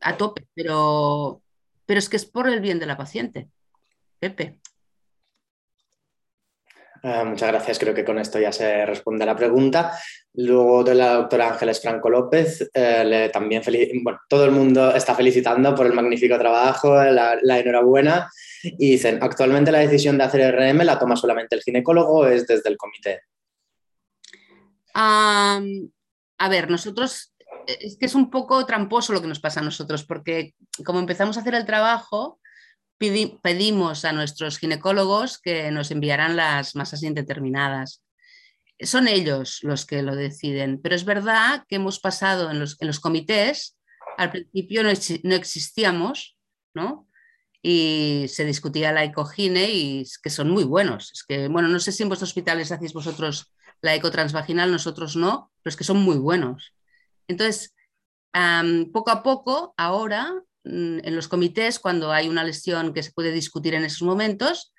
a 0.00 0.16
tope, 0.16 0.46
pero, 0.54 1.42
pero 1.84 1.98
es 1.98 2.08
que 2.08 2.16
es 2.16 2.24
por 2.24 2.48
el 2.48 2.60
bien 2.60 2.78
de 2.78 2.86
la 2.86 2.96
paciente. 2.96 3.50
Pepe. 4.18 4.58
Ah, 7.02 7.24
muchas 7.24 7.50
gracias, 7.50 7.78
creo 7.78 7.92
que 7.92 8.06
con 8.06 8.18
esto 8.18 8.38
ya 8.38 8.52
se 8.52 8.86
responde 8.86 9.24
a 9.24 9.26
la 9.26 9.36
pregunta. 9.36 9.92
Luego 10.32 10.82
de 10.82 10.94
la 10.94 11.12
doctora 11.12 11.50
Ángeles 11.50 11.82
Franco 11.82 12.08
López, 12.08 12.70
eh, 12.72 13.04
le 13.04 13.30
bueno, 14.02 14.20
todo 14.30 14.46
el 14.46 14.50
mundo 14.50 14.94
está 14.94 15.14
felicitando 15.14 15.74
por 15.74 15.84
el 15.84 15.92
magnífico 15.92 16.38
trabajo, 16.38 16.94
la, 17.02 17.58
enhorabuena. 17.58 18.30
Y 18.62 18.92
dicen, 18.92 19.18
actualmente 19.20 19.72
la 19.72 19.80
decisión 19.80 20.16
de 20.16 20.24
hacer 20.24 20.54
RM 20.54 20.84
la 20.84 20.98
toma 20.98 21.16
solamente 21.16 21.54
el 21.54 21.62
ginecólogo 21.62 22.26
es 22.26 22.46
desde 22.46 22.70
el 22.70 22.78
comité. 22.78 23.20
A 24.94 26.48
ver, 26.48 26.70
nosotros, 26.70 27.34
es 27.66 27.96
que 27.98 28.06
es 28.06 28.14
un 28.14 28.30
poco 28.30 28.64
tramposo 28.66 29.12
lo 29.12 29.20
que 29.20 29.28
nos 29.28 29.40
pasa 29.40 29.60
a 29.60 29.64
nosotros, 29.64 30.04
porque 30.04 30.54
como 30.84 30.98
empezamos 30.98 31.36
a 31.36 31.40
hacer 31.40 31.54
el 31.54 31.66
trabajo, 31.66 32.40
pedimos 32.98 34.04
a 34.04 34.12
nuestros 34.12 34.58
ginecólogos 34.58 35.38
que 35.38 35.70
nos 35.70 35.90
enviarán 35.90 36.36
las 36.36 36.76
masas 36.76 37.02
indeterminadas. 37.02 38.02
Son 38.78 39.08
ellos 39.08 39.60
los 39.62 39.86
que 39.86 40.02
lo 40.02 40.14
deciden, 40.14 40.80
pero 40.82 40.94
es 40.94 41.04
verdad 41.04 41.64
que 41.68 41.76
hemos 41.76 41.98
pasado 41.98 42.50
en 42.50 42.60
los, 42.60 42.80
en 42.80 42.86
los 42.86 43.00
comités, 43.00 43.78
al 44.18 44.30
principio 44.30 44.82
no, 44.82 44.90
no 45.22 45.34
existíamos, 45.34 46.36
¿no? 46.74 47.06
y 47.62 48.24
se 48.28 48.44
discutía 48.44 48.92
la 48.92 49.04
ecogine 49.04 49.70
y 49.70 50.06
que 50.22 50.30
son 50.30 50.50
muy 50.50 50.64
buenos. 50.64 51.12
Es 51.12 51.24
que, 51.24 51.48
bueno, 51.48 51.68
no 51.68 51.78
sé 51.78 51.92
si 51.92 52.02
en 52.02 52.08
vuestros 52.08 52.30
hospitales 52.30 52.72
hacéis 52.72 52.92
vosotros 52.92 53.52
la 53.82 53.94
eco 53.94 54.10
transvaginal, 54.10 54.70
nosotros 54.70 55.16
no, 55.16 55.50
pero 55.62 55.70
es 55.70 55.76
que 55.76 55.84
son 55.84 55.98
muy 55.98 56.16
buenos. 56.16 56.74
Entonces, 57.28 57.74
poco 58.92 59.10
a 59.10 59.22
poco, 59.22 59.74
ahora, 59.76 60.32
mm, 60.64 60.98
en 61.04 61.16
los 61.16 61.28
comités, 61.28 61.78
cuando 61.78 62.12
hay 62.12 62.28
una 62.28 62.44
lesión 62.44 62.92
que 62.92 63.02
se 63.02 63.12
puede 63.12 63.32
discutir 63.32 63.74
en 63.74 63.84
esos 63.84 64.02
momentos, 64.02 64.72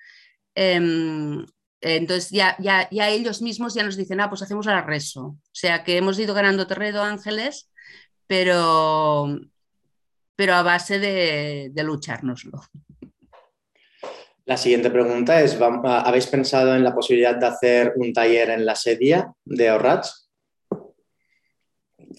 em, 0.55 1.45
entonces 1.81 2.29
ya, 2.29 2.55
ya, 2.59 2.87
ya, 2.91 3.09
ellos 3.09 3.41
mismos 3.41 3.73
ya 3.73 3.83
nos 3.83 3.97
dicen, 3.97 4.21
ah, 4.21 4.29
pues 4.29 4.41
hacemos 4.43 4.67
el 4.67 4.83
reso. 4.83 5.21
O 5.25 5.39
sea 5.51 5.83
que 5.83 5.97
hemos 5.97 6.19
ido 6.19 6.33
ganando 6.35 6.67
terreno, 6.67 7.01
Ángeles, 7.01 7.69
pero, 8.27 9.39
pero 10.35 10.53
a 10.55 10.63
base 10.63 10.99
de, 10.99 11.69
de 11.73 11.83
luchárnoslo. 11.83 12.61
La 14.51 14.57
siguiente 14.57 14.89
pregunta 14.89 15.39
es, 15.39 15.57
¿habéis 15.61 16.27
pensado 16.27 16.75
en 16.75 16.83
la 16.83 16.93
posibilidad 16.93 17.37
de 17.37 17.45
hacer 17.45 17.93
un 17.95 18.11
taller 18.11 18.49
en 18.49 18.65
la 18.65 18.75
sedia 18.75 19.31
de 19.45 19.71
Orrats? 19.71 20.29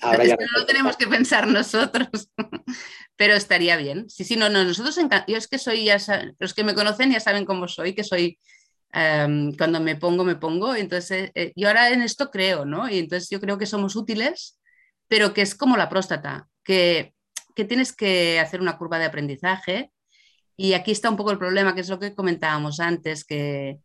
Ahora 0.01 0.25
ya 0.25 0.37
no 0.37 0.61
lo 0.61 0.65
tenemos 0.65 0.97
que 0.97 1.07
pensar 1.07 1.47
nosotros, 1.47 2.09
pero 3.17 3.35
estaría 3.35 3.77
bien. 3.77 4.09
Sí, 4.09 4.25
sí, 4.25 4.37
no, 4.37 4.49
no, 4.49 4.65
nosotros, 4.65 4.99
yo 5.29 5.37
es 5.37 5.47
que 5.47 5.59
soy, 5.59 5.85
ya 5.85 5.99
los 6.39 6.55
que 6.55 6.65
me 6.65 6.75
conocen 6.75 7.13
ya 7.13 7.21
saben 7.21 7.45
cómo 7.45 7.69
soy, 7.69 7.95
que 7.95 8.03
soy, 8.03 8.39
em, 8.95 9.55
cuando 9.55 9.79
me 9.81 9.97
pongo, 9.97 10.25
me 10.25 10.37
pongo, 10.37 10.75
entonces 10.75 11.31
eh, 11.35 11.53
yo 11.55 11.69
ahora 11.69 11.91
en 11.91 12.01
esto 12.01 12.31
creo, 12.31 12.65
¿no? 12.65 12.89
Y 12.89 12.99
entonces 12.99 13.29
yo 13.29 13.43
creo 13.43 13.59
que 13.59 13.67
somos 13.67 13.95
útiles, 13.95 14.59
pero 15.07 15.35
que 15.35 15.43
es 15.43 15.55
como 15.55 15.77
la 15.77 15.91
próstata, 15.91 16.49
que, 16.65 17.13
que 17.55 17.67
tienes 17.67 17.93
que 17.93 18.41
hacer 18.41 18.63
una 18.63 18.79
curva 18.79 18.99
de 18.99 19.05
aprendizaje 19.05 19.91
y 20.57 20.75
aquí 20.75 20.93
está 20.93 21.11
un 21.11 21.17
poco 21.17 21.31
el 21.31 21.39
problema, 21.39 21.75
que 21.75 21.81
es 21.81 21.89
lo 21.89 21.99
que 21.99 22.15
comentábamos 22.15 22.81
antes, 22.81 23.25
que, 23.25 23.81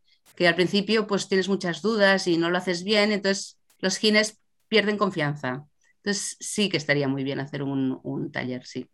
al 0.46 0.54
principio 0.54 1.06
pues 1.06 1.28
tienes 1.28 1.48
muchas 1.48 1.82
dudas 1.82 2.26
y 2.28 2.38
no 2.38 2.50
lo 2.50 2.58
haces 2.58 2.84
bien, 2.84 3.10
entonces 3.10 3.58
los 3.80 3.96
gines 3.96 4.38
pierden 4.68 4.96
confianza. 4.96 5.66
Entonces 5.96 6.36
sí 6.38 6.68
que 6.68 6.76
estaría 6.76 7.08
muy 7.08 7.24
bien 7.24 7.40
hacer 7.40 7.62
un, 7.62 8.30
taller, 8.32 8.64
sí. 8.64 8.86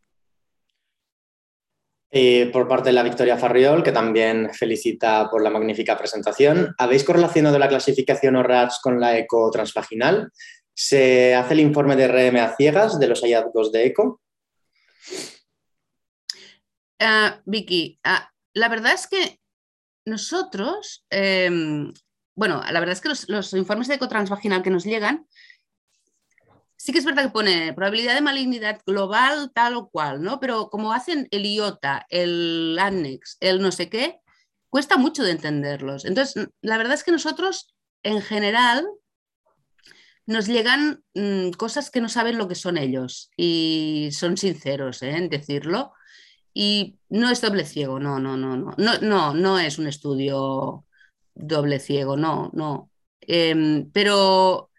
Y 2.10 2.46
por 2.46 2.68
parte 2.68 2.90
de 2.90 2.92
la 2.92 3.02
Victoria 3.02 3.36
Farriol, 3.36 3.82
que 3.82 3.90
también 3.90 4.50
felicita 4.54 5.28
por 5.28 5.42
la 5.42 5.50
magnífica 5.50 5.98
presentación, 5.98 6.72
¿habéis 6.78 7.02
correlacionado 7.02 7.58
la 7.58 7.68
clasificación 7.68 8.36
ORATS 8.36 8.78
con 8.80 9.00
la 9.00 9.18
eco 9.18 9.50
transvaginal? 9.50 10.30
¿Se 10.72 11.34
hace 11.34 11.54
el 11.54 11.60
informe 11.60 11.96
de 11.96 12.06
RM 12.06 12.38
a 12.38 12.56
ciegas 12.56 12.98
de 13.00 13.08
los 13.08 13.20
hallazgos 13.20 13.72
de 13.72 13.86
eco? 13.86 14.20
Ah, 17.04 17.42
Vicky, 17.44 18.00
ah, 18.02 18.30
la 18.54 18.68
verdad 18.68 18.94
es 18.94 19.06
que 19.06 19.38
nosotros, 20.06 21.04
em, 21.10 21.92
bueno, 22.34 22.62
la 22.70 22.80
verdad 22.80 22.94
es 22.94 23.00
que 23.02 23.10
los, 23.32 23.52
informes 23.52 23.88
de 23.88 23.96
eco 23.96 24.08
transvaginal 24.08 24.62
que 24.62 24.70
nos 24.70 24.84
llegan, 24.84 25.26
sí 26.76 26.92
que 26.92 26.98
es 26.98 27.04
verdad 27.04 27.24
que 27.24 27.30
pone 27.30 27.74
probabilidad 27.74 28.14
de 28.14 28.22
malignidad 28.22 28.80
global 28.86 29.50
tal 29.54 29.76
o 29.76 29.88
cual, 29.90 30.22
¿no? 30.22 30.40
Pero 30.40 30.70
como 30.70 30.92
hacen 30.92 31.28
el 31.30 31.44
IOTA, 31.44 32.06
el 32.08 32.78
ANNEX, 32.80 33.36
el 33.40 33.60
no 33.60 33.70
sé 33.70 33.90
qué, 33.90 34.20
cuesta 34.70 34.96
mucho 34.96 35.22
de 35.22 35.32
entenderlos. 35.32 36.06
Entonces, 36.06 36.48
la 36.62 36.78
verdad 36.78 36.94
es 36.94 37.04
que 37.04 37.12
nosotros, 37.12 37.74
en 38.02 38.22
general, 38.22 38.86
nos 40.26 40.46
llegan 40.46 41.04
mm, 41.14 41.50
cosas 41.50 41.90
que 41.90 42.00
no 42.00 42.08
saben 42.08 42.38
lo 42.38 42.48
que 42.48 42.54
son 42.54 42.78
ellos 42.78 43.30
y 43.36 44.08
son 44.12 44.38
sinceros 44.38 45.02
¿eh? 45.02 45.16
en 45.16 45.28
decirlo. 45.28 45.92
Y 46.54 46.98
no 47.08 47.30
es 47.30 47.40
doble 47.40 47.64
ciego, 47.64 47.98
no, 47.98 48.20
no, 48.20 48.36
no, 48.36 48.56
no, 48.56 48.74
no, 48.78 48.98
no, 49.00 49.34
no 49.34 49.58
es 49.58 49.78
un 49.78 49.88
estudio 49.88 50.86
doble 51.34 51.80
ciego, 51.80 52.16
no, 52.16 52.50
no. 52.54 52.90
Em, 53.20 53.90
pero, 53.92 54.70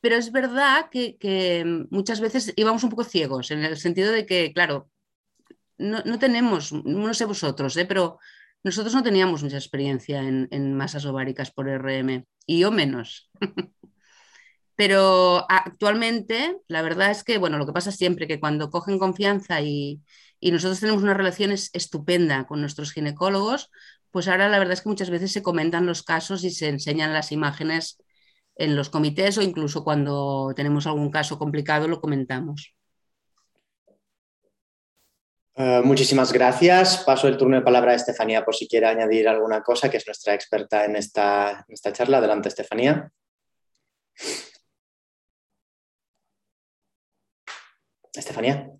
pero 0.00 0.16
es 0.16 0.30
verdad 0.32 0.88
que, 0.90 1.86
muchas 1.90 2.20
veces 2.20 2.52
íbamos 2.56 2.84
un 2.84 2.90
poco 2.90 3.04
ciegos, 3.04 3.50
en 3.50 3.64
el 3.64 3.76
sentido 3.76 4.12
de 4.12 4.26
que, 4.26 4.52
claro, 4.52 4.90
no, 5.78 6.18
tenemos, 6.18 6.72
no 6.72 7.14
sé 7.14 7.24
vosotros, 7.24 7.76
¿eh? 7.76 7.86
pero 7.86 8.18
nosotros 8.62 8.94
no 8.94 9.02
teníamos 9.02 9.42
mucha 9.42 9.56
experiencia 9.56 10.20
en, 10.22 10.48
en 10.52 10.74
masas 10.74 11.04
ováricas 11.06 11.50
por 11.50 11.68
RM, 11.68 12.24
y 12.46 12.60
yo 12.60 12.70
menos. 12.70 13.30
Pero 14.76 15.46
actualmente, 15.48 16.56
la 16.66 16.82
verdad 16.82 17.10
es 17.10 17.22
que, 17.22 17.38
bueno, 17.38 17.58
lo 17.58 17.66
que 17.66 17.72
pasa 17.72 17.92
siempre 17.92 18.26
que 18.26 18.40
cuando 18.40 18.70
cogen 18.70 18.98
confianza 18.98 19.60
y, 19.60 20.02
y 20.44 20.50
nosotros 20.50 20.78
tenemos 20.78 21.02
una 21.02 21.14
relación 21.14 21.52
estupenda 21.52 22.46
con 22.46 22.60
nuestros 22.60 22.92
ginecólogos, 22.92 23.70
pues 24.10 24.28
ahora 24.28 24.50
la 24.50 24.58
verdad 24.58 24.74
es 24.74 24.82
que 24.82 24.90
muchas 24.90 25.08
veces 25.08 25.32
se 25.32 25.42
comentan 25.42 25.86
los 25.86 26.02
casos 26.02 26.44
y 26.44 26.50
se 26.50 26.68
enseñan 26.68 27.14
las 27.14 27.32
imágenes 27.32 27.96
en 28.54 28.76
los 28.76 28.90
comités 28.90 29.38
o 29.38 29.42
incluso 29.42 29.84
cuando 29.84 30.52
tenemos 30.54 30.86
algún 30.86 31.10
caso 31.10 31.38
complicado 31.38 31.88
lo 31.88 31.98
comentamos. 31.98 32.74
Eh, 35.54 35.80
muchísimas 35.82 36.30
gracias. 36.30 36.98
Paso 37.06 37.26
el 37.26 37.38
turno 37.38 37.56
de 37.56 37.62
palabra 37.62 37.92
a 37.92 37.94
Estefanía 37.94 38.44
por 38.44 38.54
si 38.54 38.68
quiere 38.68 38.84
añadir 38.84 39.26
alguna 39.26 39.62
cosa, 39.62 39.90
que 39.90 39.96
es 39.96 40.06
nuestra 40.06 40.34
experta 40.34 40.84
en 40.84 40.96
esta, 40.96 41.64
en 41.66 41.72
esta 41.72 41.90
charla. 41.90 42.18
Adelante, 42.18 42.50
Estefanía. 42.50 43.10
Estefanía. 48.14 48.74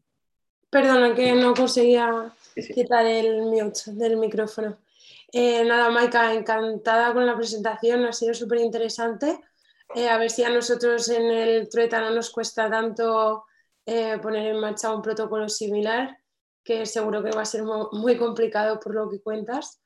Perdona 0.75 1.15
que 1.15 1.33
no 1.35 1.55
conseguía 1.55 2.35
quitar 2.75 3.07
el 3.07 3.43
mute 3.43 3.93
del 3.93 4.17
micrófono. 4.17 4.77
Eh, 5.33 5.63
nada, 5.65 5.89
Maika, 5.89 6.35
encantada 6.35 7.13
con 7.13 7.25
la 7.25 7.37
presentación, 7.37 8.05
ha 8.05 8.13
sido 8.13 8.35
súper 8.35 8.59
interesante. 8.59 9.39
Eh, 9.95 10.09
a 10.09 10.19
ver 10.19 10.31
si 10.33 10.43
a 10.43 10.51
nosotros 10.51 11.09
en 11.11 11.31
el 11.31 11.69
Trueta 11.69 12.01
no 12.01 12.11
nos 12.11 12.29
cuesta 12.31 12.69
tanto 12.69 13.45
eh, 13.87 14.19
poner 14.21 14.49
en 14.49 14.59
marcha 14.59 14.93
un 14.93 15.01
protocolo 15.01 15.49
similar, 15.49 16.19
que 16.65 16.87
seguro 16.87 17.23
que 17.23 17.31
va 17.31 17.43
a 17.43 17.53
ser 17.55 17.63
muy 17.93 18.17
complicado 18.17 18.81
por 18.81 18.97
lo 18.97 19.09
que 19.09 19.23
cuentas. 19.23 19.81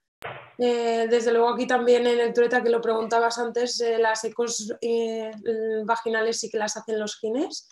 desde 0.56 1.32
luego 1.32 1.50
aquí 1.50 1.66
también 1.66 2.06
en 2.06 2.18
el 2.18 2.32
Trueta, 2.32 2.62
que 2.62 2.70
lo 2.70 2.80
preguntabas 2.80 3.36
antes, 3.36 3.84
las 3.98 4.24
ecos 4.24 4.72
vaginales 5.84 6.40
sí 6.40 6.48
que 6.48 6.56
las 6.56 6.78
hacen 6.78 6.98
los 6.98 7.18
gines. 7.18 7.68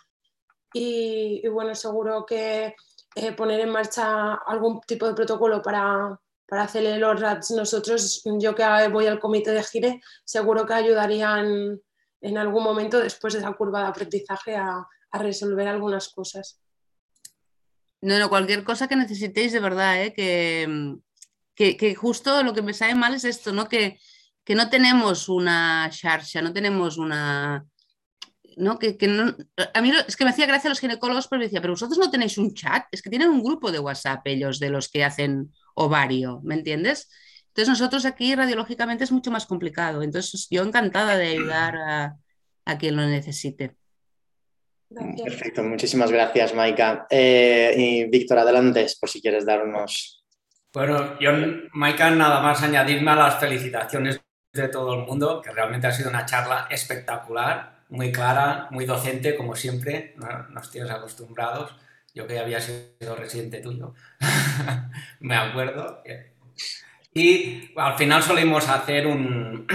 y 0.74 1.48
bueno, 1.48 1.74
seguro 1.74 2.26
que 2.26 2.74
eh, 3.16 3.32
poner 3.32 3.60
en 3.60 3.70
marcha 3.70 4.34
algún 4.34 4.82
tipo 4.82 5.06
de 5.06 5.14
protocolo 5.14 5.62
para, 5.62 6.20
para 6.46 6.64
hacer 6.64 6.98
los 6.98 7.18
RATs 7.18 7.50
nosotros, 7.52 8.22
yo 8.38 8.54
que 8.54 8.88
voy 8.88 9.06
al 9.06 9.18
comité 9.18 9.52
de 9.52 9.62
gire, 9.62 10.02
seguro 10.22 10.66
que 10.66 10.74
ayudarían 10.74 11.80
en 12.20 12.38
algún 12.38 12.62
momento 12.62 12.98
después 12.98 13.32
de 13.32 13.40
esa 13.40 13.54
curva 13.54 13.80
de 13.80 13.86
aprendizaje 13.86 14.56
a, 14.56 14.86
resolver 15.12 15.66
algunas 15.66 16.10
cosas. 16.10 16.60
No, 18.02 18.18
no, 18.18 18.28
cualquier 18.28 18.64
cosa 18.64 18.86
que 18.86 18.96
necesitéis 18.96 19.50
de 19.50 19.60
verdad, 19.60 20.02
¿eh? 20.02 20.12
que, 20.12 20.92
que, 21.54 21.94
justo 21.94 22.42
lo 22.42 22.52
que 22.52 22.60
me 22.60 22.74
sabe 22.74 22.94
mal 22.94 23.14
es 23.14 23.24
esto, 23.24 23.50
¿no? 23.54 23.66
Que, 23.66 23.98
que 24.44 24.54
no 24.54 24.68
tenemos 24.68 25.30
una 25.30 25.88
charcha, 25.90 26.42
no 26.42 26.52
tenemos 26.52 26.98
una, 26.98 27.64
¿no? 28.56 28.78
Que, 28.78 28.96
no, 29.06 29.36
a 29.74 29.80
mí 29.82 29.92
es 30.06 30.16
que 30.16 30.24
me 30.24 30.30
hacía 30.30 30.46
gracia 30.46 30.68
a 30.68 30.70
los 30.70 30.80
ginecólogos 30.80 31.28
porque 31.28 31.40
me 31.40 31.44
decía, 31.44 31.60
pero 31.60 31.74
vosotros 31.74 31.98
no 31.98 32.10
tenéis 32.10 32.38
un 32.38 32.54
chat, 32.54 32.86
es 32.90 33.02
que 33.02 33.10
tienen 33.10 33.28
un 33.28 33.42
grupo 33.42 33.70
de 33.70 33.78
WhatsApp 33.78 34.26
ellos 34.26 34.58
de 34.58 34.70
los 34.70 34.88
que 34.88 35.04
hacen 35.04 35.52
ovario, 35.74 36.40
¿me 36.42 36.54
entiendes? 36.54 37.10
Entonces 37.48 37.68
nosotros 37.68 38.04
aquí 38.06 38.34
radiológicamente 38.34 39.04
es 39.04 39.12
mucho 39.12 39.30
más 39.30 39.46
complicado, 39.46 40.02
entonces 40.02 40.48
yo 40.50 40.62
encantada 40.62 41.16
de 41.16 41.28
ayudar 41.28 41.76
a, 42.64 42.78
quien 42.78 42.96
lo 42.96 43.06
necesite. 43.06 43.76
Perfecto, 44.88 45.62
muchísimas 45.62 46.10
gracias, 46.10 46.54
Maika. 46.54 47.06
Eh, 47.10 47.74
y 47.76 48.04
Víctor, 48.04 48.38
adelante, 48.38 48.86
por 49.00 49.08
si 49.08 49.20
quieres 49.20 49.44
darnos. 49.44 50.24
Bueno, 50.72 51.18
yo, 51.20 51.30
Maika, 51.72 52.10
nada 52.10 52.40
más 52.40 52.62
añadirme 52.62 53.10
a 53.12 53.16
las 53.16 53.40
felicitaciones 53.40 54.20
de 54.52 54.68
todo 54.68 54.94
el 54.94 55.06
mundo, 55.06 55.40
que 55.40 55.50
realmente 55.50 55.86
ha 55.86 55.92
sido 55.92 56.10
una 56.10 56.26
charla 56.26 56.66
espectacular 56.70 57.75
muy 57.88 58.12
clara, 58.12 58.68
muy 58.70 58.84
docente, 58.84 59.36
como 59.36 59.54
siempre, 59.54 60.14
nos 60.50 60.70
tienes 60.70 60.90
acostumbrados. 60.90 61.74
Yo 62.14 62.26
que 62.26 62.38
había 62.38 62.60
sido 62.60 63.14
residente 63.14 63.60
tuyo, 63.60 63.94
me 65.20 65.36
acuerdo. 65.36 66.02
Y 67.12 67.72
al 67.76 67.94
final 67.96 68.22
solimos 68.22 68.68
hacer 68.68 69.06
un, 69.06 69.66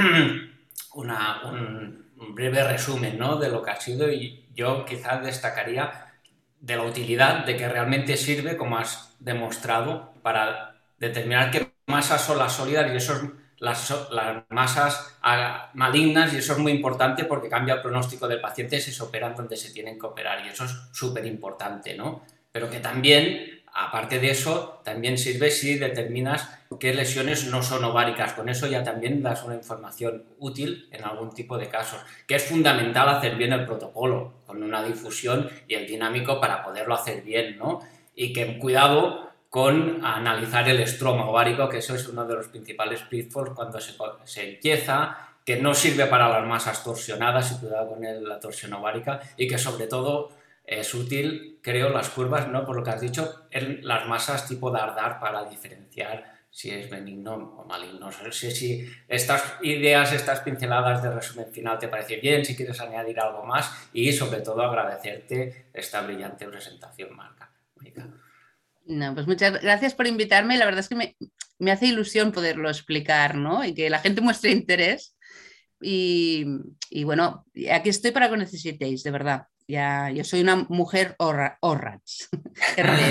un, 0.94 2.36
breve 2.36 2.64
resumen 2.64 3.18
¿no? 3.18 3.38
de 3.38 3.50
lo 3.50 3.62
que 3.62 3.72
ha 3.72 3.80
sido 3.80 4.12
y 4.12 4.46
yo 4.56 4.86
quizás 4.86 5.24
destacaría 5.24 6.12
de 6.60 6.76
la 6.76 6.84
utilidad 6.84 7.46
de 7.46 7.58
que 7.58 7.68
realmente 7.68 8.16
sirve, 8.18 8.58
como 8.58 8.78
has 8.78 9.16
demostrado, 9.20 10.14
para 10.22 10.82
determinar 11.00 11.52
qué 11.52 11.72
masas 11.88 12.24
son 12.24 12.38
las 12.38 12.54
sólidas 12.54 12.92
y 12.92 12.96
esos 12.96 13.24
las, 13.62 13.94
masas 14.50 15.18
malignas 15.74 16.34
y 16.34 16.38
eso 16.38 16.54
es 16.54 16.60
muy 16.60 16.72
importante 16.72 17.26
porque 17.26 17.48
cambia 17.48 17.76
el 17.76 17.82
pronóstico 17.82 18.28
del 18.28 18.42
paciente 18.42 18.82
si 18.82 18.92
se 18.92 19.04
operan 19.04 19.36
donde 19.36 19.56
se 19.56 19.72
tienen 19.72 20.00
que 20.00 20.08
operar 20.08 20.44
y 20.44 20.50
eso 20.50 20.66
es 20.66 20.72
súper 20.92 21.26
importante, 21.26 21.96
¿no? 21.96 22.24
Pero 22.52 22.70
que 22.72 22.80
también, 22.80 23.62
aparte 23.72 24.20
de 24.20 24.32
eso, 24.32 24.82
también 24.84 25.18
sirve 25.18 25.52
si 25.52 25.78
determinas 25.78 26.50
qué 26.80 26.94
lesiones 26.94 27.46
no 27.46 27.62
son 27.62 27.84
ováricas. 27.84 28.34
Con 28.34 28.50
eso 28.50 28.66
ya 28.66 28.84
también 28.84 29.22
das 29.22 29.44
una 29.44 29.56
información 29.56 30.26
útil 30.40 30.90
en 30.92 31.04
algún 31.04 31.30
tipo 31.32 31.58
de 31.58 31.70
casos, 31.70 32.02
que 32.28 32.36
es 32.36 32.44
fundamental 32.44 33.10
hacer 33.10 33.36
bien 33.36 33.54
el 33.54 33.66
protocolo, 33.66 34.42
con 34.48 34.64
una 34.64 34.84
difusión 34.84 35.50
y 35.68 35.76
el 35.76 35.86
dinámico 35.86 36.42
para 36.42 36.64
poderlo 36.64 36.96
hacer 36.96 37.22
bien, 37.22 37.58
¿no? 37.58 37.80
Y 38.16 38.34
que 38.34 38.58
cuidado 38.58 39.31
con 39.52 40.04
analizar 40.06 40.70
el 40.70 40.80
estroma 40.80 41.30
ovárico, 41.30 41.68
que 41.68 41.80
eso 41.80 41.94
es 41.94 42.08
uno 42.08 42.26
de 42.26 42.36
los 42.36 42.48
principales 42.48 43.02
pitfalls 43.02 43.52
cuando 43.54 43.82
se, 43.82 43.94
se 44.24 44.50
empieza, 44.50 45.36
que 45.46 45.58
no 45.58 45.74
sirve 45.74 46.06
para 46.06 46.30
las 46.30 46.48
masas 46.48 46.82
torsionadas, 46.86 47.52
y 47.52 47.56
cuidado 47.60 47.90
con 47.90 48.02
la 48.02 48.40
torsión 48.40 48.72
ovárica, 48.72 49.20
y 49.36 49.50
que 49.50 49.58
sobre 49.58 49.88
todo 49.88 50.32
es 50.64 50.94
útil, 50.94 51.60
creo, 51.62 51.90
las 51.90 52.10
curvas, 52.12 52.48
¿no? 52.48 52.66
por 52.66 52.78
lo 52.78 52.84
que 52.84 52.92
has 52.92 53.02
dicho, 53.02 53.46
en 53.52 53.86
las 53.86 54.08
masas 54.08 54.48
tipo 54.48 54.72
Dardar 54.72 55.20
para 55.20 55.44
diferenciar 55.44 56.32
si 56.50 56.70
es 56.70 56.90
benigno 56.90 57.34
o 57.34 57.66
maligno. 57.66 58.10
No 58.10 58.32
sé 58.32 58.52
si 58.52 58.90
estas 59.10 59.56
ideas, 59.64 60.14
estas 60.14 60.40
pinceladas 60.40 61.04
de 61.04 61.12
resumen 61.12 61.52
final 61.52 61.78
te 61.78 61.90
parecen 61.90 62.22
bien, 62.22 62.46
si 62.46 62.56
quieres 62.56 62.80
añadir 62.80 63.20
algo 63.20 63.44
más 63.44 63.90
y 63.92 64.14
sobre 64.14 64.40
todo 64.40 64.62
agradecerte 64.62 65.66
esta 65.74 66.00
brillante 66.04 66.48
presentación, 66.48 67.14
Marca. 67.18 67.52
No, 68.92 69.14
pues 69.14 69.26
muchas 69.26 69.62
gracias 69.62 69.96
por 69.96 70.06
invitarme. 70.06 70.58
La 70.58 70.66
verdad 70.66 70.82
es 70.82 70.90
que 70.90 70.96
me, 70.96 71.72
hace 71.72 71.86
ilusión 71.88 72.34
poderlo 72.34 72.70
explicar, 72.70 73.36
¿no? 73.36 73.64
Y 73.64 73.74
que 73.74 73.90
la 73.90 74.00
gente 74.00 74.20
muestre 74.20 74.52
interés. 74.52 75.16
Y, 75.80 76.46
bueno, 77.06 77.46
aquí 77.72 77.88
estoy 77.90 78.12
para 78.12 78.30
que 78.30 78.36
necesitéis, 78.36 79.02
de 79.04 79.12
verdad. 79.12 79.48
Ya, 79.66 80.10
yo 80.10 80.26
soy 80.26 80.42
una 80.42 80.58
mujer 80.68 81.16
orrats. 81.18 82.30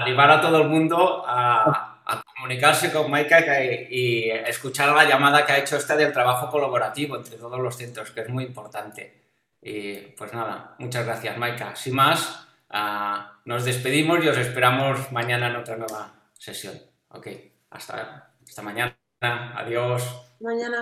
animar 0.00 0.30
a 0.30 0.40
todo 0.42 0.60
el 0.60 0.68
mundo 0.68 1.24
a, 1.26 2.02
comunicarse 2.36 2.92
con 2.92 3.10
Maika 3.10 3.40
y, 3.64 4.28
escuchar 4.46 4.94
la 4.94 5.08
llamada 5.08 5.46
que 5.46 5.52
ha 5.52 5.58
hecho 5.58 5.78
esta 5.78 5.96
del 5.96 6.12
trabajo 6.12 6.50
colaborativo 6.50 7.16
entre 7.16 7.38
todos 7.38 7.58
los 7.58 7.74
centros, 7.74 8.10
que 8.10 8.20
es 8.20 8.28
muy 8.28 8.44
importante. 8.44 9.30
Y 9.62 9.94
pues 10.16 10.34
nada, 10.34 10.74
muchas 10.78 11.06
gracias, 11.06 11.38
Maika. 11.38 11.74
Sin 11.74 11.94
más, 11.94 12.49
Ah, 12.70 13.40
nos 13.44 13.64
despedimos 13.64 14.24
y 14.24 14.28
os 14.28 14.38
esperamos 14.38 15.10
mañana 15.12 15.48
en 15.48 15.56
otra 15.56 15.76
nueva 15.76 16.12
sesión. 16.38 16.74
Ok, 17.08 17.26
hasta, 17.70 18.32
hasta 18.46 18.62
mañana. 18.62 18.96
Adiós. 19.20 20.22
Mañana. 20.40 20.78